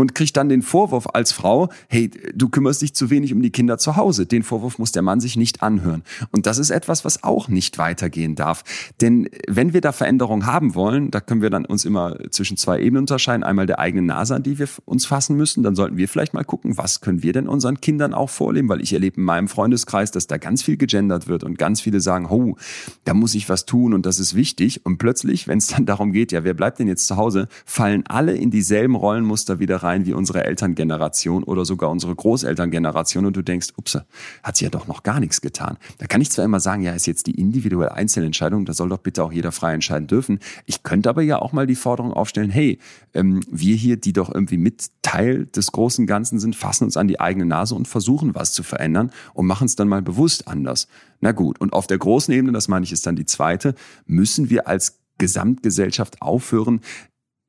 und 0.00 0.14
kriegt 0.14 0.36
dann 0.40 0.48
den 0.48 0.62
Vorwurf 0.62 1.06
als 1.12 1.32
Frau, 1.32 1.68
hey, 1.88 2.10
du 2.34 2.48
kümmerst 2.48 2.82
dich 2.82 2.94
zu 2.94 3.10
wenig 3.10 3.32
um 3.32 3.42
die 3.42 3.50
Kinder 3.50 3.78
zu 3.78 3.96
Hause. 3.96 4.26
Den 4.26 4.42
Vorwurf 4.42 4.78
muss 4.78 4.90
der 4.90 5.02
Mann 5.02 5.20
sich 5.20 5.36
nicht 5.36 5.62
anhören. 5.62 6.02
Und 6.32 6.46
das 6.46 6.58
ist 6.58 6.70
etwas, 6.70 7.04
was 7.04 7.22
auch 7.22 7.48
nicht 7.48 7.78
weitergehen 7.78 8.34
darf. 8.34 8.64
Denn 9.00 9.28
wenn 9.46 9.72
wir 9.72 9.80
da 9.80 9.92
Veränderungen 9.92 10.46
haben 10.46 10.74
wollen, 10.74 11.10
da 11.10 11.20
können 11.20 11.42
wir 11.42 11.50
dann 11.50 11.66
uns 11.66 11.84
immer 11.84 12.16
zwischen 12.30 12.56
zwei 12.56 12.80
Ebenen 12.80 13.02
unterscheiden. 13.02 13.44
Einmal 13.44 13.66
der 13.66 13.78
eigenen 13.78 14.06
Nase, 14.06 14.34
an 14.34 14.42
die 14.42 14.58
wir 14.58 14.68
uns 14.86 15.06
fassen 15.06 15.36
müssen. 15.36 15.62
Dann 15.62 15.74
sollten 15.74 15.98
wir 15.98 16.08
vielleicht 16.08 16.32
mal 16.32 16.44
gucken, 16.44 16.78
was 16.78 17.00
können 17.00 17.22
wir 17.22 17.32
denn 17.32 17.46
unseren 17.46 17.80
Kindern 17.80 18.14
auch 18.14 18.30
vorleben? 18.30 18.68
Weil 18.68 18.80
ich 18.80 18.94
erlebe 18.94 19.18
in 19.18 19.24
meinem 19.24 19.48
Freundeskreis, 19.48 20.10
dass 20.10 20.26
da 20.26 20.38
ganz 20.38 20.62
viel 20.62 20.78
gegendert 20.78 21.28
wird 21.28 21.44
und 21.44 21.58
ganz 21.58 21.82
viele 21.82 22.00
sagen, 22.00 22.26
oh, 22.30 22.56
da 23.04 23.12
muss 23.12 23.34
ich 23.34 23.48
was 23.48 23.66
tun 23.66 23.92
und 23.92 24.06
das 24.06 24.18
ist 24.18 24.34
wichtig. 24.34 24.86
Und 24.86 24.96
plötzlich, 24.96 25.48
wenn 25.48 25.58
es 25.58 25.66
dann 25.66 25.84
darum 25.84 26.12
geht, 26.12 26.32
ja, 26.32 26.44
wer 26.44 26.54
bleibt 26.54 26.78
denn 26.78 26.88
jetzt 26.88 27.06
zu 27.06 27.16
Hause, 27.16 27.48
fallen 27.66 28.06
alle 28.06 28.34
in 28.34 28.50
dieselben 28.50 28.94
Rollenmuster 28.94 29.58
wieder 29.58 29.76
rein 29.76 30.06
wie 30.06 30.14
unsere 30.14 30.29
Elterngeneration 30.38 31.44
oder 31.44 31.64
sogar 31.64 31.90
unsere 31.90 32.14
Großelterngeneration 32.14 33.26
und 33.26 33.36
du 33.36 33.42
denkst, 33.42 33.68
ups, 33.76 33.98
hat 34.42 34.56
sie 34.56 34.64
ja 34.64 34.70
doch 34.70 34.86
noch 34.86 35.02
gar 35.02 35.20
nichts 35.20 35.40
getan. 35.40 35.76
Da 35.98 36.06
kann 36.06 36.20
ich 36.20 36.30
zwar 36.30 36.44
immer 36.44 36.60
sagen, 36.60 36.82
ja, 36.82 36.92
ist 36.92 37.06
jetzt 37.06 37.26
die 37.26 37.38
individuelle 37.38 37.92
Einzelentscheidung, 37.92 38.64
da 38.64 38.72
soll 38.72 38.88
doch 38.88 38.98
bitte 38.98 39.24
auch 39.24 39.32
jeder 39.32 39.52
frei 39.52 39.74
entscheiden 39.74 40.06
dürfen. 40.06 40.38
Ich 40.66 40.82
könnte 40.82 41.08
aber 41.08 41.22
ja 41.22 41.40
auch 41.40 41.52
mal 41.52 41.66
die 41.66 41.74
Forderung 41.74 42.12
aufstellen, 42.12 42.50
hey, 42.50 42.78
ähm, 43.14 43.40
wir 43.50 43.76
hier, 43.76 43.96
die 43.96 44.12
doch 44.12 44.32
irgendwie 44.32 44.58
mit 44.58 44.90
Teil 45.02 45.46
des 45.46 45.72
großen 45.72 46.06
Ganzen 46.06 46.38
sind, 46.38 46.56
fassen 46.56 46.84
uns 46.84 46.96
an 46.96 47.08
die 47.08 47.20
eigene 47.20 47.46
Nase 47.46 47.74
und 47.74 47.88
versuchen 47.88 48.34
was 48.34 48.52
zu 48.52 48.62
verändern 48.62 49.10
und 49.34 49.46
machen 49.46 49.66
es 49.66 49.76
dann 49.76 49.88
mal 49.88 50.02
bewusst 50.02 50.48
anders. 50.48 50.88
Na 51.20 51.32
gut, 51.32 51.60
und 51.60 51.72
auf 51.72 51.86
der 51.86 51.98
großen 51.98 52.32
Ebene, 52.32 52.52
das 52.52 52.68
meine 52.68 52.84
ich, 52.84 52.92
ist 52.92 53.06
dann 53.06 53.16
die 53.16 53.26
zweite, 53.26 53.74
müssen 54.06 54.50
wir 54.50 54.68
als 54.68 55.00
Gesamtgesellschaft 55.20 56.22
aufhören, 56.22 56.80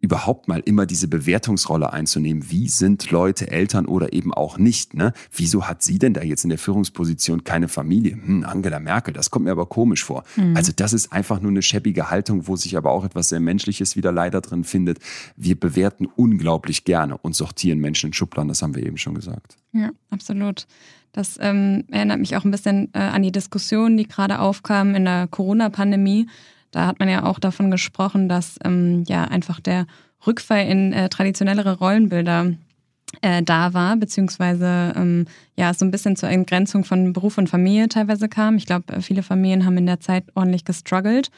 überhaupt 0.02 0.48
mal 0.48 0.62
immer 0.66 0.86
diese 0.86 1.08
Bewertungsrolle 1.08 1.94
einzunehmen. 1.94 2.50
Wie 2.50 2.68
sind 2.68 3.12
Leute 3.12 3.50
Eltern 3.50 3.86
oder 3.86 4.14
eben 4.14 4.34
auch 4.34 4.58
nicht? 4.58 4.96
Ne? 4.96 5.14
Wieso 5.32 5.68
hat 5.68 5.84
sie 5.84 6.00
denn 6.00 6.14
da 6.14 6.24
jetzt 6.24 6.44
in 6.44 6.50
der 6.50 6.58
Führungsposition 6.58 7.44
keine 7.44 7.68
Familie? 7.68 8.14
Hm, 8.14 8.44
Angela 8.44 8.80
Merkel, 8.80 9.14
das 9.14 9.30
kommt 9.30 9.46
mir 9.46 9.52
aber 9.52 9.68
komisch 9.68 10.04
vor. 10.04 10.24
Mhm. 10.36 10.58
Also 10.58 10.72
das 10.76 10.94
ist 10.94 11.14
einfach 11.14 11.40
nur 11.40 11.52
eine 11.52 11.62
schäbige 11.62 12.10
Haltung, 12.10 12.48
wo 12.48 12.56
sich 12.56 12.76
aber 12.76 12.92
auch 12.92 13.06
etwas 13.06 13.30
sehr 13.30 13.40
Menschliches 13.40 13.96
wieder 13.96 14.12
leider 14.12 14.42
drin 14.42 14.64
findet. 14.64 15.00
Wir 15.38 15.58
bewerten 15.58 16.08
unglaublich 16.08 16.84
gerne 16.84 17.18
und 17.18 17.36
sortieren 17.36 17.80
Menschen 17.80 18.08
in 18.08 18.14
Schubladen, 18.14 18.50
das 18.50 18.64
haben 18.64 18.76
wir 18.76 18.86
eben 18.86 18.98
schon 18.98 19.14
gesagt. 19.14 19.58
Ja, 19.72 19.92
absolut. 20.10 20.66
Das 21.12 21.38
ähm, 21.42 21.84
erinnert 21.92 22.20
mich 22.20 22.36
auch 22.38 22.46
ein 22.46 22.52
bisschen 22.52 22.90
äh, 22.94 23.00
an 23.00 23.22
die 23.22 23.32
Diskussion, 23.32 23.98
die 23.98 24.08
gerade 24.08 24.40
aufkam 24.40 24.96
in 24.96 25.06
der 25.06 25.28
Corona-Pandemie 25.28 26.28
da 26.72 26.88
hat 26.88 27.00
man 27.00 27.10
ja 27.10 27.24
auch 27.24 27.40
davon 27.40 27.70
gesprochen, 27.72 28.30
dass 28.30 28.58
ähm, 28.64 29.04
ja 29.08 29.26
einfach 29.26 29.60
der 29.60 29.86
Rückfall 30.26 30.68
in 30.68 30.94
äh, 30.94 31.10
traditionellere 31.10 31.78
Rollenbilder 31.78 32.54
äh, 33.22 33.44
da 33.44 33.74
war, 33.74 33.98
beziehungsweise 33.98 34.94
ähm, 34.96 35.26
ja 35.58 35.74
so 35.74 35.86
ein 35.86 35.92
bisschen 35.92 36.16
zur 36.16 36.30
Entgrenzung 36.30 36.86
von 36.86 37.14
Beruf 37.14 37.38
und 37.38 37.50
Familie 37.50 37.90
teilweise 37.90 38.30
kam. 38.30 38.56
Ich 38.56 38.66
glaube, 38.66 39.02
viele 39.02 39.24
Familien 39.24 39.66
haben 39.66 39.78
in 39.78 39.86
der 39.86 40.00
Zeit 40.00 40.26
ordentlich 40.36 40.66
gestruggelt. 40.66 41.30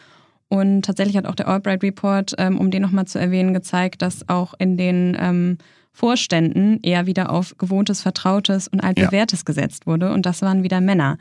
Und 0.50 0.84
tatsächlich 0.84 1.18
hat 1.18 1.26
auch 1.26 1.36
der 1.36 1.48
Albright 1.48 1.82
Report, 1.82 2.34
ähm, 2.38 2.60
um 2.60 2.70
den 2.70 2.84
nochmal 2.84 3.06
zu 3.06 3.18
erwähnen, 3.18 3.56
gezeigt, 3.56 4.04
dass 4.04 4.30
auch 4.30 4.54
in 4.60 4.78
den 4.78 5.18
ähm, 5.20 5.58
Vorständen 5.92 6.80
eher 6.84 7.08
wieder 7.08 7.32
auf 7.32 7.58
gewohntes, 7.58 8.02
vertrautes 8.02 8.68
und 8.68 8.82
altbewährtes 8.82 9.40
ja. 9.40 9.46
gesetzt 9.46 9.88
wurde. 9.88 10.12
Und 10.12 10.28
das 10.28 10.44
waren 10.44 10.62
wieder 10.62 10.80
Männer. 10.80 11.18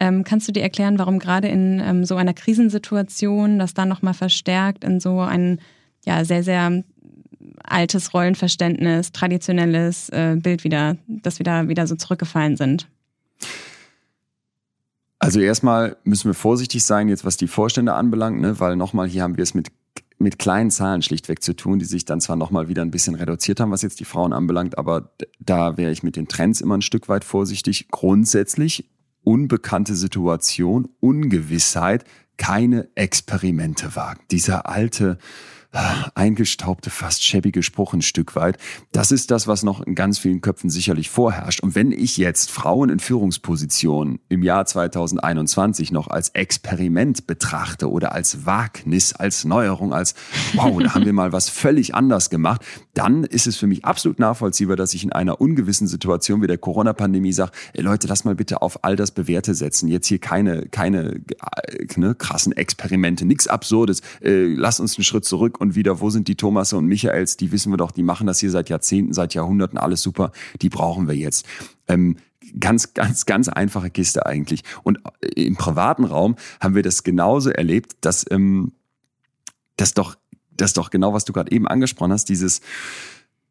Ähm, 0.00 0.22
kannst 0.24 0.46
du 0.46 0.52
dir 0.52 0.62
erklären, 0.62 0.98
warum 0.98 1.18
gerade 1.18 1.48
in 1.48 1.80
ähm, 1.80 2.04
so 2.04 2.16
einer 2.16 2.34
Krisensituation 2.34 3.58
das 3.58 3.74
dann 3.74 3.88
nochmal 3.88 4.14
verstärkt 4.14 4.84
in 4.84 5.00
so 5.00 5.20
ein 5.20 5.60
ja, 6.04 6.24
sehr, 6.24 6.44
sehr 6.44 6.84
altes 7.64 8.14
Rollenverständnis, 8.14 9.12
traditionelles 9.12 10.08
äh, 10.10 10.36
Bild 10.40 10.64
wieder, 10.64 10.96
das 11.08 11.38
wieder, 11.38 11.68
wieder 11.68 11.86
so 11.86 11.96
zurückgefallen 11.96 12.56
sind? 12.56 12.88
Also 15.18 15.40
erstmal 15.40 15.96
müssen 16.04 16.28
wir 16.28 16.34
vorsichtig 16.34 16.84
sein, 16.84 17.08
jetzt 17.08 17.24
was 17.24 17.36
die 17.36 17.48
Vorstände 17.48 17.94
anbelangt, 17.94 18.40
ne? 18.40 18.60
weil 18.60 18.76
nochmal 18.76 19.08
hier 19.08 19.22
haben 19.22 19.36
wir 19.36 19.42
es 19.42 19.54
mit 19.54 19.68
mit 20.20 20.38
kleinen 20.38 20.70
Zahlen 20.70 21.02
schlichtweg 21.02 21.42
zu 21.42 21.54
tun, 21.54 21.78
die 21.78 21.84
sich 21.84 22.04
dann 22.04 22.20
zwar 22.20 22.36
nochmal 22.36 22.68
wieder 22.68 22.82
ein 22.82 22.90
bisschen 22.90 23.14
reduziert 23.14 23.60
haben, 23.60 23.70
was 23.70 23.82
jetzt 23.82 24.00
die 24.00 24.04
Frauen 24.04 24.32
anbelangt, 24.32 24.76
aber 24.76 25.12
da 25.38 25.76
wäre 25.76 25.92
ich 25.92 26.02
mit 26.02 26.16
den 26.16 26.26
Trends 26.26 26.60
immer 26.60 26.76
ein 26.76 26.82
Stück 26.82 27.08
weit 27.08 27.24
vorsichtig. 27.24 27.88
Grundsätzlich 27.90 28.88
unbekannte 29.28 29.94
Situation, 29.94 30.88
Ungewissheit, 31.00 32.04
keine 32.38 32.88
Experimente 32.94 33.94
wagen. 33.94 34.22
Dieser 34.30 34.66
alte 34.66 35.18
eingestaubte, 36.14 36.88
fast 36.88 37.22
schäbige 37.22 37.62
Spruch 37.62 37.92
ein 37.92 38.00
Stück 38.00 38.34
weit. 38.36 38.56
Das 38.90 39.12
ist 39.12 39.30
das, 39.30 39.46
was 39.46 39.62
noch 39.62 39.82
in 39.82 39.94
ganz 39.94 40.18
vielen 40.18 40.40
Köpfen 40.40 40.70
sicherlich 40.70 41.10
vorherrscht. 41.10 41.60
Und 41.62 41.74
wenn 41.74 41.92
ich 41.92 42.16
jetzt 42.16 42.50
Frauen 42.50 42.88
in 42.88 43.00
Führungspositionen 43.00 44.18
im 44.30 44.42
Jahr 44.42 44.64
2021 44.64 45.92
noch 45.92 46.08
als 46.08 46.30
Experiment 46.30 47.26
betrachte 47.26 47.90
oder 47.90 48.12
als 48.12 48.46
Wagnis, 48.46 49.12
als 49.12 49.44
Neuerung, 49.44 49.92
als 49.92 50.14
wow, 50.54 50.82
da 50.82 50.94
haben 50.94 51.04
wir 51.04 51.12
mal 51.12 51.32
was 51.32 51.50
völlig 51.50 51.94
anders 51.94 52.30
gemacht, 52.30 52.64
dann 52.94 53.24
ist 53.24 53.46
es 53.46 53.56
für 53.56 53.66
mich 53.66 53.84
absolut 53.84 54.18
nachvollziehbar, 54.18 54.76
dass 54.76 54.94
ich 54.94 55.04
in 55.04 55.12
einer 55.12 55.40
ungewissen 55.40 55.86
Situation 55.86 56.42
wie 56.42 56.46
der 56.46 56.58
Corona-Pandemie 56.58 57.32
sage, 57.32 57.52
Leute, 57.76 58.08
lass 58.08 58.24
mal 58.24 58.34
bitte 58.34 58.62
auf 58.62 58.84
all 58.84 58.96
das 58.96 59.10
Bewährte 59.10 59.54
setzen. 59.54 59.88
Jetzt 59.88 60.06
hier 60.06 60.18
keine, 60.18 60.66
keine 60.66 61.20
äh, 61.66 61.86
ne, 61.96 62.14
krassen 62.14 62.52
Experimente, 62.52 63.26
nichts 63.26 63.48
Absurdes. 63.48 64.00
Äh, 64.22 64.54
lass 64.54 64.80
uns 64.80 64.96
einen 64.96 65.04
Schritt 65.04 65.26
zurück 65.26 65.57
und 65.58 65.74
wieder, 65.74 66.00
wo 66.00 66.10
sind 66.10 66.28
die 66.28 66.36
Thomasse 66.36 66.76
und 66.76 66.86
Michaels? 66.86 67.36
Die 67.36 67.52
wissen 67.52 67.72
wir 67.72 67.76
doch, 67.76 67.90
die 67.90 68.02
machen 68.02 68.26
das 68.26 68.40
hier 68.40 68.50
seit 68.50 68.68
Jahrzehnten, 68.68 69.12
seit 69.12 69.34
Jahrhunderten, 69.34 69.78
alles 69.78 70.02
super. 70.02 70.32
Die 70.62 70.68
brauchen 70.68 71.08
wir 71.08 71.14
jetzt. 71.14 71.46
Ähm, 71.86 72.16
ganz, 72.58 72.94
ganz, 72.94 73.26
ganz 73.26 73.48
einfache 73.48 73.90
Kiste 73.90 74.26
eigentlich. 74.26 74.62
Und 74.82 75.00
äh, 75.20 75.42
im 75.42 75.56
privaten 75.56 76.04
Raum 76.04 76.36
haben 76.60 76.74
wir 76.74 76.82
das 76.82 77.02
genauso 77.02 77.50
erlebt, 77.50 77.96
dass 78.00 78.24
ähm, 78.30 78.72
das 79.76 79.94
doch, 79.94 80.16
das 80.50 80.72
doch 80.72 80.90
genau, 80.90 81.12
was 81.12 81.24
du 81.24 81.32
gerade 81.32 81.52
eben 81.52 81.68
angesprochen 81.68 82.12
hast, 82.12 82.28
dieses 82.28 82.60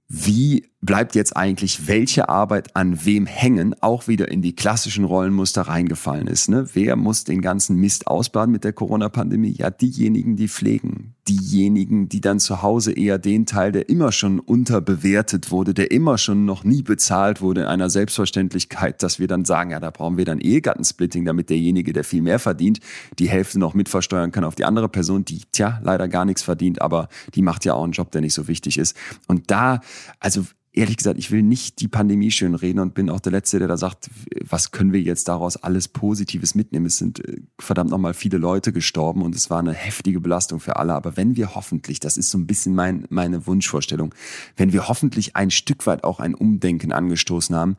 wie 0.10 0.70
bleibt 0.82 1.16
jetzt 1.16 1.36
eigentlich 1.36 1.88
welche 1.88 2.30
Arbeit 2.30 2.76
an 2.76 3.06
wem 3.06 3.26
hängen, 3.26 3.75
auch 3.82 4.08
wieder 4.08 4.30
in 4.30 4.42
die 4.42 4.56
klassischen 4.56 5.06
Rollenmuster 5.06 5.63
reingefallen 5.63 6.28
ist. 6.28 6.50
Ne? 6.50 6.67
Wer 6.73 6.96
muss 6.96 7.23
den 7.23 7.42
ganzen 7.42 7.78
Mist 7.78 8.08
ausbaden 8.08 8.52
mit 8.52 8.63
der 8.63 8.73
Corona-Pandemie? 8.73 9.56
Ja, 9.58 9.69
diejenigen, 9.69 10.36
die 10.36 10.48
pflegen, 10.48 11.15
die 11.28 11.38
diejenigen, 11.38 12.10
die 12.10 12.21
dann 12.21 12.40
zu 12.40 12.62
Hause 12.62 12.92
eher 12.92 13.17
den 13.17 13.46
Teil, 13.46 13.71
der 13.71 13.90
immer 13.90 14.12
schon 14.12 14.40
unterbewertet 14.40 15.52
wurde, 15.52 15.73
der 15.73 15.92
immer 15.92 16.17
schon 16.17 16.46
noch 16.46 16.63
nie 16.63 16.82
bezahlt 16.82 17.42
wurde, 17.42 17.62
in 17.62 17.67
einer 17.67 17.90
Selbstverständlichkeit, 17.90 19.04
dass 19.04 19.19
wir 19.19 19.28
dann 19.28 19.46
sagen, 19.46 19.71
ja, 19.71 19.80
da 19.80 19.92
brauchen 19.92 20.17
wir 20.17 20.25
dann 20.25 20.40
Ehegattensplitting, 20.40 21.25
damit 21.25 21.50
derjenige, 21.50 21.94
der 21.94 22.04
viel 22.04 22.21
mehr 22.21 22.40
verdient, 22.40 22.80
die 23.19 23.30
Hälfte 23.30 23.60
noch 23.60 23.73
mitversteuern 23.73 24.32
kann 24.32 24.44
auf 24.44 24.56
die 24.56 24.65
andere 24.65 24.90
Person, 24.90 25.25
die, 25.25 25.42
tja, 25.52 25.80
leider 25.84 26.08
gar 26.08 26.25
nichts 26.25 26.44
verdient, 26.44 26.82
aber 26.82 27.10
die 27.34 27.42
macht 27.42 27.65
ja 27.65 27.73
auch 27.73 27.84
einen 27.84 27.94
Job, 27.94 28.12
der 28.12 28.21
nicht 28.21 28.34
so 28.34 28.48
wichtig 28.48 28.78
ist. 28.78 28.96
Und 29.28 29.52
da, 29.52 29.82
also 30.19 30.46
ehrlich 30.78 30.98
gesagt, 30.98 31.17
ich 31.17 31.32
will 31.32 31.42
nicht 31.42 31.82
die 31.82 31.88
Pandemie 31.88 32.32
schön 32.32 32.56
reden 32.56 32.80
und 32.80 32.94
bin 32.94 33.10
auch 33.10 33.19
der 33.19 33.32
Letzte, 33.32 33.60
der 33.60 33.67
da 33.67 33.78
sagt, 33.78 34.10
was 34.48 34.71
können 34.71 34.94
wir 34.94 35.02
jetzt 35.02 35.28
daraus 35.28 35.58
alles 35.58 35.88
Positives 35.88 36.56
mitnehmen? 36.56 36.86
Es 36.86 36.98
sind 36.98 37.25
äh, 37.28 37.42
verdammt 37.60 37.90
nochmal 37.90 38.13
viele 38.13 38.38
Leute 38.38 38.71
gestorben 38.71 39.23
und 39.23 39.36
es 39.36 39.50
war 39.50 39.60
eine 39.60 39.73
heftige 39.73 40.21
Belastung 40.21 40.60
für 40.60 40.78
alle. 40.78 40.94
Aber 40.94 41.17
wenn 41.17 41.36
wir 41.36 41.56
hoffentlich, 41.56 42.00
das 42.00 42.15
ist 42.15 42.30
so 42.30 42.38
ein 42.38 42.48
bisschen 42.48 42.75
mein, 42.75 43.06
meine 43.10 43.48
Wunschvorstellung, 43.48 44.13
wenn 44.56 44.71
wir 44.71 44.88
hoffentlich 44.88 45.36
ein 45.36 45.52
Stück 45.52 45.88
weit 45.88 46.04
auch 46.04 46.19
ein 46.19 46.36
Umdenken 46.36 46.92
angestoßen 46.92 47.56
haben, 47.56 47.78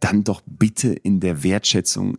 dann 0.00 0.24
doch 0.24 0.42
bitte 0.46 0.92
in 0.92 1.20
der 1.20 1.42
Wertschätzung 1.42 2.18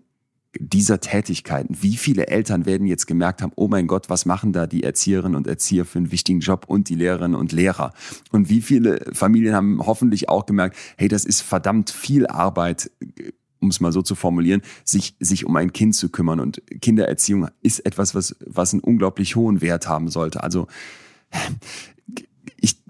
dieser 0.60 1.00
Tätigkeiten. 1.00 1.78
Wie 1.82 1.98
viele 1.98 2.28
Eltern 2.28 2.66
werden 2.66 2.88
jetzt 2.88 3.06
gemerkt 3.06 3.42
haben, 3.42 3.54
oh 3.56 3.68
mein 3.68 3.88
Gott, 3.88 4.10
was 4.10 4.26
machen 4.26 4.54
da 4.54 4.68
die 4.68 4.84
Erzieherinnen 4.84 5.36
und 5.36 5.48
Erzieher 5.48 5.86
für 5.86 6.00
einen 6.00 6.12
wichtigen 6.12 6.40
Job 6.40 6.66
und 6.68 6.90
die 6.90 6.96
Lehrerinnen 6.96 7.36
und 7.36 7.52
Lehrer? 7.52 7.94
Und 8.32 8.50
wie 8.50 8.62
viele 8.62 9.06
Familien 9.14 9.56
haben 9.56 9.80
hoffentlich 9.86 10.30
auch 10.30 10.46
gemerkt, 10.46 10.78
hey, 10.98 11.08
das 11.08 11.26
ist 11.26 11.42
verdammt 11.42 11.90
viel 11.90 12.28
Arbeit, 12.28 12.92
um 13.60 13.70
es 13.70 13.80
mal 13.80 13.92
so 13.92 14.02
zu 14.02 14.16
formulieren, 14.16 14.62
sich, 14.84 15.16
sich 15.20 15.46
um 15.46 15.56
ein 15.56 15.74
Kind 15.74 15.96
zu 15.96 16.10
kümmern. 16.10 16.40
Und 16.40 16.62
Kindererziehung 16.82 17.50
ist 17.62 17.86
etwas, 17.86 18.16
was, 18.16 18.36
was 18.46 18.74
einen 18.74 18.82
unglaublich 18.82 19.36
hohen 19.36 19.62
Wert 19.62 19.88
haben 19.88 20.10
sollte. 20.10 20.44
Also 20.44 20.68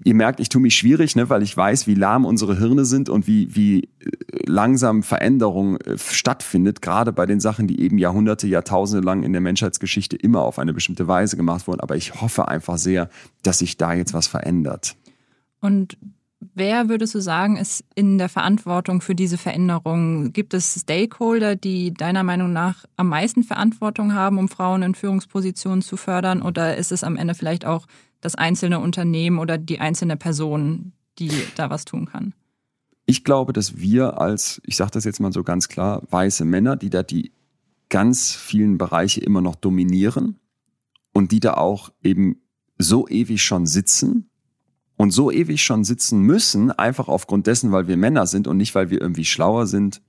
ihr 0.06 0.14
merkt, 0.14 0.38
ich 0.38 0.48
tue 0.48 0.62
mich 0.62 0.76
schwierig, 0.76 1.16
ne, 1.16 1.28
weil 1.28 1.42
ich 1.42 1.56
weiß, 1.56 1.88
wie 1.88 1.94
lahm 1.94 2.24
unsere 2.24 2.56
Hirne 2.56 2.84
sind 2.84 3.08
und 3.08 3.26
wie, 3.26 3.54
wie 3.56 3.82
äh, 3.82 4.10
langsam 4.46 5.02
Veränderung 5.02 5.78
äh, 5.78 5.98
stattfindet, 5.98 6.80
gerade 6.80 7.12
bei 7.12 7.26
den 7.26 7.40
Sachen, 7.40 7.66
die 7.66 7.80
eben 7.80 7.98
Jahrhunderte, 7.98 8.46
Jahrtausende 8.46 9.04
lang 9.04 9.24
in 9.24 9.32
der 9.32 9.40
Menschheitsgeschichte 9.40 10.16
immer 10.16 10.42
auf 10.42 10.60
eine 10.60 10.72
bestimmte 10.72 11.08
Weise 11.08 11.36
gemacht 11.36 11.66
wurden. 11.66 11.80
Aber 11.80 11.96
ich 11.96 12.20
hoffe 12.20 12.46
einfach 12.46 12.78
sehr, 12.78 13.10
dass 13.42 13.58
sich 13.58 13.76
da 13.78 13.94
jetzt 13.94 14.14
was 14.14 14.28
verändert. 14.28 14.94
Und 15.60 15.98
Wer 16.54 16.90
würdest 16.90 17.14
du 17.14 17.20
sagen, 17.20 17.56
ist 17.56 17.82
in 17.94 18.18
der 18.18 18.28
Verantwortung 18.28 19.00
für 19.00 19.14
diese 19.14 19.38
Veränderung? 19.38 20.32
Gibt 20.32 20.52
es 20.52 20.80
Stakeholder, 20.80 21.56
die 21.56 21.94
deiner 21.94 22.22
Meinung 22.22 22.52
nach 22.52 22.84
am 22.96 23.08
meisten 23.08 23.42
Verantwortung 23.42 24.12
haben, 24.12 24.38
um 24.38 24.48
Frauen 24.48 24.82
in 24.82 24.94
Führungspositionen 24.94 25.80
zu 25.80 25.96
fördern? 25.96 26.42
Oder 26.42 26.76
ist 26.76 26.92
es 26.92 27.04
am 27.04 27.16
Ende 27.16 27.34
vielleicht 27.34 27.64
auch 27.64 27.86
das 28.26 28.34
einzelne 28.34 28.80
Unternehmen 28.80 29.38
oder 29.38 29.56
die 29.56 29.78
einzelne 29.78 30.16
Person, 30.16 30.92
die 31.18 31.30
da 31.54 31.70
was 31.70 31.84
tun 31.84 32.06
kann? 32.06 32.34
Ich 33.06 33.22
glaube, 33.22 33.52
dass 33.52 33.78
wir 33.78 34.20
als, 34.20 34.60
ich 34.64 34.76
sage 34.76 34.90
das 34.90 35.04
jetzt 35.04 35.20
mal 35.20 35.32
so 35.32 35.44
ganz 35.44 35.68
klar, 35.68 36.02
weiße 36.10 36.44
Männer, 36.44 36.74
die 36.74 36.90
da 36.90 37.04
die 37.04 37.32
ganz 37.88 38.32
vielen 38.32 38.78
Bereiche 38.78 39.20
immer 39.20 39.40
noch 39.40 39.54
dominieren 39.54 40.40
und 41.12 41.30
die 41.30 41.38
da 41.38 41.54
auch 41.54 41.90
eben 42.02 42.40
so 42.78 43.06
ewig 43.06 43.44
schon 43.44 43.64
sitzen 43.66 44.28
und 44.96 45.12
so 45.12 45.30
ewig 45.30 45.62
schon 45.62 45.84
sitzen 45.84 46.20
müssen, 46.20 46.72
einfach 46.72 47.06
aufgrund 47.06 47.46
dessen, 47.46 47.70
weil 47.70 47.86
wir 47.86 47.96
Männer 47.96 48.26
sind 48.26 48.48
und 48.48 48.56
nicht, 48.56 48.74
weil 48.74 48.90
wir 48.90 49.00
irgendwie 49.00 49.24
schlauer 49.24 49.68
sind, 49.68 50.02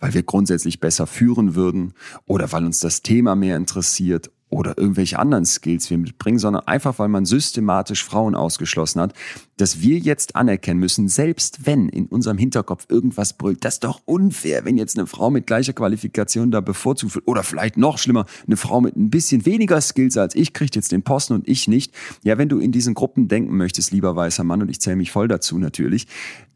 weil 0.00 0.14
wir 0.14 0.24
grundsätzlich 0.24 0.80
besser 0.80 1.06
führen 1.06 1.54
würden 1.54 1.94
oder 2.26 2.50
weil 2.50 2.64
uns 2.64 2.80
das 2.80 3.02
Thema 3.02 3.36
mehr 3.36 3.56
interessiert 3.56 4.32
oder 4.52 4.76
irgendwelche 4.76 5.18
anderen 5.18 5.46
Skills 5.46 5.88
wir 5.88 5.96
mitbringen, 5.96 6.38
sondern 6.38 6.66
einfach, 6.66 6.98
weil 6.98 7.08
man 7.08 7.24
systematisch 7.24 8.04
Frauen 8.04 8.34
ausgeschlossen 8.34 9.00
hat, 9.00 9.14
dass 9.56 9.80
wir 9.80 9.98
jetzt 9.98 10.36
anerkennen 10.36 10.78
müssen, 10.78 11.08
selbst 11.08 11.66
wenn 11.66 11.88
in 11.88 12.06
unserem 12.06 12.36
Hinterkopf 12.36 12.86
irgendwas 12.88 13.32
brüllt, 13.32 13.64
das 13.64 13.74
ist 13.74 13.84
doch 13.84 14.02
unfair, 14.04 14.64
wenn 14.64 14.76
jetzt 14.76 14.98
eine 14.98 15.06
Frau 15.06 15.30
mit 15.30 15.46
gleicher 15.46 15.72
Qualifikation 15.72 16.50
da 16.50 16.60
bevorzugt 16.60 17.14
wird 17.14 17.26
oder 17.26 17.42
vielleicht 17.42 17.78
noch 17.78 17.96
schlimmer, 17.96 18.26
eine 18.46 18.58
Frau 18.58 18.82
mit 18.82 18.94
ein 18.94 19.08
bisschen 19.08 19.46
weniger 19.46 19.80
Skills 19.80 20.16
als 20.18 20.34
ich 20.34 20.52
kriegt 20.52 20.76
jetzt 20.76 20.92
den 20.92 21.02
Posten 21.02 21.32
und 21.32 21.48
ich 21.48 21.66
nicht. 21.66 21.94
Ja, 22.22 22.36
wenn 22.36 22.50
du 22.50 22.58
in 22.58 22.72
diesen 22.72 22.92
Gruppen 22.92 23.28
denken 23.28 23.56
möchtest, 23.56 23.90
lieber 23.90 24.14
weißer 24.16 24.44
Mann, 24.44 24.60
und 24.60 24.68
ich 24.68 24.80
zähle 24.80 24.96
mich 24.96 25.12
voll 25.12 25.28
dazu 25.28 25.58
natürlich, 25.58 26.06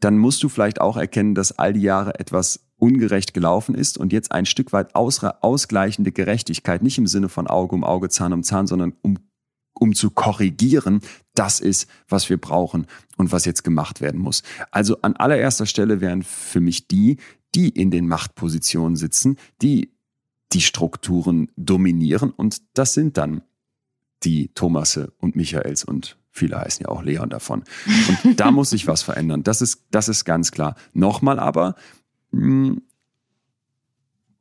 dann 0.01 0.18
musst 0.18 0.42
du 0.42 0.49
vielleicht 0.49 0.80
auch 0.80 0.99
erkennen, 0.99 1.34
dass 1.34 1.59
all 1.59 1.72
die 1.72 1.80
Jahre 1.80 2.18
etwas 2.20 2.65
ungerecht 2.78 3.34
gelaufen 3.34 3.74
ist 3.74 3.98
und 3.98 4.12
jetzt 4.12 4.32
ein 4.32 4.46
Stück 4.46 4.72
weit 4.72 4.94
ausgleichende 4.94 6.12
Gerechtigkeit, 6.12 6.82
nicht 6.82 6.98
im 6.98 7.06
Sinne 7.06 7.28
von 7.28 7.46
Auge 7.46 7.74
um 7.74 7.84
Auge, 7.84 8.08
Zahn 8.08 8.32
um 8.32 8.42
Zahn, 8.42 8.66
sondern 8.66 8.94
um, 9.02 9.18
um 9.74 9.94
zu 9.94 10.10
korrigieren, 10.10 11.00
das 11.34 11.60
ist, 11.60 11.88
was 12.08 12.28
wir 12.28 12.36
brauchen 12.38 12.86
und 13.16 13.32
was 13.32 13.44
jetzt 13.44 13.64
gemacht 13.64 14.00
werden 14.00 14.20
muss. 14.20 14.42
Also 14.70 15.00
an 15.02 15.16
allererster 15.16 15.66
Stelle 15.66 16.00
wären 16.00 16.22
für 16.22 16.60
mich 16.60 16.86
die, 16.88 17.16
die 17.54 17.68
in 17.70 17.90
den 17.90 18.06
Machtpositionen 18.06 18.96
sitzen, 18.96 19.36
die 19.62 19.92
die 20.52 20.60
Strukturen 20.60 21.50
dominieren 21.56 22.30
und 22.30 22.62
das 22.74 22.94
sind 22.94 23.16
dann 23.16 23.42
die 24.22 24.48
Thomasse 24.54 25.12
und 25.18 25.36
Michaels 25.36 25.84
und 25.84 26.18
viele 26.30 26.58
heißen 26.58 26.84
ja 26.84 26.88
auch 26.88 27.02
Leon 27.02 27.30
davon. 27.30 27.64
Und 28.24 28.40
da 28.40 28.50
muss 28.52 28.70
sich 28.70 28.86
was 28.86 29.02
verändern. 29.02 29.42
Das 29.42 29.62
ist, 29.62 29.84
das 29.90 30.08
ist 30.08 30.24
ganz 30.24 30.52
klar. 30.52 30.76
Nochmal 30.92 31.38
aber. 31.38 31.74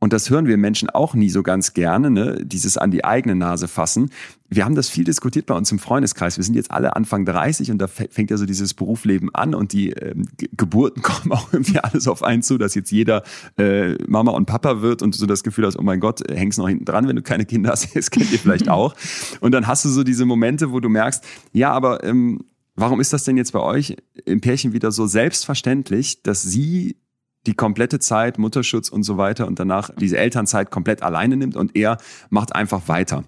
Und 0.05 0.13
das 0.13 0.29
hören 0.29 0.45
wir 0.45 0.55
Menschen 0.57 0.89
auch 0.91 1.15
nie 1.15 1.29
so 1.29 1.41
ganz 1.41 1.73
gerne, 1.73 2.11
ne? 2.11 2.39
dieses 2.43 2.77
an 2.77 2.91
die 2.91 3.03
eigene 3.03 3.33
Nase 3.33 3.67
fassen. 3.67 4.11
Wir 4.49 4.63
haben 4.63 4.75
das 4.75 4.88
viel 4.88 5.03
diskutiert 5.03 5.47
bei 5.47 5.55
uns 5.55 5.71
im 5.71 5.79
Freundeskreis. 5.79 6.38
Wir 6.38 6.43
sind 6.43 6.53
jetzt 6.53 6.69
alle 6.69 6.95
Anfang 6.95 7.25
30 7.25 7.71
und 7.71 7.79
da 7.79 7.88
fängt 7.88 8.29
ja 8.29 8.38
so 8.38 8.45
dieses 8.45 8.75
Berufsleben 8.75 9.33
an 9.33 9.55
und 9.55 9.73
die 9.73 9.89
ähm, 9.93 10.27
Geburten 10.55 11.01
kommen 11.01 11.31
auch 11.31 11.51
irgendwie 11.51 11.79
alles 11.79 12.07
auf 12.07 12.21
einen 12.21 12.43
zu, 12.43 12.59
dass 12.59 12.75
jetzt 12.75 12.91
jeder 12.91 13.23
äh, 13.57 13.95
Mama 14.07 14.33
und 14.33 14.45
Papa 14.45 14.83
wird 14.83 15.01
und 15.01 15.15
du 15.15 15.17
so 15.17 15.25
das 15.25 15.43
Gefühl 15.43 15.65
hast, 15.65 15.79
oh 15.79 15.81
mein 15.81 15.99
Gott, 15.99 16.21
hängst 16.29 16.59
noch 16.59 16.69
hinten 16.69 16.86
dran, 16.86 17.07
wenn 17.07 17.15
du 17.15 17.23
keine 17.23 17.45
Kinder 17.45 17.71
hast. 17.71 17.88
Das 17.95 18.11
kennt 18.11 18.31
ihr 18.31 18.38
vielleicht 18.38 18.69
auch. 18.69 18.93
Und 19.39 19.53
dann 19.53 19.65
hast 19.65 19.86
du 19.86 19.89
so 19.89 20.03
diese 20.03 20.25
Momente, 20.25 20.71
wo 20.71 20.79
du 20.79 20.89
merkst, 20.89 21.23
ja, 21.51 21.71
aber 21.71 22.03
ähm, 22.03 22.41
warum 22.75 22.99
ist 22.99 23.11
das 23.11 23.23
denn 23.23 23.38
jetzt 23.38 23.53
bei 23.53 23.61
euch 23.61 23.95
im 24.25 24.41
Pärchen 24.41 24.73
wieder 24.73 24.91
so 24.91 25.07
selbstverständlich, 25.07 26.21
dass 26.21 26.43
sie 26.43 26.97
die 27.46 27.54
komplette 27.54 28.00
Zeit, 28.00 28.38
Mutterschutz 28.38 28.89
und 28.89 29.04
so 29.04 29.18
weiter 29.18 29.48
und 29.48 29.60
danach 29.60 29.89
diese 29.98 30.18
Elternzeit 30.18 30.72
komplett 30.72 31.04
alleine 31.04 31.38
nimmt 31.38 31.56
und 31.56 31.76
er 31.76 31.98
macht 32.30 32.56
einfach 32.56 32.88
weiter. 32.88 33.24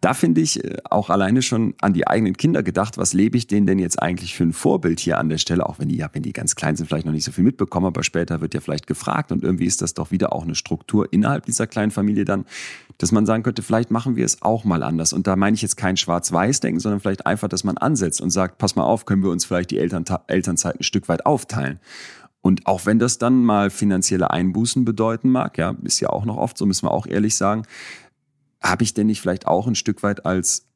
Da 0.00 0.14
finde 0.14 0.40
ich 0.40 0.62
äh, 0.62 0.76
auch 0.90 1.10
alleine 1.10 1.42
schon 1.42 1.74
an 1.80 1.92
die 1.92 2.06
eigenen 2.06 2.36
Kinder 2.36 2.62
gedacht, 2.62 2.98
was 2.98 3.12
lebe 3.12 3.36
ich 3.36 3.46
denen 3.46 3.66
denn 3.66 3.78
jetzt 3.78 4.00
eigentlich 4.02 4.34
für 4.34 4.44
ein 4.44 4.52
Vorbild 4.52 5.00
hier 5.00 5.18
an 5.18 5.28
der 5.28 5.38
Stelle, 5.38 5.66
auch 5.66 5.78
wenn 5.78 5.88
die, 5.88 5.96
ja, 5.96 6.08
wenn 6.12 6.22
die 6.22 6.32
ganz 6.32 6.54
klein 6.56 6.76
sind, 6.76 6.86
vielleicht 6.86 7.06
noch 7.06 7.12
nicht 7.12 7.24
so 7.24 7.32
viel 7.32 7.44
mitbekommen, 7.44 7.86
aber 7.86 8.02
später 8.02 8.40
wird 8.40 8.54
ja 8.54 8.60
vielleicht 8.60 8.86
gefragt 8.86 9.32
und 9.32 9.42
irgendwie 9.42 9.66
ist 9.66 9.82
das 9.82 9.94
doch 9.94 10.10
wieder 10.10 10.32
auch 10.32 10.44
eine 10.44 10.54
Struktur 10.54 11.12
innerhalb 11.12 11.46
dieser 11.46 11.66
kleinen 11.66 11.90
Familie 11.90 12.24
dann, 12.24 12.44
dass 12.98 13.12
man 13.12 13.26
sagen 13.26 13.42
könnte, 13.42 13.62
vielleicht 13.62 13.90
machen 13.90 14.16
wir 14.16 14.24
es 14.24 14.42
auch 14.42 14.64
mal 14.64 14.82
anders. 14.82 15.12
Und 15.12 15.26
da 15.26 15.36
meine 15.36 15.54
ich 15.54 15.62
jetzt 15.62 15.76
kein 15.76 15.96
Schwarz-Weiß-Denken, 15.96 16.80
sondern 16.80 17.00
vielleicht 17.00 17.26
einfach, 17.26 17.48
dass 17.48 17.64
man 17.64 17.76
ansetzt 17.76 18.20
und 18.20 18.30
sagt, 18.30 18.58
pass 18.58 18.76
mal 18.76 18.84
auf, 18.84 19.04
können 19.04 19.22
wir 19.22 19.30
uns 19.30 19.44
vielleicht 19.44 19.70
die 19.70 19.78
Eltern 19.78 20.04
Elternzeit 20.26 20.78
ein 20.78 20.84
Stück 20.84 21.08
weit 21.08 21.26
aufteilen. 21.26 21.80
Und 22.44 22.66
auch 22.66 22.84
wenn 22.84 22.98
das 22.98 23.16
dann 23.16 23.42
mal 23.42 23.70
finanzielle 23.70 24.30
Einbußen 24.30 24.84
bedeuten 24.84 25.30
mag, 25.30 25.56
ja, 25.56 25.76
ist 25.82 26.00
ja 26.00 26.10
auch 26.10 26.26
noch 26.26 26.36
oft 26.36 26.58
so, 26.58 26.66
müssen 26.66 26.84
wir 26.84 26.90
auch 26.90 27.06
ehrlich 27.06 27.36
sagen, 27.36 27.62
habe 28.62 28.84
ich 28.84 28.92
denn 28.92 29.06
nicht 29.06 29.22
vielleicht 29.22 29.46
auch 29.46 29.66
ein 29.66 29.74
Stück 29.74 30.02
weit 30.02 30.26
als 30.26 30.68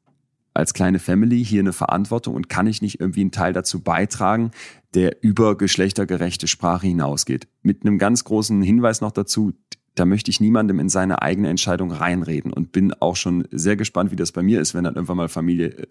als 0.55 0.73
kleine 0.73 0.97
Family 0.97 1.45
hier 1.45 1.59
eine 1.59 1.71
Verantwortung 1.71 2.33
und 2.33 2.49
kann 2.49 2.65
ich 2.65 2.81
nicht 2.81 2.99
irgendwie 2.99 3.21
einen 3.21 3.31
Teil 3.31 3.53
dazu 3.53 3.81
beitragen, 3.81 4.49
der 4.95 5.21
über 5.21 5.55
geschlechtergerechte 5.55 6.47
Sprache 6.47 6.87
hinausgeht? 6.87 7.47
Mit 7.61 7.85
einem 7.85 7.99
ganz 7.99 8.23
großen 8.23 8.63
Hinweis 8.63 8.99
noch 8.99 9.11
dazu, 9.11 9.53
da 9.99 10.05
möchte 10.05 10.31
ich 10.31 10.39
niemandem 10.39 10.79
in 10.79 10.87
seine 10.87 11.21
eigene 11.21 11.49
Entscheidung 11.49 11.91
reinreden 11.91 12.53
und 12.53 12.71
bin 12.71 12.93
auch 12.93 13.17
schon 13.17 13.45
sehr 13.51 13.75
gespannt, 13.75 14.11
wie 14.11 14.15
das 14.15 14.31
bei 14.31 14.41
mir 14.41 14.61
ist, 14.61 14.73
wenn 14.73 14.85
dann 14.85 14.95
irgendwann 14.95 15.17
mal 15.17 15.27
Familie 15.27 15.77
äh, 15.77 15.85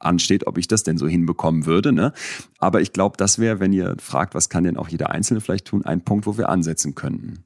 ansteht, 0.00 0.46
ob 0.46 0.56
ich 0.56 0.68
das 0.68 0.84
denn 0.84 0.96
so 0.96 1.06
hinbekommen 1.06 1.66
würde. 1.66 1.92
Ne? 1.92 2.12
Aber 2.58 2.80
ich 2.80 2.92
glaube, 2.92 3.16
das 3.18 3.38
wäre, 3.38 3.60
wenn 3.60 3.72
ihr 3.72 3.96
fragt, 3.98 4.34
was 4.34 4.48
kann 4.48 4.64
denn 4.64 4.78
auch 4.78 4.88
jeder 4.88 5.10
Einzelne 5.10 5.40
vielleicht 5.40 5.66
tun, 5.66 5.84
ein 5.84 6.00
Punkt, 6.00 6.26
wo 6.26 6.38
wir 6.38 6.48
ansetzen 6.48 6.94
könnten. 6.94 7.44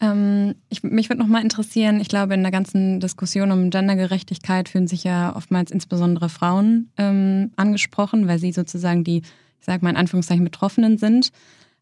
Ähm, 0.00 0.56
ich, 0.68 0.82
mich 0.82 1.08
würde 1.08 1.22
noch 1.22 1.28
mal 1.28 1.42
interessieren, 1.42 2.00
ich 2.00 2.08
glaube, 2.08 2.34
in 2.34 2.42
der 2.42 2.50
ganzen 2.50 2.98
Diskussion 2.98 3.52
um 3.52 3.70
Gendergerechtigkeit 3.70 4.68
fühlen 4.68 4.88
sich 4.88 5.04
ja 5.04 5.36
oftmals 5.36 5.70
insbesondere 5.70 6.28
Frauen 6.28 6.90
ähm, 6.98 7.52
angesprochen, 7.54 8.26
weil 8.26 8.40
sie 8.40 8.50
sozusagen 8.50 9.04
die, 9.04 9.18
ich 9.18 9.64
sage 9.64 9.84
mal 9.84 9.90
in 9.90 9.96
Anführungszeichen, 9.96 10.44
Betroffenen 10.44 10.98
sind. 10.98 11.30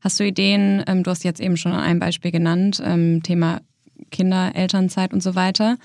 Hast 0.00 0.18
du 0.18 0.24
Ideen, 0.24 0.82
ähm, 0.86 1.02
du 1.02 1.10
hast 1.10 1.24
jetzt 1.24 1.40
eben 1.40 1.56
schon 1.56 1.72
ein 1.72 1.98
Beispiel 1.98 2.30
genannt, 2.30 2.82
ähm, 2.84 3.22
Thema 3.22 3.60
Kinder, 4.10 4.52
Elternzeit 4.54 5.12
und 5.12 5.22
so 5.22 5.34
weiter, 5.34 5.76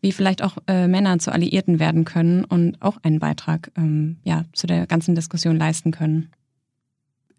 wie 0.00 0.12
vielleicht 0.12 0.42
auch 0.42 0.56
äh, 0.66 0.88
Männer 0.88 1.18
zu 1.18 1.32
Alliierten 1.32 1.78
werden 1.78 2.04
können 2.04 2.44
und 2.44 2.80
auch 2.80 2.98
einen 3.02 3.18
Beitrag 3.18 3.70
ähm, 3.76 4.16
ja, 4.24 4.44
zu 4.52 4.66
der 4.66 4.86
ganzen 4.86 5.14
Diskussion 5.14 5.56
leisten 5.56 5.90
können? 5.90 6.30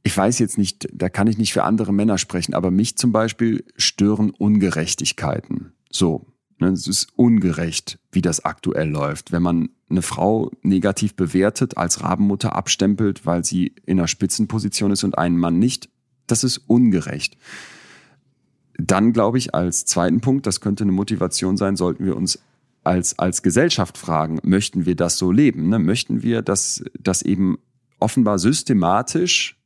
Ich 0.04 0.16
weiß 0.16 0.40
jetzt 0.40 0.58
nicht, 0.58 0.88
da 0.94 1.10
kann 1.10 1.28
ich 1.28 1.38
nicht 1.38 1.54
für 1.54 1.64
andere 1.64 1.94
Männer 1.94 2.18
sprechen, 2.18 2.54
aber 2.54 2.72
mich 2.72 2.96
zum 2.96 3.12
Beispiel 3.12 3.66
stören 3.76 4.30
Ungerechtigkeiten. 4.30 5.74
So, 5.90 6.28
ne, 6.60 6.70
es 6.70 6.88
ist 6.88 7.10
ungerecht, 7.18 8.00
wie 8.12 8.22
das 8.22 8.46
aktuell 8.46 8.90
läuft. 8.90 9.32
Wenn 9.32 9.44
man 9.44 9.70
eine 9.90 10.02
Frau 10.02 10.52
negativ 10.62 11.16
bewertet, 11.16 11.78
als 11.78 12.04
Rabenmutter 12.04 12.56
abstempelt, 12.56 13.26
weil 13.26 13.44
sie 13.44 13.74
in 13.86 14.00
einer 14.00 14.08
Spitzenposition 14.08 14.92
ist 14.92 15.04
und 15.04 15.18
einen 15.18 15.38
Mann 15.38 15.60
nicht, 15.60 15.90
das 16.32 16.44
ist 16.44 16.58
ungerecht. 16.68 17.38
Dann 18.78 19.12
glaube 19.12 19.38
ich, 19.38 19.54
als 19.54 19.86
zweiten 19.86 20.22
Punkt, 20.22 20.48
das 20.48 20.62
könnte 20.62 20.84
eine 20.84 20.94
Motivation 20.94 21.58
sein, 21.58 21.76
sollten 21.76 22.06
wir 22.06 22.16
uns 22.16 22.40
als, 22.84 23.20
als 23.20 23.44
Gesellschaft 23.44 23.98
fragen, 23.98 24.40
möchten 24.44 24.86
wir 24.86 24.96
das 24.96 25.18
so 25.18 25.32
leben? 25.32 25.70
Ne? 25.70 25.80
Möchten 25.80 26.24
wir, 26.24 26.42
dass, 26.42 26.84
dass 26.98 27.22
eben 27.22 27.60
offenbar 28.00 28.40
systematisch 28.40 29.58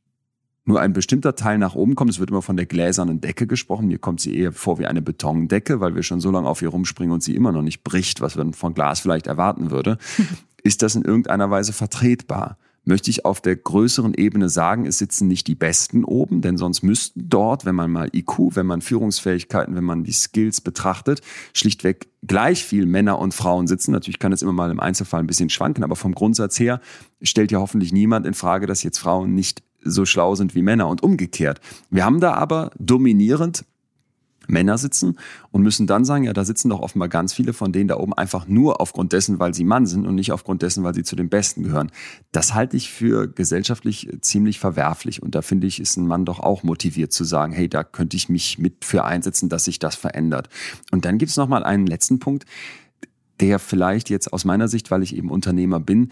nur 0.64 0.80
ein 0.80 0.92
bestimmter 0.92 1.36
Teil 1.36 1.58
nach 1.58 1.74
oben 1.74 1.94
kommt. 1.94 2.10
Es 2.10 2.18
wird 2.18 2.30
immer 2.30 2.42
von 2.42 2.56
der 2.56 2.66
gläsernen 2.66 3.20
Decke 3.20 3.46
gesprochen. 3.46 3.86
Mir 3.86 3.98
kommt 3.98 4.20
sie 4.20 4.36
eher 4.36 4.52
vor 4.52 4.78
wie 4.78 4.86
eine 4.86 5.02
Betondecke, 5.02 5.80
weil 5.80 5.94
wir 5.94 6.02
schon 6.02 6.20
so 6.20 6.30
lange 6.30 6.48
auf 6.48 6.62
ihr 6.62 6.70
rumspringen 6.70 7.12
und 7.12 7.22
sie 7.22 7.34
immer 7.34 7.52
noch 7.52 7.62
nicht 7.62 7.84
bricht, 7.84 8.20
was 8.20 8.36
man 8.36 8.54
von 8.54 8.74
Glas 8.74 9.00
vielleicht 9.00 9.26
erwarten 9.26 9.70
würde. 9.70 9.98
Ist 10.62 10.82
das 10.82 10.94
in 10.94 11.02
irgendeiner 11.02 11.50
Weise 11.50 11.74
vertretbar? 11.74 12.56
Möchte 12.84 13.10
ich 13.10 13.24
auf 13.24 13.40
der 13.40 13.56
größeren 13.56 14.14
Ebene 14.14 14.48
sagen, 14.48 14.86
es 14.86 14.98
sitzen 14.98 15.28
nicht 15.28 15.46
die 15.46 15.54
Besten 15.54 16.04
oben, 16.04 16.40
denn 16.40 16.56
sonst 16.58 16.82
müssten 16.82 17.28
dort, 17.28 17.64
wenn 17.64 17.74
man 17.74 17.90
mal 17.90 18.08
IQ, 18.12 18.56
wenn 18.56 18.66
man 18.66 18.80
Führungsfähigkeiten, 18.80 19.74
wenn 19.74 19.84
man 19.84 20.04
die 20.04 20.12
Skills 20.12 20.60
betrachtet, 20.60 21.20
schlichtweg 21.52 22.08
gleich 22.26 22.64
viel 22.64 22.86
Männer 22.86 23.18
und 23.18 23.34
Frauen 23.34 23.66
sitzen. 23.66 23.92
Natürlich 23.92 24.18
kann 24.18 24.32
es 24.32 24.42
immer 24.42 24.52
mal 24.52 24.70
im 24.70 24.80
Einzelfall 24.80 25.20
ein 25.20 25.26
bisschen 25.26 25.50
schwanken, 25.50 25.84
aber 25.84 25.96
vom 25.96 26.14
Grundsatz 26.14 26.58
her 26.58 26.80
stellt 27.22 27.52
ja 27.52 27.58
hoffentlich 27.58 27.92
niemand 27.92 28.26
in 28.26 28.34
Frage, 28.34 28.66
dass 28.66 28.82
jetzt 28.82 28.98
Frauen 28.98 29.34
nicht 29.34 29.62
so 29.82 30.04
schlau 30.06 30.34
sind 30.34 30.54
wie 30.54 30.62
Männer 30.62 30.88
und 30.88 31.02
umgekehrt. 31.02 31.60
Wir 31.90 32.04
haben 32.04 32.20
da 32.20 32.34
aber 32.34 32.70
dominierend 32.78 33.64
Männer 34.48 34.78
sitzen 34.78 35.18
und 35.50 35.62
müssen 35.62 35.86
dann 35.86 36.04
sagen, 36.04 36.24
ja, 36.24 36.32
da 36.32 36.44
sitzen 36.44 36.70
doch 36.70 36.80
offenbar 36.80 37.08
ganz 37.08 37.32
viele 37.32 37.52
von 37.52 37.72
denen 37.72 37.88
da 37.88 37.96
oben 37.96 38.12
einfach 38.12 38.46
nur 38.46 38.80
aufgrund 38.80 39.12
dessen, 39.12 39.38
weil 39.38 39.54
sie 39.54 39.64
Mann 39.64 39.86
sind 39.86 40.06
und 40.06 40.14
nicht 40.14 40.32
aufgrund 40.32 40.62
dessen, 40.62 40.84
weil 40.84 40.94
sie 40.94 41.02
zu 41.02 41.16
den 41.16 41.28
Besten 41.28 41.62
gehören. 41.62 41.90
Das 42.32 42.54
halte 42.54 42.76
ich 42.76 42.90
für 42.90 43.28
gesellschaftlich 43.28 44.08
ziemlich 44.20 44.58
verwerflich 44.58 45.22
und 45.22 45.34
da 45.34 45.42
finde 45.42 45.66
ich, 45.66 45.80
ist 45.80 45.96
ein 45.96 46.06
Mann 46.06 46.24
doch 46.24 46.40
auch 46.40 46.62
motiviert 46.62 47.12
zu 47.12 47.24
sagen, 47.24 47.52
hey, 47.52 47.68
da 47.68 47.84
könnte 47.84 48.16
ich 48.16 48.28
mich 48.28 48.58
mit 48.58 48.84
für 48.84 49.04
einsetzen, 49.04 49.48
dass 49.48 49.64
sich 49.64 49.78
das 49.78 49.94
verändert. 49.94 50.48
Und 50.90 51.04
dann 51.04 51.18
gibt 51.18 51.30
es 51.30 51.36
noch 51.36 51.48
mal 51.48 51.64
einen 51.64 51.86
letzten 51.86 52.18
Punkt, 52.18 52.44
der 53.40 53.58
vielleicht 53.58 54.10
jetzt 54.10 54.32
aus 54.32 54.44
meiner 54.44 54.68
Sicht, 54.68 54.90
weil 54.90 55.02
ich 55.02 55.16
eben 55.16 55.30
Unternehmer 55.30 55.80
bin, 55.80 56.10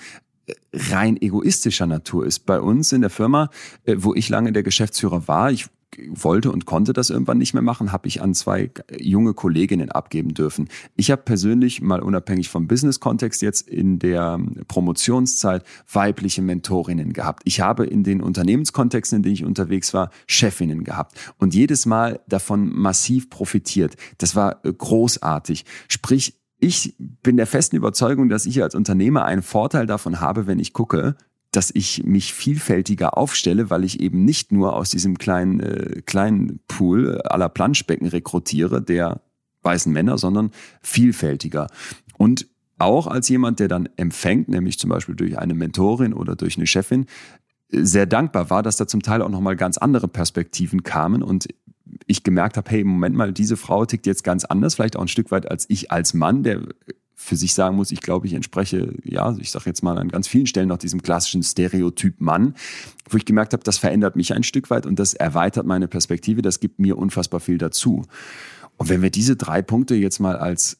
rein 0.72 1.20
egoistischer 1.20 1.86
Natur 1.86 2.26
ist. 2.26 2.40
Bei 2.40 2.60
uns 2.60 2.92
in 2.92 3.00
der 3.00 3.10
Firma, 3.10 3.50
äh, 3.84 3.96
wo 3.98 4.14
ich 4.14 4.28
lange 4.28 4.52
der 4.52 4.62
Geschäftsführer 4.62 5.28
war, 5.28 5.50
ich 5.50 5.68
wollte 6.09 6.51
und 6.51 6.66
konnte 6.66 6.93
das 6.93 7.11
irgendwann 7.11 7.38
nicht 7.38 7.55
mehr 7.55 7.62
machen, 7.62 7.93
habe 7.93 8.09
ich 8.09 8.22
an 8.22 8.34
zwei 8.34 8.70
junge 8.99 9.34
Kolleginnen 9.34 9.90
abgeben 9.90 10.34
dürfen. 10.34 10.68
Ich 10.97 11.11
habe 11.11 11.22
persönlich 11.22 11.80
mal 11.82 12.01
unabhängig 12.01 12.49
vom 12.49 12.66
Business-Kontext 12.66 13.43
jetzt 13.43 13.68
in 13.68 13.99
der 13.99 14.40
Promotionszeit 14.68 15.64
weibliche 15.93 16.43
Mentorinnen 16.43 17.12
gehabt. 17.12 17.43
Ich 17.45 17.61
habe 17.61 17.86
in 17.86 18.05
den 18.05 18.20
Unternehmenskontexten, 18.20 19.18
in 19.18 19.22
denen 19.22 19.34
ich 19.34 19.45
unterwegs 19.45 19.95
war, 19.95 20.11
Chefinnen 20.26 20.84
gehabt 20.84 21.18
und 21.38 21.55
jedes 21.55 21.86
Mal 21.86 22.20
davon 22.28 22.72
massiv 22.72 23.30
profitiert. 23.30 23.97
Das 24.18 24.34
war 24.34 24.64
äh, 24.64 24.72
großartig. 24.72 25.64
Sprich, 25.88 26.34
ich 26.59 26.95
bin 26.99 27.36
der 27.36 27.49
festen 27.49 27.74
Überzeugung, 27.74 28.28
dass 28.28 28.47
ich 28.47 28.62
als 28.62 28.76
Unternehmer 28.76 29.24
einen 29.24 29.43
Vorteil 29.43 29.86
davon 29.86 30.20
habe, 30.20 30.47
wenn 30.47 30.61
ich 30.61 30.72
gucke, 30.72 31.16
dass 31.53 31.70
ich 31.74 32.05
mich 32.05 32.32
vielfältiger 32.32 33.16
aufstelle, 33.16 33.70
weil 33.70 33.84
ich 33.84 34.00
eben 34.00 34.24
nicht 34.24 34.53
nur 34.53 34.74
aus 34.74 34.90
diesem 34.90 35.18
kleinen, 35.18 35.61
äh, 35.61 36.03
kleinen 36.05 36.61
Pool 36.66 37.20
aller 37.22 37.48
Planschbecken 37.48 38.09
rekrutiere, 38.09 38.82
der 38.82 39.20
weißen 39.62 39.92
Männer, 39.92 40.18
sondern 40.18 40.50
vielfältiger. 40.80 41.68
Und 42.16 42.48
auch 42.78 43.07
als 43.07 43.28
jemand, 43.28 43.61
der 43.61 43.68
dann 43.68 43.88
empfängt, 43.96 44.48
nämlich 44.48 44.78
zum 44.78 44.90
Beispiel 44.90 45.14
durch 45.14 45.38
eine 45.38 45.55
Mentorin 45.55 46.14
oder 46.14 46.36
durch 46.36 46.57
eine 46.57 46.66
Chefin, 46.66 47.07
sehr 47.68 48.07
dankbar 48.07 48.50
war, 48.50 48.62
dass 48.62 48.76
da 48.76 48.86
zum 48.86 49.03
Teil 49.03 49.22
auch 49.22 49.28
nochmal 49.28 49.57
ganz 49.57 49.78
andere 49.78 50.09
Perspektiven 50.09 50.82
kamen 50.82 51.22
und 51.22 51.48
ich 52.07 52.22
gemerkt 52.22 52.57
habe, 52.57 52.70
hey, 52.70 52.84
Moment 52.84 53.14
mal, 53.14 53.32
diese 53.32 53.57
Frau 53.57 53.84
tickt 53.84 54.07
jetzt 54.07 54.24
ganz 54.24 54.44
anders, 54.44 54.74
vielleicht 54.74 54.96
auch 54.96 55.03
ein 55.03 55.09
Stück 55.09 55.30
weit 55.30 55.50
als 55.50 55.66
ich 55.68 55.90
als 55.90 56.14
Mann, 56.14 56.42
der 56.42 56.62
für 57.14 57.36
sich 57.36 57.54
sagen 57.54 57.76
muss, 57.76 57.90
ich 57.90 58.00
glaube, 58.00 58.26
ich 58.26 58.34
entspreche, 58.34 58.94
ja, 59.04 59.36
ich 59.38 59.50
sage 59.50 59.66
jetzt 59.66 59.82
mal 59.82 59.98
an 59.98 60.08
ganz 60.08 60.26
vielen 60.26 60.46
Stellen 60.46 60.68
noch 60.68 60.78
diesem 60.78 61.02
klassischen 61.02 61.42
Stereotyp 61.42 62.20
Mann, 62.20 62.54
wo 63.08 63.16
ich 63.16 63.24
gemerkt 63.24 63.52
habe, 63.52 63.62
das 63.62 63.78
verändert 63.78 64.16
mich 64.16 64.34
ein 64.34 64.42
Stück 64.42 64.70
weit 64.70 64.86
und 64.86 64.98
das 64.98 65.14
erweitert 65.14 65.66
meine 65.66 65.88
Perspektive, 65.88 66.42
das 66.42 66.60
gibt 66.60 66.78
mir 66.78 66.98
unfassbar 66.98 67.40
viel 67.40 67.58
dazu. 67.58 68.04
Und 68.76 68.88
wenn 68.88 69.02
wir 69.02 69.10
diese 69.10 69.36
drei 69.36 69.62
Punkte 69.62 69.94
jetzt 69.94 70.18
mal 70.18 70.36
als, 70.36 70.78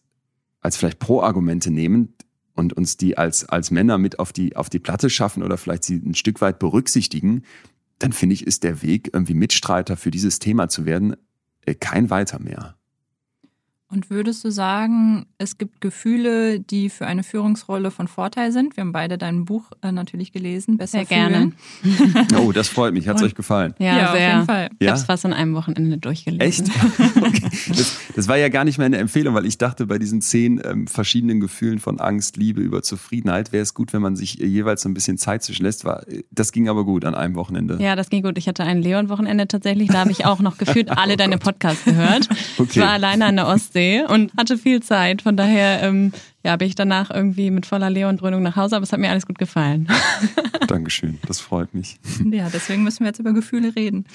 als 0.61 0.77
vielleicht 0.77 0.99
Pro-Argumente 0.99 1.71
nehmen 1.71 2.15
und 2.55 2.73
uns 2.73 2.97
die 2.97 3.17
als, 3.17 3.49
als 3.49 3.71
Männer 3.71 3.99
mit 3.99 4.19
auf 4.19 4.33
die, 4.33 4.57
auf 4.57 4.69
die 4.69 4.81
Platte 4.81 5.11
schaffen 5.11 5.43
oder 5.43 5.57
vielleicht 5.57 5.85
sie 5.85 5.97
ein 5.97 6.15
Stück 6.15 6.41
weit 6.41 6.59
berücksichtigen, 6.59 7.43
dann 7.99 8.13
finde 8.13 8.35
ich, 8.35 8.47
ist 8.47 8.65
der 8.65 8.83
Weg, 8.83 9.11
irgendwie 9.13 9.35
Mitstreiter 9.35 9.97
für 9.97 10.11
dieses 10.11 10.39
Thema 10.39 10.69
zu 10.69 10.85
werden, 10.85 11.17
äh, 11.65 11.75
kein 11.75 12.11
weiter 12.11 12.41
mehr. 12.41 12.77
Und 13.93 14.09
würdest 14.09 14.43
du 14.43 14.51
sagen, 14.51 15.27
es 15.37 15.59
gibt 15.59 15.83
Gefühle, 15.83 16.61
die 16.61 16.89
für 16.89 17.07
eine 17.07 17.23
Führungsrolle 17.23 17.91
von 17.91 18.09
Vorteil 18.09 18.51
sind? 18.51 18.75
Wir 18.75 18.81
haben 18.81 18.93
beide 18.93 19.19
dein 19.19 19.45
Buch 19.45 19.71
äh, 19.83 19.93
natürlich 19.93 20.33
gelesen. 20.33 20.79
Besser 20.79 21.01
sehr 21.01 21.05
gerne. 21.05 21.53
oh, 22.43 22.53
das 22.53 22.71
freut 22.71 22.95
mich. 22.95 23.07
Hat 23.07 23.19
es 23.19 23.23
euch 23.23 23.35
gefallen? 23.35 23.75
Ja, 23.79 23.87
ja 23.87 23.95
sehr. 23.95 24.09
auf 24.09 24.17
jeden 24.17 24.47
Fall. 24.47 24.71
Ich 24.79 24.87
ja? 24.87 24.93
habe 24.93 24.99
es 24.99 25.05
fast 25.05 25.27
an 25.27 25.35
einem 25.35 25.55
Wochenende 25.55 25.99
durchgelesen. 25.99 26.41
Echt? 26.41 26.73
Okay. 27.23 27.51
Das, 27.69 27.99
das, 28.17 28.29
war 28.29 28.37
ja 28.37 28.49
gar 28.49 28.65
nicht 28.65 28.79
meine 28.79 28.97
Empfehlung, 28.97 29.35
weil 29.35 29.47
ich 29.47 29.57
dachte, 29.57 29.87
bei 29.87 29.99
diesen 29.99 30.21
zehn 30.21 30.61
ähm, 30.65 30.87
verschiedenen 30.87 31.41
Gefühlen 31.41 31.79
von 31.79 32.01
Angst, 32.01 32.37
Liebe, 32.37 32.61
über 32.61 32.83
Zufriedenheit 32.83 33.53
wäre 33.53 33.63
es 33.63 33.75
gut, 33.75 33.93
wenn 33.93 34.03
man 34.03 34.17
sich 34.17 34.35
jeweils 34.35 34.83
so 34.83 34.89
ein 34.89 34.95
bisschen 34.95 35.19
Zeit 35.19 35.43
zwischenlässt. 35.43 35.85
War, 35.85 36.05
das 36.31 36.53
ging 36.53 36.69
aber 36.69 36.85
gut 36.85 37.05
an 37.05 37.15
einem 37.15 37.35
Wochenende. 37.37 37.79
Ja, 37.81 37.95
das 37.95 38.11
ging 38.11 38.23
gut. 38.23 38.39
Ich 38.39 38.49
hatte 38.49 38.65
ein 38.65 38.83
Leon-Wochenende 38.83 39.47
tatsächlich. 39.47 39.89
Da 39.89 40.01
habe 40.01 40.11
ich 40.11 40.25
auch 40.25 40.41
noch 40.41 40.59
gefühlt 40.59 40.91
alle 40.97 41.15
oh 41.15 41.17
deine 41.17 41.39
Podcasts 41.39 41.85
gehört. 41.85 42.29
Okay. 42.59 42.71
Ich 42.71 42.81
war 42.81 42.91
alleine 42.91 43.27
an 43.27 43.37
der 43.37 43.47
Ostsee 43.47 43.82
See 43.83 44.05
und 44.05 44.33
hatte 44.37 44.59
viel 44.59 44.81
Zeit. 44.81 45.23
Von 45.23 45.37
daher 45.37 45.83
ähm, 45.83 46.13
ja, 46.45 46.57
bin 46.57 46.69
ich 46.69 46.75
danach 46.75 47.11
irgendwie 47.11 47.51
mit 47.51 47.67
voller 47.67 47.91
Leon-Dröhnung 47.91 48.43
nach 48.43 48.57
Hause, 48.57 48.77
aber 48.77 48.85
es 48.85 48.93
hat 48.93 49.01
mir 49.01 49.11
alles 49.11 49.27
gut 49.27 49.39
gefallen. 49.39 49.89
Dankeschön, 50.69 51.19
das 51.27 51.41
freut 51.41 51.75
mich. 51.75 51.99
Ja, 52.33 52.49
deswegen 52.49 52.83
müssen 52.83 53.01
wir 53.01 53.09
jetzt 53.09 53.19
über 53.19 53.33
Gefühle 53.33 53.75
reden. 53.77 54.07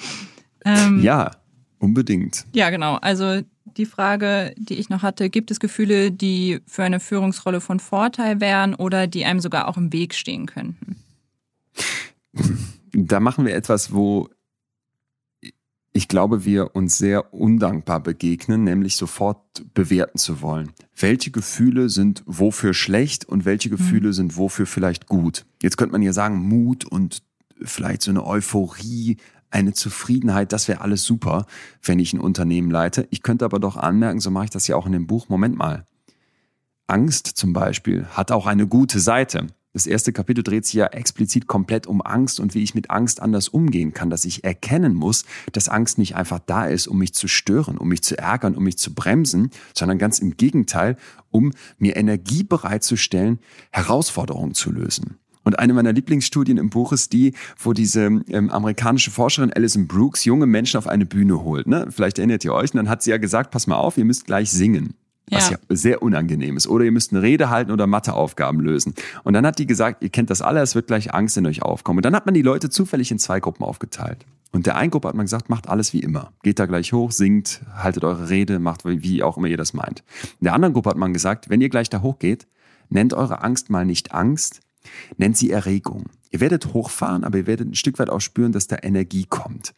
Ähm, 0.64 1.02
ja, 1.02 1.30
unbedingt. 1.78 2.46
Ja, 2.52 2.70
genau. 2.70 2.96
Also 2.96 3.42
die 3.76 3.86
Frage, 3.86 4.54
die 4.56 4.74
ich 4.74 4.88
noch 4.88 5.02
hatte, 5.02 5.30
gibt 5.30 5.50
es 5.50 5.60
Gefühle, 5.60 6.10
die 6.10 6.60
für 6.66 6.82
eine 6.82 7.00
Führungsrolle 7.00 7.60
von 7.60 7.78
Vorteil 7.78 8.40
wären 8.40 8.74
oder 8.74 9.06
die 9.06 9.24
einem 9.24 9.40
sogar 9.40 9.68
auch 9.68 9.76
im 9.76 9.92
Weg 9.92 10.14
stehen 10.14 10.46
könnten? 10.46 10.96
Da 12.92 13.20
machen 13.20 13.44
wir 13.46 13.54
etwas, 13.54 13.92
wo 13.92 14.28
ich 15.98 16.06
glaube, 16.06 16.44
wir 16.44 16.76
uns 16.76 16.96
sehr 16.96 17.34
undankbar 17.34 17.98
begegnen, 17.98 18.62
nämlich 18.62 18.94
sofort 18.94 19.64
bewerten 19.74 20.16
zu 20.16 20.42
wollen. 20.42 20.70
Welche 20.96 21.32
Gefühle 21.32 21.88
sind 21.88 22.22
wofür 22.24 22.72
schlecht 22.72 23.24
und 23.24 23.44
welche 23.44 23.68
Gefühle 23.68 24.10
mhm. 24.10 24.12
sind 24.12 24.36
wofür 24.36 24.66
vielleicht 24.66 25.06
gut? 25.06 25.44
Jetzt 25.60 25.76
könnte 25.76 25.90
man 25.90 26.02
ja 26.02 26.12
sagen, 26.12 26.38
Mut 26.38 26.84
und 26.84 27.24
vielleicht 27.60 28.02
so 28.02 28.12
eine 28.12 28.24
Euphorie, 28.24 29.16
eine 29.50 29.72
Zufriedenheit, 29.72 30.52
das 30.52 30.68
wäre 30.68 30.82
alles 30.82 31.02
super, 31.02 31.46
wenn 31.82 31.98
ich 31.98 32.12
ein 32.12 32.20
Unternehmen 32.20 32.70
leite. 32.70 33.08
Ich 33.10 33.24
könnte 33.24 33.44
aber 33.44 33.58
doch 33.58 33.76
anmerken, 33.76 34.20
so 34.20 34.30
mache 34.30 34.44
ich 34.44 34.50
das 34.50 34.68
ja 34.68 34.76
auch 34.76 34.86
in 34.86 34.92
dem 34.92 35.08
Buch, 35.08 35.28
Moment 35.28 35.58
mal. 35.58 35.84
Angst 36.86 37.26
zum 37.26 37.52
Beispiel 37.52 38.06
hat 38.12 38.30
auch 38.30 38.46
eine 38.46 38.68
gute 38.68 39.00
Seite. 39.00 39.48
Das 39.78 39.86
erste 39.86 40.12
Kapitel 40.12 40.42
dreht 40.42 40.66
sich 40.66 40.74
ja 40.74 40.86
explizit 40.86 41.46
komplett 41.46 41.86
um 41.86 42.02
Angst 42.02 42.40
und 42.40 42.52
wie 42.52 42.64
ich 42.64 42.74
mit 42.74 42.90
Angst 42.90 43.22
anders 43.22 43.46
umgehen 43.46 43.94
kann, 43.94 44.10
dass 44.10 44.24
ich 44.24 44.42
erkennen 44.42 44.92
muss, 44.92 45.24
dass 45.52 45.68
Angst 45.68 45.98
nicht 45.98 46.16
einfach 46.16 46.40
da 46.44 46.66
ist, 46.66 46.88
um 46.88 46.98
mich 46.98 47.14
zu 47.14 47.28
stören, 47.28 47.78
um 47.78 47.86
mich 47.86 48.02
zu 48.02 48.18
ärgern, 48.18 48.56
um 48.56 48.64
mich 48.64 48.76
zu 48.76 48.92
bremsen, 48.92 49.50
sondern 49.74 49.98
ganz 49.98 50.18
im 50.18 50.36
Gegenteil, 50.36 50.96
um 51.30 51.52
mir 51.78 51.94
Energie 51.94 52.42
bereitzustellen, 52.42 53.38
Herausforderungen 53.70 54.54
zu 54.54 54.72
lösen. 54.72 55.18
Und 55.44 55.60
eine 55.60 55.74
meiner 55.74 55.92
Lieblingsstudien 55.92 56.58
im 56.58 56.70
Buch 56.70 56.92
ist 56.92 57.12
die, 57.12 57.34
wo 57.56 57.72
diese 57.72 58.00
ähm, 58.00 58.50
amerikanische 58.50 59.12
Forscherin 59.12 59.52
Alison 59.52 59.86
Brooks 59.86 60.24
junge 60.24 60.46
Menschen 60.46 60.78
auf 60.78 60.88
eine 60.88 61.06
Bühne 61.06 61.44
holt. 61.44 61.68
Ne? 61.68 61.86
Vielleicht 61.90 62.18
erinnert 62.18 62.44
ihr 62.44 62.52
euch. 62.52 62.72
Und 62.72 62.78
dann 62.78 62.88
hat 62.88 63.04
sie 63.04 63.10
ja 63.10 63.18
gesagt, 63.18 63.52
pass 63.52 63.68
mal 63.68 63.76
auf, 63.76 63.96
ihr 63.96 64.04
müsst 64.04 64.26
gleich 64.26 64.50
singen 64.50 64.94
was 65.30 65.50
ja. 65.50 65.56
ja. 65.56 65.76
sehr 65.76 66.02
unangenehm 66.02 66.56
ist. 66.56 66.66
Oder 66.66 66.84
ihr 66.84 66.92
müsst 66.92 67.12
eine 67.12 67.22
Rede 67.22 67.50
halten 67.50 67.70
oder 67.70 67.86
Matheaufgaben 67.86 68.60
lösen. 68.60 68.94
Und 69.24 69.34
dann 69.34 69.46
hat 69.46 69.58
die 69.58 69.66
gesagt, 69.66 70.02
ihr 70.02 70.10
kennt 70.10 70.30
das 70.30 70.42
alle, 70.42 70.60
es 70.60 70.74
wird 70.74 70.86
gleich 70.86 71.14
Angst 71.14 71.36
in 71.36 71.46
euch 71.46 71.62
aufkommen. 71.62 71.98
Und 71.98 72.04
dann 72.04 72.14
hat 72.14 72.26
man 72.26 72.34
die 72.34 72.42
Leute 72.42 72.70
zufällig 72.70 73.10
in 73.10 73.18
zwei 73.18 73.40
Gruppen 73.40 73.64
aufgeteilt. 73.64 74.24
Und 74.50 74.66
der 74.66 74.76
einen 74.76 74.90
Gruppe 74.90 75.08
hat 75.08 75.14
man 75.14 75.26
gesagt, 75.26 75.50
macht 75.50 75.68
alles 75.68 75.92
wie 75.92 76.00
immer. 76.00 76.32
Geht 76.42 76.58
da 76.58 76.66
gleich 76.66 76.92
hoch, 76.92 77.12
singt, 77.12 77.60
haltet 77.74 78.04
eure 78.04 78.30
Rede, 78.30 78.58
macht 78.58 78.84
wie 78.84 79.22
auch 79.22 79.36
immer 79.36 79.48
ihr 79.48 79.58
das 79.58 79.74
meint. 79.74 80.02
In 80.40 80.44
der 80.44 80.54
anderen 80.54 80.72
Gruppe 80.72 80.90
hat 80.90 80.96
man 80.96 81.12
gesagt, 81.12 81.50
wenn 81.50 81.60
ihr 81.60 81.68
gleich 81.68 81.90
da 81.90 82.00
hochgeht, 82.00 82.46
nennt 82.88 83.12
eure 83.12 83.42
Angst 83.42 83.68
mal 83.68 83.84
nicht 83.84 84.12
Angst, 84.12 84.60
nennt 85.18 85.36
sie 85.36 85.50
Erregung. 85.50 86.06
Ihr 86.30 86.40
werdet 86.40 86.72
hochfahren, 86.72 87.24
aber 87.24 87.38
ihr 87.38 87.46
werdet 87.46 87.68
ein 87.68 87.74
Stück 87.74 87.98
weit 87.98 88.10
auch 88.10 88.20
spüren, 88.20 88.52
dass 88.52 88.66
da 88.66 88.76
Energie 88.82 89.26
kommt. 89.28 89.74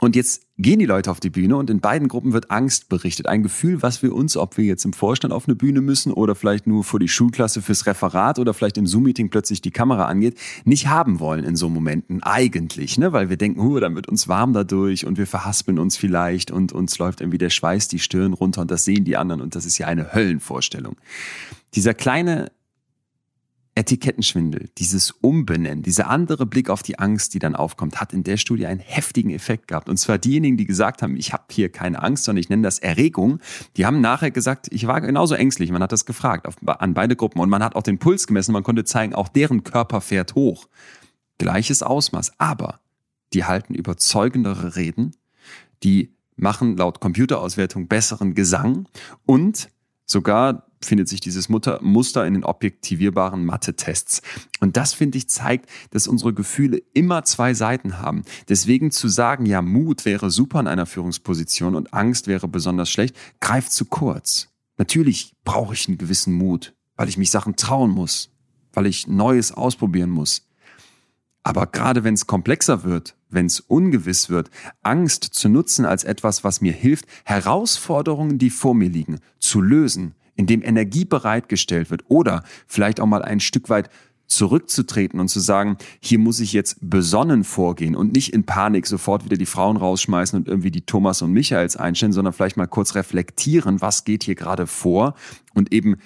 Und 0.00 0.14
jetzt 0.14 0.46
gehen 0.58 0.78
die 0.78 0.86
Leute 0.86 1.10
auf 1.10 1.18
die 1.18 1.30
Bühne 1.30 1.56
und 1.56 1.70
in 1.70 1.80
beiden 1.80 2.06
Gruppen 2.06 2.32
wird 2.32 2.50
Angst 2.52 2.88
berichtet. 2.88 3.26
Ein 3.26 3.42
Gefühl, 3.42 3.82
was 3.82 4.02
wir 4.02 4.14
uns, 4.14 4.36
ob 4.36 4.56
wir 4.56 4.64
jetzt 4.64 4.84
im 4.84 4.92
Vorstand 4.92 5.32
auf 5.32 5.48
eine 5.48 5.56
Bühne 5.56 5.80
müssen 5.80 6.12
oder 6.12 6.36
vielleicht 6.36 6.68
nur 6.68 6.84
vor 6.84 7.00
die 7.00 7.08
Schulklasse 7.08 7.62
fürs 7.62 7.86
Referat 7.86 8.38
oder 8.38 8.54
vielleicht 8.54 8.78
im 8.78 8.86
Zoom-Meeting 8.86 9.30
plötzlich 9.30 9.60
die 9.60 9.72
Kamera 9.72 10.06
angeht, 10.06 10.38
nicht 10.64 10.86
haben 10.88 11.18
wollen 11.18 11.44
in 11.44 11.56
so 11.56 11.68
Momenten 11.68 12.22
eigentlich, 12.22 12.96
ne? 12.98 13.12
weil 13.12 13.28
wir 13.28 13.36
denken, 13.36 13.60
uh, 13.60 13.80
dann 13.80 13.96
wird 13.96 14.08
uns 14.08 14.28
warm 14.28 14.52
dadurch 14.52 15.04
und 15.04 15.18
wir 15.18 15.26
verhaspeln 15.26 15.78
uns 15.80 15.96
vielleicht 15.96 16.52
und 16.52 16.72
uns 16.72 16.98
läuft 16.98 17.20
irgendwie 17.20 17.38
der 17.38 17.50
Schweiß 17.50 17.88
die 17.88 17.98
Stirn 17.98 18.34
runter 18.34 18.62
und 18.62 18.70
das 18.70 18.84
sehen 18.84 19.04
die 19.04 19.16
anderen 19.16 19.40
und 19.40 19.56
das 19.56 19.66
ist 19.66 19.78
ja 19.78 19.88
eine 19.88 20.14
Höllenvorstellung. 20.14 20.96
Dieser 21.74 21.94
kleine 21.94 22.50
Etikettenschwindel, 23.78 24.70
dieses 24.76 25.12
Umbenennen, 25.12 25.84
dieser 25.84 26.10
andere 26.10 26.46
Blick 26.46 26.68
auf 26.68 26.82
die 26.82 26.98
Angst, 26.98 27.32
die 27.32 27.38
dann 27.38 27.54
aufkommt, 27.54 28.00
hat 28.00 28.12
in 28.12 28.24
der 28.24 28.36
Studie 28.36 28.66
einen 28.66 28.80
heftigen 28.80 29.30
Effekt 29.30 29.68
gehabt. 29.68 29.88
Und 29.88 29.98
zwar 29.98 30.18
diejenigen, 30.18 30.56
die 30.56 30.66
gesagt 30.66 31.00
haben, 31.00 31.16
ich 31.16 31.32
habe 31.32 31.44
hier 31.52 31.70
keine 31.70 32.02
Angst, 32.02 32.24
sondern 32.24 32.40
ich 32.40 32.48
nenne 32.48 32.64
das 32.64 32.80
Erregung, 32.80 33.38
die 33.76 33.86
haben 33.86 34.00
nachher 34.00 34.32
gesagt, 34.32 34.66
ich 34.72 34.88
war 34.88 35.00
genauso 35.00 35.36
ängstlich. 35.36 35.70
Man 35.70 35.80
hat 35.80 35.92
das 35.92 36.06
gefragt 36.06 36.48
auf, 36.48 36.56
an 36.66 36.92
beide 36.92 37.14
Gruppen 37.14 37.40
und 37.40 37.50
man 37.50 37.62
hat 37.62 37.76
auch 37.76 37.84
den 37.84 37.98
Puls 37.98 38.26
gemessen. 38.26 38.50
Man 38.50 38.64
konnte 38.64 38.82
zeigen, 38.82 39.14
auch 39.14 39.28
deren 39.28 39.62
Körper 39.62 40.00
fährt 40.00 40.34
hoch. 40.34 40.66
Gleiches 41.38 41.84
Ausmaß. 41.84 42.32
Aber 42.38 42.80
die 43.32 43.44
halten 43.44 43.74
überzeugendere 43.74 44.74
Reden, 44.74 45.14
die 45.84 46.16
machen 46.34 46.76
laut 46.76 46.98
Computerauswertung 46.98 47.86
besseren 47.86 48.34
Gesang 48.34 48.88
und 49.24 49.68
sogar 50.04 50.67
findet 50.82 51.08
sich 51.08 51.20
dieses 51.20 51.48
Muster 51.48 52.26
in 52.26 52.34
den 52.34 52.44
objektivierbaren 52.44 53.44
Mathe-Tests. 53.44 54.22
Und 54.60 54.76
das, 54.76 54.94
finde 54.94 55.18
ich, 55.18 55.28
zeigt, 55.28 55.68
dass 55.90 56.08
unsere 56.08 56.32
Gefühle 56.32 56.82
immer 56.94 57.24
zwei 57.24 57.54
Seiten 57.54 57.98
haben. 57.98 58.22
Deswegen 58.48 58.90
zu 58.90 59.08
sagen, 59.08 59.46
ja, 59.46 59.62
Mut 59.62 60.04
wäre 60.04 60.30
super 60.30 60.60
in 60.60 60.66
einer 60.66 60.86
Führungsposition 60.86 61.74
und 61.74 61.92
Angst 61.94 62.26
wäre 62.26 62.48
besonders 62.48 62.90
schlecht, 62.90 63.16
greift 63.40 63.72
zu 63.72 63.84
kurz. 63.84 64.48
Natürlich 64.76 65.34
brauche 65.44 65.74
ich 65.74 65.88
einen 65.88 65.98
gewissen 65.98 66.34
Mut, 66.34 66.74
weil 66.96 67.08
ich 67.08 67.18
mich 67.18 67.30
Sachen 67.30 67.56
trauen 67.56 67.90
muss, 67.90 68.30
weil 68.72 68.86
ich 68.86 69.06
Neues 69.08 69.52
ausprobieren 69.52 70.10
muss. 70.10 70.48
Aber 71.42 71.66
gerade 71.66 72.04
wenn 72.04 72.14
es 72.14 72.26
komplexer 72.26 72.84
wird, 72.84 73.16
wenn 73.30 73.46
es 73.46 73.60
ungewiss 73.60 74.28
wird, 74.28 74.50
Angst 74.82 75.24
zu 75.24 75.48
nutzen 75.48 75.84
als 75.84 76.04
etwas, 76.04 76.44
was 76.44 76.60
mir 76.60 76.72
hilft, 76.72 77.06
Herausforderungen, 77.24 78.38
die 78.38 78.50
vor 78.50 78.74
mir 78.74 78.88
liegen, 78.88 79.20
zu 79.38 79.60
lösen, 79.60 80.14
in 80.38 80.46
dem 80.46 80.62
Energie 80.62 81.04
bereitgestellt 81.04 81.90
wird 81.90 82.04
oder 82.08 82.44
vielleicht 82.66 83.00
auch 83.00 83.06
mal 83.06 83.22
ein 83.22 83.40
Stück 83.40 83.68
weit 83.68 83.90
zurückzutreten 84.28 85.20
und 85.20 85.28
zu 85.28 85.40
sagen, 85.40 85.78
hier 86.00 86.18
muss 86.18 86.38
ich 86.38 86.52
jetzt 86.52 86.76
besonnen 86.80 87.44
vorgehen 87.44 87.96
und 87.96 88.12
nicht 88.12 88.32
in 88.32 88.44
Panik 88.44 88.86
sofort 88.86 89.24
wieder 89.24 89.36
die 89.36 89.46
Frauen 89.46 89.76
rausschmeißen 89.76 90.38
und 90.38 90.48
irgendwie 90.48 90.70
die 90.70 90.82
Thomas 90.82 91.22
und 91.22 91.32
Michaels 91.32 91.76
einstellen, 91.76 92.12
sondern 92.12 92.34
vielleicht 92.34 92.56
mal 92.56 92.66
kurz 92.66 92.94
reflektieren, 92.94 93.80
was 93.80 94.04
geht 94.04 94.22
hier 94.22 94.34
gerade 94.34 94.66
vor 94.66 95.14
und 95.54 95.72
eben 95.72 95.96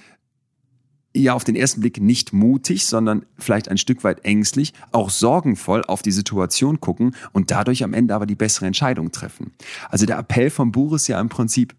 ja 1.15 1.35
auf 1.35 1.45
den 1.45 1.57
ersten 1.57 1.81
Blick 1.81 2.01
nicht 2.01 2.33
mutig, 2.33 2.87
sondern 2.87 3.27
vielleicht 3.37 3.69
ein 3.69 3.77
Stück 3.77 4.03
weit 4.03 4.25
ängstlich, 4.25 4.73
auch 4.93 5.11
sorgenvoll 5.11 5.85
auf 5.85 6.01
die 6.01 6.13
Situation 6.13 6.81
gucken 6.81 7.15
und 7.33 7.51
dadurch 7.51 7.85
am 7.85 7.93
Ende 7.93 8.15
aber 8.15 8.25
die 8.25 8.35
bessere 8.35 8.67
Entscheidung 8.67 9.13
treffen. 9.13 9.53
Also 9.91 10.07
der 10.07 10.19
Appell 10.19 10.49
vom 10.49 10.73
Buch 10.73 10.95
ist 10.95 11.09
ja 11.09 11.21
im 11.21 11.29
Prinzip, 11.29 11.75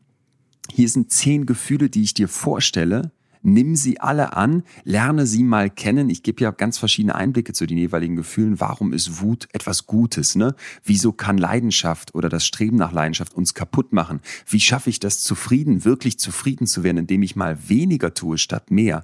hier 0.71 0.89
sind 0.89 1.11
zehn 1.11 1.45
Gefühle, 1.45 1.89
die 1.89 2.03
ich 2.03 2.13
dir 2.13 2.27
vorstelle. 2.27 3.11
Nimm 3.45 3.75
sie 3.75 3.99
alle 3.99 4.37
an, 4.37 4.63
lerne 4.85 5.27
sie 5.27 5.43
mal 5.43 5.69
kennen. 5.69 6.09
Ich 6.09 6.23
gebe 6.23 6.41
ja 6.41 6.51
ganz 6.51 6.77
verschiedene 6.77 7.15
Einblicke 7.15 7.51
zu 7.51 7.65
den 7.65 7.77
jeweiligen 7.77 8.15
Gefühlen. 8.15 8.61
Warum 8.61 8.93
ist 8.93 9.19
Wut 9.19 9.49
etwas 9.51 9.85
Gutes? 9.85 10.35
Ne? 10.35 10.55
Wieso 10.85 11.11
kann 11.11 11.37
Leidenschaft 11.37 12.15
oder 12.15 12.29
das 12.29 12.45
Streben 12.45 12.77
nach 12.77 12.93
Leidenschaft 12.93 13.33
uns 13.33 13.53
kaputt 13.53 13.91
machen? 13.91 14.21
Wie 14.47 14.61
schaffe 14.61 14.89
ich 14.89 15.01
das 15.01 15.19
zufrieden, 15.19 15.83
wirklich 15.83 16.19
zufrieden 16.19 16.67
zu 16.67 16.83
werden, 16.83 16.99
indem 16.99 17.21
ich 17.21 17.35
mal 17.35 17.57
weniger 17.67 18.13
tue 18.13 18.37
statt 18.37 18.71
mehr? 18.71 19.03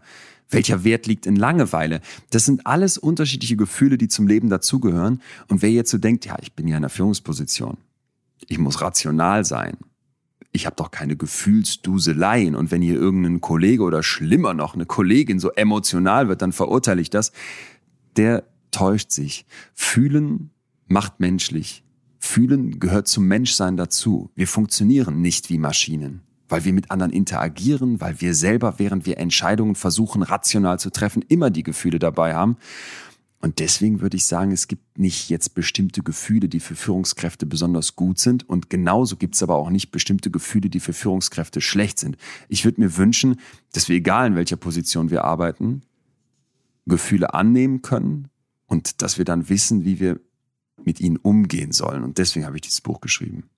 Welcher 0.50 0.86
Wert 0.86 1.06
liegt 1.06 1.26
in 1.26 1.36
Langeweile? 1.36 2.00
Das 2.30 2.46
sind 2.46 2.66
alles 2.66 2.98
unterschiedliche 2.98 3.58
Gefühle, 3.58 3.98
die 3.98 4.08
zum 4.08 4.26
Leben 4.26 4.50
dazugehören. 4.50 5.22
Und 5.50 5.62
wer 5.62 5.70
jetzt 5.70 5.92
so 5.92 5.98
denkt, 5.98 6.26
ja, 6.26 6.38
ich 6.42 6.54
bin 6.54 6.66
ja 6.66 6.78
in 6.78 6.84
einer 6.84 6.90
Führungsposition, 6.90 7.76
ich 8.48 8.58
muss 8.58 8.82
rational 8.82 9.44
sein, 9.44 9.76
ich 10.52 10.66
habe 10.66 10.76
doch 10.76 10.92
keine 10.92 11.16
Gefühlsduseleien 11.16 12.56
und 12.56 12.72
wenn 12.72 12.82
hier 12.82 12.96
irgendein 12.96 13.42
Kollege 13.42 13.84
oder 13.84 14.02
schlimmer 14.02 14.54
noch 14.54 14.74
eine 14.74 14.86
Kollegin 14.86 15.40
so 15.40 15.52
emotional 15.52 16.28
wird, 16.28 16.42
dann 16.42 16.52
verurteile 16.52 17.02
ich 17.02 17.10
das. 17.10 17.32
Der 18.16 18.44
täuscht 18.72 19.12
sich. 19.12 19.46
Fühlen 19.74 20.50
macht 20.88 21.20
menschlich. 21.20 21.84
Fühlen 22.20 22.80
gehört 22.80 23.08
zum 23.08 23.28
Menschsein 23.28 23.78
dazu. 23.78 24.32
Wir 24.36 24.48
funktionieren 24.48 25.22
nicht 25.22 25.50
wie 25.50 25.58
Maschinen, 25.58 26.22
weil 26.50 26.66
wir 26.66 26.74
mit 26.74 26.92
anderen 26.92 27.14
interagieren, 27.14 28.02
weil 28.02 28.20
wir 28.20 28.34
selber, 28.34 28.76
während 28.78 29.06
wir 29.06 29.18
Entscheidungen 29.18 29.76
versuchen 29.76 30.24
rational 30.24 30.80
zu 30.80 30.90
treffen, 30.90 31.24
immer 31.28 31.50
die 31.52 31.64
Gefühle 31.64 32.00
dabei 32.00 32.34
haben. 32.34 32.58
Und 33.42 33.60
deswegen 33.60 34.02
würde 34.02 34.18
ich 34.18 34.26
sagen, 34.26 34.52
es 34.52 34.68
gibt 34.68 35.00
nicht 35.00 35.30
jetzt 35.30 35.56
bestimmte 35.56 36.04
Gefühle, 36.04 36.50
die 36.50 36.60
für 36.60 36.76
Führungskräfte 36.76 37.46
besonders 37.46 37.96
gut 37.96 38.20
sind. 38.20 38.48
Und 38.48 38.70
genauso 38.70 39.16
gibt 39.16 39.36
es 39.36 39.44
aber 39.44 39.56
auch 39.56 39.70
nicht 39.70 39.92
bestimmte 39.92 40.30
Gefühle, 40.30 40.70
die 40.70 40.82
für 40.82 40.92
Führungskräfte 40.92 41.62
schlecht 41.62 42.00
sind. 42.00 42.18
Ich 42.50 42.66
würde 42.66 42.82
mir 42.82 42.98
wünschen, 42.98 43.40
dass 43.72 43.88
wir, 43.88 43.96
egal 43.96 44.28
in 44.28 44.36
welcher 44.36 44.58
Position 44.58 45.10
wir 45.10 45.24
arbeiten, 45.24 45.84
Gefühle 46.86 47.34
annehmen 47.34 47.82
können 47.82 48.28
und 48.66 49.02
dass 49.02 49.18
wir 49.18 49.26
dann 49.26 49.48
wissen, 49.48 49.86
wie 49.86 50.02
wir 50.02 50.20
mit 50.84 51.00
ihnen 51.00 51.18
umgehen 51.18 51.72
sollen. 51.72 52.04
Und 52.04 52.18
deswegen 52.18 52.46
habe 52.46 52.58
ich 52.58 52.62
dieses 52.62 52.82
Buch 52.82 53.00
geschrieben 53.00 53.50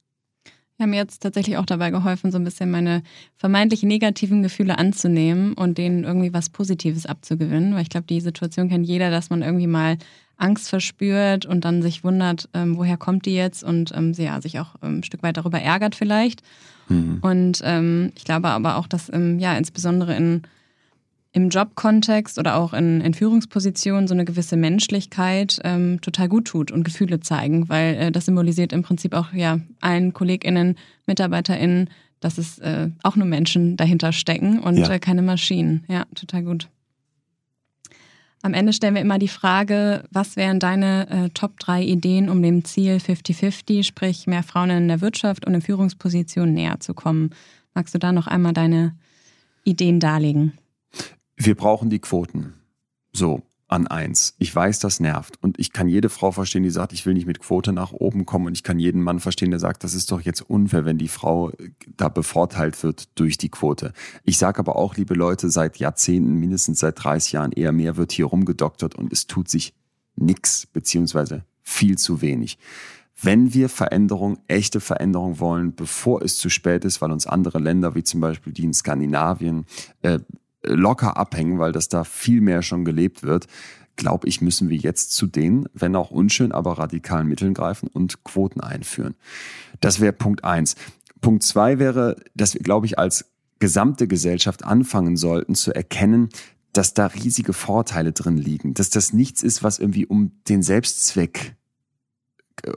haben 0.79 0.89
mir 0.91 0.97
jetzt 0.97 1.21
tatsächlich 1.21 1.57
auch 1.57 1.65
dabei 1.65 1.91
geholfen, 1.91 2.31
so 2.31 2.37
ein 2.37 2.43
bisschen 2.43 2.71
meine 2.71 3.03
vermeintlich 3.37 3.83
negativen 3.83 4.41
Gefühle 4.41 4.77
anzunehmen 4.77 5.53
und 5.53 5.77
denen 5.77 6.03
irgendwie 6.03 6.33
was 6.33 6.49
Positives 6.49 7.05
abzugewinnen. 7.05 7.75
Weil 7.75 7.83
ich 7.83 7.89
glaube, 7.89 8.07
die 8.07 8.21
Situation 8.21 8.69
kennt 8.69 8.87
jeder, 8.87 9.11
dass 9.11 9.29
man 9.29 9.41
irgendwie 9.41 9.67
mal 9.67 9.97
Angst 10.37 10.69
verspürt 10.69 11.45
und 11.45 11.65
dann 11.65 11.81
sich 11.81 12.03
wundert, 12.03 12.49
ähm, 12.53 12.77
woher 12.77 12.97
kommt 12.97 13.25
die 13.25 13.35
jetzt 13.35 13.63
und 13.63 13.91
ähm, 13.95 14.13
ja, 14.13 14.41
sich 14.41 14.59
auch 14.59 14.75
ähm, 14.81 14.99
ein 14.99 15.03
Stück 15.03 15.21
weit 15.23 15.37
darüber 15.37 15.61
ärgert 15.61 15.95
vielleicht. 15.95 16.41
Mhm. 16.89 17.19
Und 17.21 17.61
ähm, 17.63 18.11
ich 18.15 18.25
glaube 18.25 18.49
aber 18.49 18.77
auch, 18.77 18.87
dass 18.87 19.11
ähm, 19.13 19.39
ja 19.39 19.55
insbesondere 19.55 20.15
in 20.15 20.41
im 21.33 21.49
Jobkontext 21.49 22.37
oder 22.37 22.57
auch 22.57 22.73
in, 22.73 22.99
in 23.01 23.13
Führungspositionen 23.13 24.07
so 24.07 24.13
eine 24.13 24.25
gewisse 24.25 24.57
Menschlichkeit 24.57 25.59
ähm, 25.63 26.01
total 26.01 26.27
gut 26.27 26.45
tut 26.45 26.71
und 26.71 26.83
Gefühle 26.83 27.21
zeigen, 27.21 27.69
weil 27.69 27.95
äh, 27.95 28.11
das 28.11 28.25
symbolisiert 28.25 28.73
im 28.73 28.83
Prinzip 28.83 29.13
auch 29.13 29.31
ja 29.33 29.59
allen 29.79 30.13
KollegInnen, 30.13 30.75
MitarbeiterInnen, 31.07 31.89
dass 32.19 32.37
es 32.37 32.59
äh, 32.59 32.89
auch 33.03 33.15
nur 33.15 33.27
Menschen 33.27 33.77
dahinter 33.77 34.11
stecken 34.11 34.59
und 34.59 34.77
ja. 34.77 34.89
äh, 34.89 34.99
keine 34.99 35.21
Maschinen. 35.21 35.85
Ja, 35.87 36.05
total 36.15 36.43
gut. 36.43 36.67
Am 38.43 38.53
Ende 38.53 38.73
stellen 38.73 38.95
wir 38.95 39.01
immer 39.01 39.19
die 39.19 39.27
Frage, 39.27 40.03
was 40.09 40.35
wären 40.35 40.59
deine 40.59 41.09
äh, 41.09 41.29
Top 41.29 41.59
3 41.59 41.83
Ideen, 41.83 42.27
um 42.27 42.41
dem 42.41 42.65
Ziel 42.65 42.97
50-50, 42.97 43.83
sprich 43.83 44.25
mehr 44.25 44.41
Frauen 44.41 44.71
in 44.71 44.87
der 44.87 44.99
Wirtschaft 44.99 45.45
und 45.45 45.53
in 45.53 45.61
Führungspositionen 45.61 46.53
näher 46.53 46.79
zu 46.79 46.93
kommen? 46.93 47.29
Magst 47.75 47.93
du 47.93 47.99
da 47.99 48.11
noch 48.11 48.27
einmal 48.27 48.53
deine 48.53 48.95
Ideen 49.63 49.99
darlegen? 49.99 50.53
Wir 51.45 51.55
brauchen 51.55 51.89
die 51.89 51.99
Quoten. 51.99 52.53
So, 53.13 53.43
an 53.67 53.87
eins. 53.87 54.35
Ich 54.37 54.53
weiß, 54.53 54.79
das 54.79 54.99
nervt. 54.99 55.37
Und 55.41 55.57
ich 55.57 55.71
kann 55.71 55.87
jede 55.87 56.09
Frau 56.09 56.31
verstehen, 56.31 56.63
die 56.63 56.69
sagt, 56.69 56.91
ich 56.91 57.05
will 57.05 57.13
nicht 57.13 57.25
mit 57.25 57.39
Quote 57.39 57.71
nach 57.71 57.93
oben 57.93 58.25
kommen. 58.25 58.47
Und 58.47 58.53
ich 58.53 58.63
kann 58.63 58.79
jeden 58.79 59.01
Mann 59.01 59.19
verstehen, 59.19 59.49
der 59.49 59.59
sagt, 59.59 59.83
das 59.83 59.93
ist 59.93 60.11
doch 60.11 60.21
jetzt 60.21 60.41
unfair, 60.41 60.83
wenn 60.83 60.97
die 60.97 61.07
Frau 61.07 61.51
da 61.95 62.09
bevorteilt 62.09 62.83
wird 62.83 63.17
durch 63.17 63.37
die 63.37 63.49
Quote. 63.49 63.93
Ich 64.23 64.37
sage 64.37 64.59
aber 64.59 64.75
auch, 64.75 64.95
liebe 64.97 65.13
Leute, 65.13 65.49
seit 65.49 65.77
Jahrzehnten, 65.77 66.33
mindestens 66.35 66.79
seit 66.79 67.01
30 67.01 67.31
Jahren 67.31 67.51
eher 67.53 67.71
mehr 67.71 67.95
wird 67.95 68.11
hier 68.11 68.25
rumgedoktert 68.25 68.95
und 68.95 69.13
es 69.13 69.27
tut 69.27 69.49
sich 69.49 69.73
nichts, 70.15 70.67
beziehungsweise 70.67 71.45
viel 71.61 71.97
zu 71.97 72.21
wenig. 72.21 72.57
Wenn 73.21 73.53
wir 73.53 73.69
Veränderung, 73.69 74.39
echte 74.47 74.79
Veränderung 74.79 75.39
wollen, 75.39 75.75
bevor 75.75 76.23
es 76.23 76.37
zu 76.37 76.49
spät 76.49 76.83
ist, 76.83 77.01
weil 77.01 77.11
uns 77.11 77.27
andere 77.27 77.59
Länder 77.59 77.93
wie 77.93 78.03
zum 78.03 78.19
Beispiel 78.19 78.51
die 78.51 78.63
in 78.63 78.73
Skandinavien 78.73 79.65
äh, 80.01 80.19
locker 80.63 81.17
abhängen, 81.17 81.59
weil 81.59 81.71
das 81.71 81.89
da 81.89 82.03
viel 82.03 82.41
mehr 82.41 82.61
schon 82.61 82.85
gelebt 82.85 83.23
wird, 83.23 83.47
glaube 83.95 84.27
ich, 84.27 84.41
müssen 84.41 84.69
wir 84.69 84.77
jetzt 84.77 85.11
zu 85.11 85.27
den, 85.27 85.67
wenn 85.73 85.95
auch 85.95 86.11
unschön, 86.11 86.51
aber 86.51 86.77
radikalen 86.77 87.27
Mitteln 87.27 87.53
greifen 87.53 87.87
und 87.87 88.23
Quoten 88.23 88.61
einführen. 88.61 89.15
Das 89.79 89.99
wäre 89.99 90.13
Punkt 90.13 90.43
eins. 90.43 90.75
Punkt 91.19 91.43
zwei 91.43 91.77
wäre, 91.77 92.15
dass 92.33 92.53
wir, 92.53 92.61
glaube 92.61 92.85
ich, 92.85 92.97
als 92.97 93.31
gesamte 93.59 94.07
Gesellschaft 94.07 94.65
anfangen 94.65 95.17
sollten 95.17 95.55
zu 95.55 95.73
erkennen, 95.73 96.29
dass 96.73 96.93
da 96.93 97.07
riesige 97.07 97.53
Vorteile 97.53 98.11
drin 98.11 98.37
liegen, 98.37 98.73
dass 98.73 98.89
das 98.89 99.13
nichts 99.13 99.43
ist, 99.43 99.61
was 99.61 99.77
irgendwie 99.77 100.05
um 100.05 100.31
den 100.47 100.63
Selbstzweck 100.63 101.55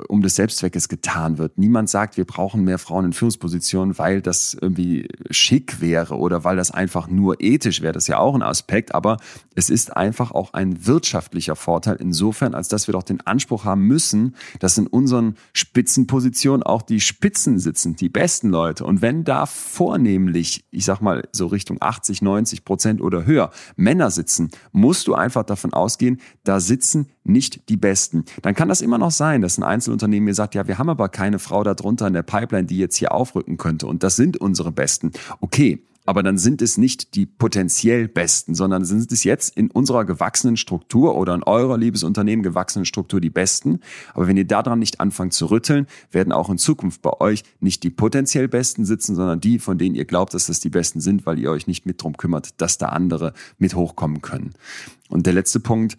um 0.09 0.23
des 0.23 0.37
Selbstzweckes 0.37 0.89
getan 0.89 1.39
wird. 1.39 1.59
Niemand 1.59 1.91
sagt, 1.91 2.17
wir 2.17 2.25
brauchen 2.25 2.65
mehr 2.65 2.79
Frauen 2.79 3.07
in 3.07 3.13
Führungspositionen, 3.13 3.99
weil 3.99 4.23
das 4.23 4.57
irgendwie 4.59 5.09
schick 5.31 5.81
wäre 5.81 6.17
oder 6.17 6.45
weil 6.45 6.57
das 6.57 6.71
einfach 6.71 7.09
nur 7.09 7.41
ethisch 7.41 7.83
wäre. 7.83 7.93
Das 7.93 8.05
ist 8.05 8.09
ja 8.09 8.19
auch 8.19 8.35
ein 8.35 8.43
Aspekt, 8.43 8.95
aber 8.95 9.19
es 9.55 9.71
ist 9.71 9.97
einfach 9.97 10.31
auch 10.31 10.55
ein 10.55 10.87
wirtschaftlicher 10.87 11.57
Vorteil 11.57 11.97
insofern, 11.97 12.55
als 12.55 12.69
dass 12.69 12.89
wir 12.89 12.93
doch 12.93 13.03
den 13.03 13.21
Anspruch 13.27 13.65
haben 13.65 13.83
müssen, 13.83 14.35
dass 14.59 14.79
in 14.79 14.87
unseren 14.87 15.37
Spitzenpositionen 15.53 16.63
auch 16.63 16.83
die 16.83 17.01
Spitzen 17.01 17.59
sitzen, 17.59 17.97
die 17.97 18.09
besten 18.09 18.49
Leute. 18.49 18.85
Und 18.85 19.03
wenn 19.03 19.25
da 19.25 19.47
vornehmlich, 19.47 20.65
ich 20.71 20.85
sag 20.85 21.01
mal 21.01 21.29
so 21.33 21.47
Richtung 21.47 21.79
80, 21.81 22.23
90 22.23 22.65
Prozent 22.65 23.01
oder 23.01 23.27
höher 23.27 23.51
Männer 23.77 24.11
sitzen, 24.11 24.51
musst 24.73 25.07
du 25.07 25.15
einfach 25.15 25.45
davon 25.45 25.73
ausgehen, 25.73 26.21
da 26.45 26.61
sitzen 26.61 27.09
nicht 27.25 27.69
die 27.69 27.77
Besten. 27.77 28.25
Dann 28.43 28.55
kann 28.55 28.69
das 28.69 28.83
immer 28.83 28.99
noch 28.99 29.11
sein, 29.11 29.41
dass 29.41 29.59
ein 29.59 29.64
Einzelunternehmen 29.67 30.25
mir 30.25 30.35
sagt, 30.35 30.55
ja, 30.55 30.67
wir 30.67 30.79
haben 30.79 30.89
aber 30.89 31.09
keine 31.09 31.39
Frau 31.39 31.63
darunter 31.63 32.07
in 32.07 32.13
der 32.13 32.23
Pipeline, 32.23 32.67
die 32.67 32.79
jetzt 32.79 32.97
hier 32.97 33.13
aufrücken 33.13 33.57
könnte. 33.57 33.87
Und 33.87 34.03
das 34.03 34.17
sind 34.17 34.37
unsere 34.37 34.73
Besten. 34.73 35.13
Okay, 35.41 35.83
aber 36.07 36.23
dann 36.23 36.37
sind 36.37 36.61
es 36.61 36.77
nicht 36.77 37.15
die 37.15 37.25
potenziell 37.25 38.09
Besten, 38.09 38.55
sondern 38.55 38.85
sind 38.85 39.11
es 39.11 39.25
jetzt 39.25 39.57
in 39.57 39.71
unserer 39.71 40.05
gewachsenen 40.05 40.57
Struktur 40.57 41.17
oder 41.17 41.35
in 41.35 41.43
eurer 41.43 41.79
Liebesunternehmen 41.79 42.43
gewachsenen 42.43 42.85
Struktur 42.85 43.21
die 43.21 43.31
Besten. 43.31 43.81
Aber 44.13 44.27
wenn 44.27 44.37
ihr 44.37 44.47
daran 44.47 44.79
nicht 44.79 45.01
anfangt 45.01 45.33
zu 45.33 45.47
rütteln, 45.47 45.87
werden 46.11 46.33
auch 46.33 46.51
in 46.51 46.59
Zukunft 46.59 47.01
bei 47.01 47.21
euch 47.21 47.43
nicht 47.61 47.83
die 47.83 47.91
potenziell 47.91 48.49
Besten 48.49 48.85
sitzen, 48.85 49.15
sondern 49.15 49.41
die, 49.41 49.59
von 49.59 49.79
denen 49.79 49.95
ihr 49.95 50.05
glaubt, 50.05 50.35
dass 50.35 50.47
das 50.47 50.61
die 50.61 50.71
Besten 50.71 51.01
sind, 51.01 51.25
weil 51.25 51.39
ihr 51.39 51.51
euch 51.51 51.67
nicht 51.67 51.87
mit 51.87 52.03
drum 52.03 52.17
kümmert, 52.17 52.61
dass 52.61 52.77
da 52.77 52.91
andere 52.91 53.33
mit 53.59 53.75
hochkommen 53.75 54.21
können. 54.21 54.53
Und 55.09 55.25
der 55.27 55.33
letzte 55.33 55.61
Punkt, 55.61 55.97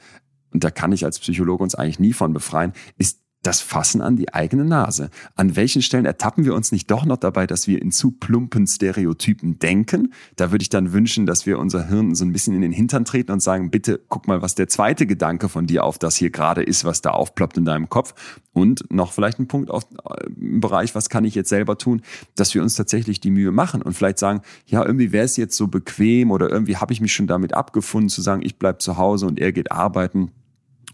und 0.52 0.64
da 0.64 0.70
kann 0.70 0.92
ich 0.92 1.04
als 1.04 1.20
Psychologe 1.20 1.64
uns 1.64 1.74
eigentlich 1.74 2.00
nie 2.00 2.14
von 2.14 2.32
befreien, 2.32 2.74
ist 2.98 3.25
das 3.46 3.62
Fassen 3.62 4.02
an 4.02 4.16
die 4.16 4.34
eigene 4.34 4.66
Nase. 4.66 5.10
An 5.36 5.56
welchen 5.56 5.82
Stellen 5.82 6.06
ertappen 6.06 6.46
wir 6.46 6.56
uns 6.56 6.72
nicht 6.72 6.90
doch 6.90 7.06
noch 7.06 7.18
dabei, 7.18 7.46
dass 7.46 7.68
wir 7.68 7.82
in 7.82 7.92
zu 7.92 8.12
plumpen 8.12 8.66
Stereotypen 8.68 9.60
denken? 9.60 10.14
Da 10.36 10.52
würde 10.52 10.64
ich 10.64 10.70
dann 10.70 10.94
wünschen, 10.94 11.26
dass 11.26 11.46
wir 11.46 11.60
unser 11.60 11.88
Hirn 11.88 12.16
so 12.16 12.26
ein 12.26 12.32
bisschen 12.32 12.56
in 12.56 12.62
den 12.62 12.72
Hintern 12.72 13.06
treten 13.06 13.32
und 13.32 13.42
sagen, 13.42 13.70
bitte 13.70 14.02
guck 14.10 14.28
mal, 14.28 14.42
was 14.42 14.56
der 14.56 14.68
zweite 14.68 15.06
Gedanke 15.06 15.50
von 15.50 15.68
dir 15.68 15.84
auf 15.84 16.00
das 16.00 16.16
hier 16.16 16.32
gerade 16.32 16.64
ist, 16.64 16.86
was 16.86 17.02
da 17.02 17.12
aufploppt 17.12 17.58
in 17.58 17.66
deinem 17.66 17.90
Kopf. 17.90 18.14
Und 18.54 18.92
noch 18.92 19.12
vielleicht 19.12 19.40
ein 19.40 19.48
Punkt 19.48 19.70
auf, 19.70 19.84
äh, 19.84 20.28
im 20.40 20.62
Bereich, 20.62 20.96
was 20.96 21.10
kann 21.10 21.26
ich 21.26 21.36
jetzt 21.36 21.50
selber 21.50 21.78
tun, 21.78 22.02
dass 22.36 22.56
wir 22.56 22.62
uns 22.62 22.76
tatsächlich 22.76 23.20
die 23.20 23.32
Mühe 23.32 23.52
machen 23.52 23.82
und 23.82 23.94
vielleicht 23.94 24.18
sagen, 24.18 24.42
ja, 24.66 24.84
irgendwie 24.84 25.12
wäre 25.12 25.26
es 25.26 25.38
jetzt 25.38 25.58
so 25.58 25.68
bequem 25.68 26.32
oder 26.32 26.50
irgendwie 26.50 26.78
habe 26.78 26.94
ich 26.94 27.02
mich 27.02 27.14
schon 27.14 27.28
damit 27.28 27.54
abgefunden 27.54 28.10
zu 28.10 28.22
sagen, 28.22 28.42
ich 28.44 28.58
bleib 28.58 28.82
zu 28.82 28.98
Hause 28.98 29.28
und 29.28 29.40
er 29.40 29.52
geht 29.52 29.72
arbeiten. 29.72 30.32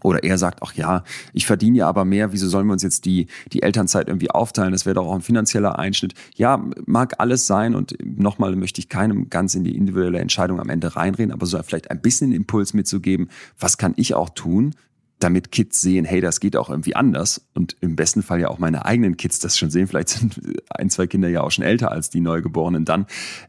Oder 0.02 0.24
er 0.24 0.38
sagt, 0.38 0.60
ach 0.62 0.74
ja, 0.74 1.04
ich 1.32 1.46
verdiene 1.46 1.78
ja 1.78 1.88
aber 1.88 2.04
mehr, 2.04 2.32
wieso 2.32 2.48
sollen 2.48 2.66
wir 2.66 2.72
uns 2.72 2.82
jetzt 2.82 3.04
die, 3.04 3.26
die 3.52 3.62
Elternzeit 3.62 4.08
irgendwie 4.08 4.30
aufteilen? 4.30 4.72
Das 4.72 4.86
wäre 4.86 4.94
doch 4.94 5.06
auch 5.06 5.14
ein 5.14 5.22
finanzieller 5.22 5.78
Einschnitt. 5.78 6.14
Ja, 6.34 6.64
mag 6.86 7.14
alles 7.18 7.46
sein 7.46 7.74
und 7.74 7.96
nochmal 8.04 8.56
möchte 8.56 8.80
ich 8.80 8.88
keinem 8.88 9.30
ganz 9.30 9.54
in 9.54 9.64
die 9.64 9.76
individuelle 9.76 10.18
Entscheidung 10.18 10.60
am 10.60 10.68
Ende 10.68 10.96
reinreden, 10.96 11.32
aber 11.32 11.46
so 11.46 11.62
vielleicht 11.62 11.90
ein 11.90 12.00
bisschen 12.00 12.32
Impuls 12.32 12.74
mitzugeben, 12.74 13.28
was 13.58 13.78
kann 13.78 13.94
ich 13.96 14.14
auch 14.14 14.30
tun, 14.30 14.74
damit 15.22 15.52
Kids 15.52 15.80
sehen, 15.80 16.04
hey, 16.04 16.20
das 16.20 16.40
geht 16.40 16.56
auch 16.56 16.68
irgendwie 16.68 16.96
anders 16.96 17.48
und 17.54 17.76
im 17.80 17.96
besten 17.96 18.22
Fall 18.22 18.40
ja 18.40 18.48
auch 18.48 18.58
meine 18.58 18.84
eigenen 18.84 19.16
Kids 19.16 19.38
das 19.38 19.56
schon 19.56 19.70
sehen. 19.70 19.86
Vielleicht 19.86 20.08
sind 20.08 20.40
ein, 20.70 20.90
zwei 20.90 21.06
Kinder 21.06 21.28
ja 21.28 21.42
auch 21.42 21.50
schon 21.50 21.64
älter 21.64 21.90
als 21.90 22.10
die 22.10 22.20
Neugeborenen 22.20 22.84
dann. 22.84 23.06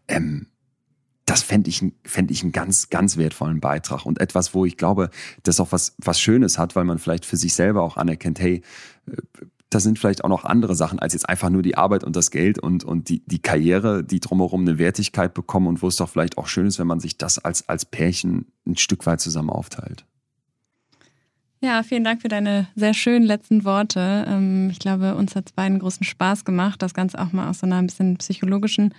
Ähm, 0.07 0.47
das 1.25 1.41
fände 1.41 1.69
ich, 1.69 1.83
fänd 2.03 2.31
ich 2.31 2.43
einen 2.43 2.51
ganz, 2.51 2.89
ganz 2.89 3.17
wertvollen 3.17 3.59
Beitrag 3.61 4.05
und 4.05 4.19
etwas, 4.19 4.53
wo 4.53 4.65
ich 4.65 4.77
glaube, 4.77 5.09
das 5.43 5.59
auch 5.59 5.71
was, 5.71 5.95
was 5.97 6.19
Schönes 6.19 6.57
hat, 6.57 6.75
weil 6.75 6.83
man 6.83 6.99
vielleicht 6.99 7.25
für 7.25 7.37
sich 7.37 7.53
selber 7.53 7.81
auch 7.81 7.97
anerkennt, 7.97 8.39
hey, 8.39 8.61
äh, 9.07 9.15
da 9.69 9.79
sind 9.79 9.97
vielleicht 9.97 10.23
auch 10.23 10.29
noch 10.29 10.45
andere 10.45 10.75
Sachen 10.75 10.99
als 10.99 11.13
jetzt 11.13 11.27
einfach 11.27 11.49
nur 11.49 11.63
die 11.63 11.77
Arbeit 11.77 12.03
und 12.03 12.15
das 12.15 12.29
Geld 12.29 12.59
und, 12.59 12.83
und 12.83 13.09
die, 13.09 13.23
die 13.25 13.39
Karriere, 13.39 14.03
die 14.03 14.19
drumherum 14.19 14.61
eine 14.61 14.77
Wertigkeit 14.77 15.33
bekommen 15.33 15.67
und 15.67 15.81
wo 15.81 15.87
es 15.87 15.95
doch 15.95 16.09
vielleicht 16.09 16.37
auch 16.37 16.47
schön 16.47 16.67
ist, 16.67 16.77
wenn 16.77 16.87
man 16.87 16.99
sich 16.99 17.17
das 17.17 17.39
als, 17.39 17.67
als 17.67 17.85
Pärchen 17.85 18.51
ein 18.67 18.77
Stück 18.77 19.05
weit 19.07 19.19
zusammen 19.19 19.49
aufteilt. 19.49 20.05
Ja, 21.59 21.81
vielen 21.81 22.03
Dank 22.03 22.21
für 22.21 22.27
deine 22.27 22.67
sehr 22.75 22.93
schönen 22.93 23.25
letzten 23.25 23.63
Worte. 23.63 24.25
Ähm, 24.27 24.69
ich 24.69 24.79
glaube, 24.79 25.15
uns 25.15 25.35
hat 25.35 25.47
es 25.47 25.53
beiden 25.53 25.79
großen 25.79 26.03
Spaß 26.03 26.43
gemacht, 26.45 26.81
das 26.81 26.93
Ganze 26.93 27.19
auch 27.19 27.31
mal 27.31 27.49
aus 27.49 27.59
so 27.59 27.65
einer 27.65 27.77
ein 27.77 27.87
bisschen 27.87 28.17
psychologischen 28.17 28.93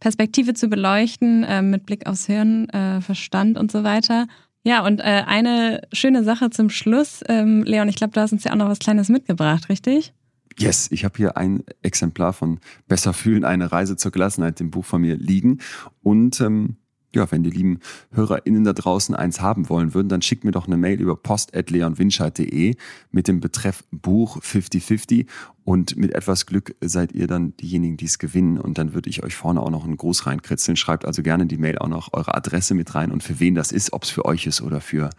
Perspektive 0.00 0.54
zu 0.54 0.68
beleuchten, 0.68 1.44
äh, 1.44 1.62
mit 1.62 1.86
Blick 1.86 2.06
aufs 2.06 2.26
Hirn, 2.26 2.68
äh, 2.70 3.00
Verstand 3.00 3.58
und 3.58 3.72
so 3.72 3.84
weiter. 3.84 4.26
Ja, 4.64 4.84
und 4.84 5.00
äh, 5.00 5.24
eine 5.26 5.82
schöne 5.92 6.24
Sache 6.24 6.50
zum 6.50 6.70
Schluss. 6.70 7.22
Ähm, 7.28 7.62
Leon, 7.64 7.88
ich 7.88 7.96
glaube, 7.96 8.12
du 8.12 8.20
hast 8.20 8.32
uns 8.32 8.44
ja 8.44 8.52
auch 8.52 8.56
noch 8.56 8.68
was 8.68 8.78
Kleines 8.78 9.08
mitgebracht, 9.08 9.68
richtig? 9.68 10.12
Yes, 10.58 10.88
ich 10.90 11.04
habe 11.04 11.16
hier 11.16 11.36
ein 11.36 11.62
Exemplar 11.82 12.32
von 12.32 12.58
Besser 12.88 13.12
fühlen, 13.12 13.44
eine 13.44 13.70
Reise 13.70 13.96
zur 13.96 14.10
Gelassenheit, 14.10 14.58
dem 14.58 14.70
Buch 14.70 14.84
von 14.84 15.00
mir 15.00 15.16
liegen. 15.16 15.58
Und 16.02 16.40
ähm, 16.40 16.76
ja, 17.14 17.30
wenn 17.30 17.42
die 17.42 17.50
lieben 17.50 17.80
HörerInnen 18.12 18.64
da 18.64 18.72
draußen 18.72 19.14
eins 19.14 19.40
haben 19.40 19.68
wollen 19.68 19.94
würden, 19.94 20.08
dann 20.08 20.22
schickt 20.22 20.44
mir 20.44 20.50
doch 20.50 20.66
eine 20.66 20.76
Mail 20.76 21.00
über 21.00 21.16
post.leonwinscheid.de 21.16 22.76
mit 23.10 23.28
dem 23.28 23.40
Betreff 23.40 23.84
Buch 23.90 24.42
5050 24.42 25.26
und 25.64 25.96
mit 25.96 26.14
etwas 26.14 26.46
Glück 26.46 26.74
seid 26.80 27.12
ihr 27.12 27.26
dann 27.26 27.56
diejenigen, 27.56 27.96
die 27.96 28.06
es 28.06 28.18
gewinnen 28.18 28.58
und 28.58 28.78
dann 28.78 28.94
würde 28.94 29.10
ich 29.10 29.22
euch 29.22 29.36
vorne 29.36 29.60
auch 29.62 29.70
noch 29.70 29.84
einen 29.84 29.96
Gruß 29.96 30.26
reinkritzeln. 30.26 30.76
Schreibt 30.76 31.04
also 31.04 31.22
gerne 31.22 31.46
die 31.46 31.58
Mail 31.58 31.78
auch 31.78 31.88
noch 31.88 32.12
eure 32.12 32.34
Adresse 32.34 32.74
mit 32.74 32.94
rein 32.94 33.10
und 33.10 33.22
für 33.22 33.40
wen 33.40 33.54
das 33.54 33.72
ist, 33.72 33.92
ob 33.92 34.04
es 34.04 34.10
für 34.10 34.24
euch 34.24 34.46
ist 34.46 34.60
oder 34.62 34.80
für 34.80 35.10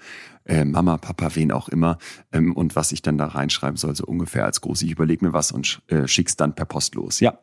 äh, 0.46 0.66
Mama, 0.66 0.98
Papa, 0.98 1.36
wen 1.36 1.52
auch 1.52 1.70
immer 1.70 1.98
ähm, 2.32 2.56
und 2.56 2.76
was 2.76 2.92
ich 2.92 3.02
dann 3.02 3.18
da 3.18 3.28
reinschreiben 3.28 3.78
soll, 3.78 3.96
so 3.96 4.06
ungefähr 4.06 4.46
als 4.46 4.62
Gruß. 4.62 4.82
Ich 4.82 4.92
überlege 4.92 5.26
mir 5.26 5.34
was 5.34 5.52
und 5.52 5.82
äh, 5.88 6.08
schick's 6.08 6.36
dann 6.36 6.56
per 6.56 6.66
Post 6.66 6.96
los. 6.96 7.20
Ja, 7.20 7.38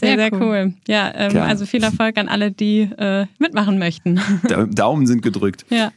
sehr, 0.00 0.16
sehr, 0.16 0.32
cool. 0.32 0.42
cool. 0.42 0.74
Ja, 0.88 1.12
ähm, 1.14 1.36
also 1.38 1.66
viel 1.66 1.82
Erfolg 1.82 2.18
an 2.18 2.28
alle, 2.28 2.50
die 2.50 2.80
äh, 2.80 3.26
mitmachen 3.38 3.78
möchten. 3.78 4.20
Daumen 4.74 5.06
sind 5.06 5.22
gedrückt. 5.22 5.64
Ja. 5.70 5.92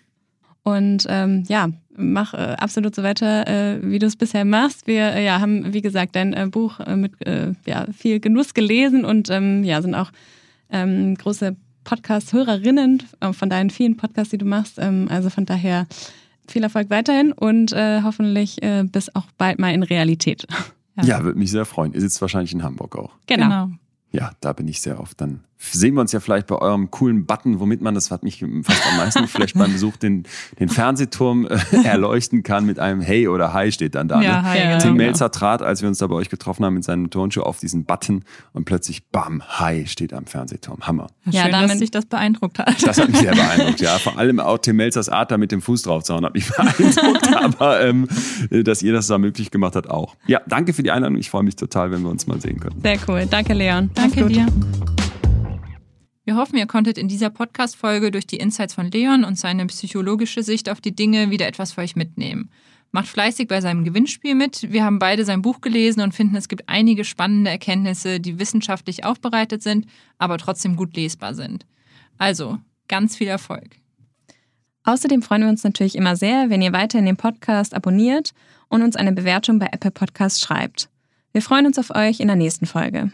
Und 0.63 1.05
ähm, 1.09 1.43
ja, 1.47 1.69
mach 1.95 2.33
äh, 2.33 2.55
absolut 2.59 2.93
so 2.93 3.03
weiter, 3.03 3.47
äh, 3.47 3.79
wie 3.81 3.99
du 3.99 4.05
es 4.05 4.15
bisher 4.15 4.45
machst. 4.45 4.85
Wir 4.85 5.13
äh, 5.13 5.25
ja, 5.25 5.39
haben, 5.39 5.73
wie 5.73 5.81
gesagt, 5.81 6.15
dein 6.15 6.33
äh, 6.33 6.47
Buch 6.49 6.79
äh, 6.79 6.95
mit 6.95 7.25
äh, 7.25 7.53
ja, 7.65 7.85
viel 7.97 8.19
Genuss 8.19 8.53
gelesen 8.53 9.05
und 9.05 9.29
ähm, 9.29 9.63
ja, 9.63 9.81
sind 9.81 9.95
auch 9.95 10.11
ähm, 10.69 11.15
große 11.15 11.55
Podcast-Hörerinnen 11.85 13.03
äh, 13.21 13.33
von 13.33 13.49
deinen 13.49 13.69
vielen 13.69 13.95
Podcasts, 13.95 14.31
die 14.31 14.37
du 14.37 14.45
machst. 14.45 14.77
Ähm, 14.77 15.07
also 15.09 15.29
von 15.29 15.45
daher 15.45 15.87
viel 16.47 16.63
Erfolg 16.63 16.89
weiterhin 16.89 17.31
und 17.31 17.71
äh, 17.73 18.01
hoffentlich 18.03 18.61
äh, 18.61 18.83
bis 18.83 19.13
auch 19.15 19.25
bald 19.37 19.59
mal 19.59 19.73
in 19.73 19.83
Realität. 19.83 20.45
Ja, 20.99 21.03
ja 21.03 21.23
würde 21.23 21.37
mich 21.37 21.51
sehr 21.51 21.65
freuen. 21.65 21.93
Ihr 21.93 22.01
sitzt 22.01 22.19
wahrscheinlich 22.21 22.53
in 22.53 22.63
Hamburg 22.63 22.95
auch. 22.95 23.11
Genau. 23.27 23.43
genau. 23.45 23.69
Ja, 24.17 24.31
da 24.41 24.51
bin 24.51 24.67
ich 24.67 24.81
sehr 24.81 24.99
oft 24.99 25.21
dann 25.21 25.43
sehen 25.59 25.95
wir 25.95 26.01
uns 26.01 26.11
ja 26.11 26.19
vielleicht 26.19 26.47
bei 26.47 26.55
eurem 26.55 26.91
coolen 26.91 27.25
Button, 27.25 27.59
womit 27.59 27.81
man, 27.81 27.95
das 27.95 28.11
hat 28.11 28.23
mich 28.23 28.45
fast 28.63 28.87
am 28.87 28.97
meisten 28.97 29.21
geflasht 29.23 29.57
beim 29.57 29.71
Besuch, 29.71 29.97
den, 29.97 30.23
den 30.59 30.69
Fernsehturm 30.69 31.47
äh, 31.47 31.57
erleuchten 31.83 32.43
kann 32.43 32.65
mit 32.65 32.79
einem 32.79 33.01
Hey 33.01 33.27
oder 33.27 33.53
Hi 33.53 33.71
steht 33.71 33.95
dann 33.95 34.07
da. 34.07 34.21
Ja, 34.21 34.41
ne? 34.41 34.43
hi, 34.43 34.59
Tim 34.79 34.93
genau. 34.93 34.95
Melzer 34.95 35.31
trat, 35.31 35.61
als 35.61 35.81
wir 35.81 35.89
uns 35.89 35.97
da 35.97 36.07
bei 36.07 36.15
euch 36.15 36.29
getroffen 36.29 36.65
haben, 36.65 36.75
mit 36.75 36.83
seinem 36.83 37.09
Turnschuh 37.09 37.41
auf 37.41 37.59
diesen 37.59 37.85
Button 37.85 38.23
und 38.53 38.65
plötzlich 38.65 39.07
Bam, 39.09 39.41
Hi 39.43 39.87
steht 39.87 40.13
am 40.13 40.25
Fernsehturm. 40.25 40.81
Hammer. 40.81 41.07
Ja, 41.25 41.43
Schön, 41.43 41.51
damit, 41.51 41.71
dass 41.71 41.79
sich 41.79 41.91
das 41.91 42.05
beeindruckt 42.05 42.59
hat. 42.59 42.85
Das 42.85 42.97
hat 42.99 43.09
mich 43.09 43.17
sehr 43.17 43.33
beeindruckt, 43.33 43.81
ja. 43.81 43.97
Vor 43.97 44.17
allem 44.17 44.39
auch 44.39 44.59
Tim 44.59 44.75
Melzers 44.75 45.09
Art, 45.09 45.31
da 45.31 45.37
mit 45.37 45.51
dem 45.51 45.61
Fuß 45.61 45.81
drauf 45.83 46.03
zu 46.03 46.13
hauen, 46.13 46.25
hat 46.25 46.33
mich 46.33 46.47
beeindruckt. 46.55 47.35
aber 47.35 47.81
ähm, 47.81 48.07
dass 48.49 48.81
ihr 48.81 48.93
das 48.93 49.07
da 49.07 49.17
möglich 49.17 49.51
gemacht 49.51 49.75
habt, 49.75 49.89
auch. 49.89 50.15
Ja, 50.27 50.41
danke 50.47 50.73
für 50.73 50.83
die 50.83 50.91
Einladung. 50.91 51.17
Ich 51.17 51.29
freue 51.29 51.43
mich 51.43 51.55
total, 51.55 51.91
wenn 51.91 52.01
wir 52.01 52.09
uns 52.09 52.27
mal 52.27 52.39
sehen 52.39 52.59
können. 52.59 52.79
Sehr 52.81 52.97
cool. 53.07 53.25
Danke, 53.29 53.53
Leon. 53.53 53.89
Danke 53.93 54.25
dir. 54.25 54.45
Wir 56.27 56.35
hoffen, 56.35 56.57
ihr 56.57 56.67
konntet 56.67 56.97
in 56.97 57.07
dieser 57.07 57.29
Podcast-Folge 57.29 58.11
durch 58.11 58.27
die 58.27 58.35
Insights 58.35 58.73
von 58.73 58.91
Leon 58.91 59.23
und 59.23 59.39
seine 59.39 59.65
psychologische 59.67 60.43
Sicht 60.43 60.67
auf 60.69 60.81
die 60.81 60.93
Dinge 60.93 61.29
wieder 61.29 61.47
etwas 61.47 61.71
für 61.71 61.79
euch 61.79 61.95
mitnehmen. 61.95 62.49
Macht 62.91 63.07
fleißig 63.07 63.47
bei 63.47 63.61
seinem 63.61 63.85
Gewinnspiel 63.85 64.35
mit. 64.35 64.69
Wir 64.69 64.83
haben 64.83 64.99
beide 64.99 65.23
sein 65.23 65.41
Buch 65.41 65.61
gelesen 65.61 66.01
und 66.01 66.13
finden, 66.13 66.35
es 66.35 66.49
gibt 66.49 66.67
einige 66.67 67.05
spannende 67.05 67.49
Erkenntnisse, 67.49 68.19
die 68.19 68.39
wissenschaftlich 68.39 69.05
aufbereitet 69.05 69.63
sind, 69.63 69.85
aber 70.17 70.37
trotzdem 70.37 70.75
gut 70.75 70.97
lesbar 70.97 71.33
sind. 71.33 71.65
Also, 72.17 72.57
ganz 72.89 73.15
viel 73.15 73.27
Erfolg. 73.27 73.77
Außerdem 74.83 75.21
freuen 75.21 75.43
wir 75.43 75.49
uns 75.49 75.63
natürlich 75.63 75.95
immer 75.95 76.17
sehr, 76.17 76.49
wenn 76.49 76.61
ihr 76.61 76.73
weiterhin 76.73 77.05
den 77.05 77.15
Podcast 77.15 77.73
abonniert 77.73 78.33
und 78.67 78.83
uns 78.83 78.97
eine 78.97 79.13
Bewertung 79.13 79.59
bei 79.59 79.69
Apple 79.71 79.91
Podcasts 79.91 80.41
schreibt. 80.41 80.89
Wir 81.31 81.41
freuen 81.41 81.67
uns 81.67 81.79
auf 81.79 81.91
euch 81.91 82.19
in 82.19 82.27
der 82.27 82.35
nächsten 82.35 82.65
Folge. 82.65 83.13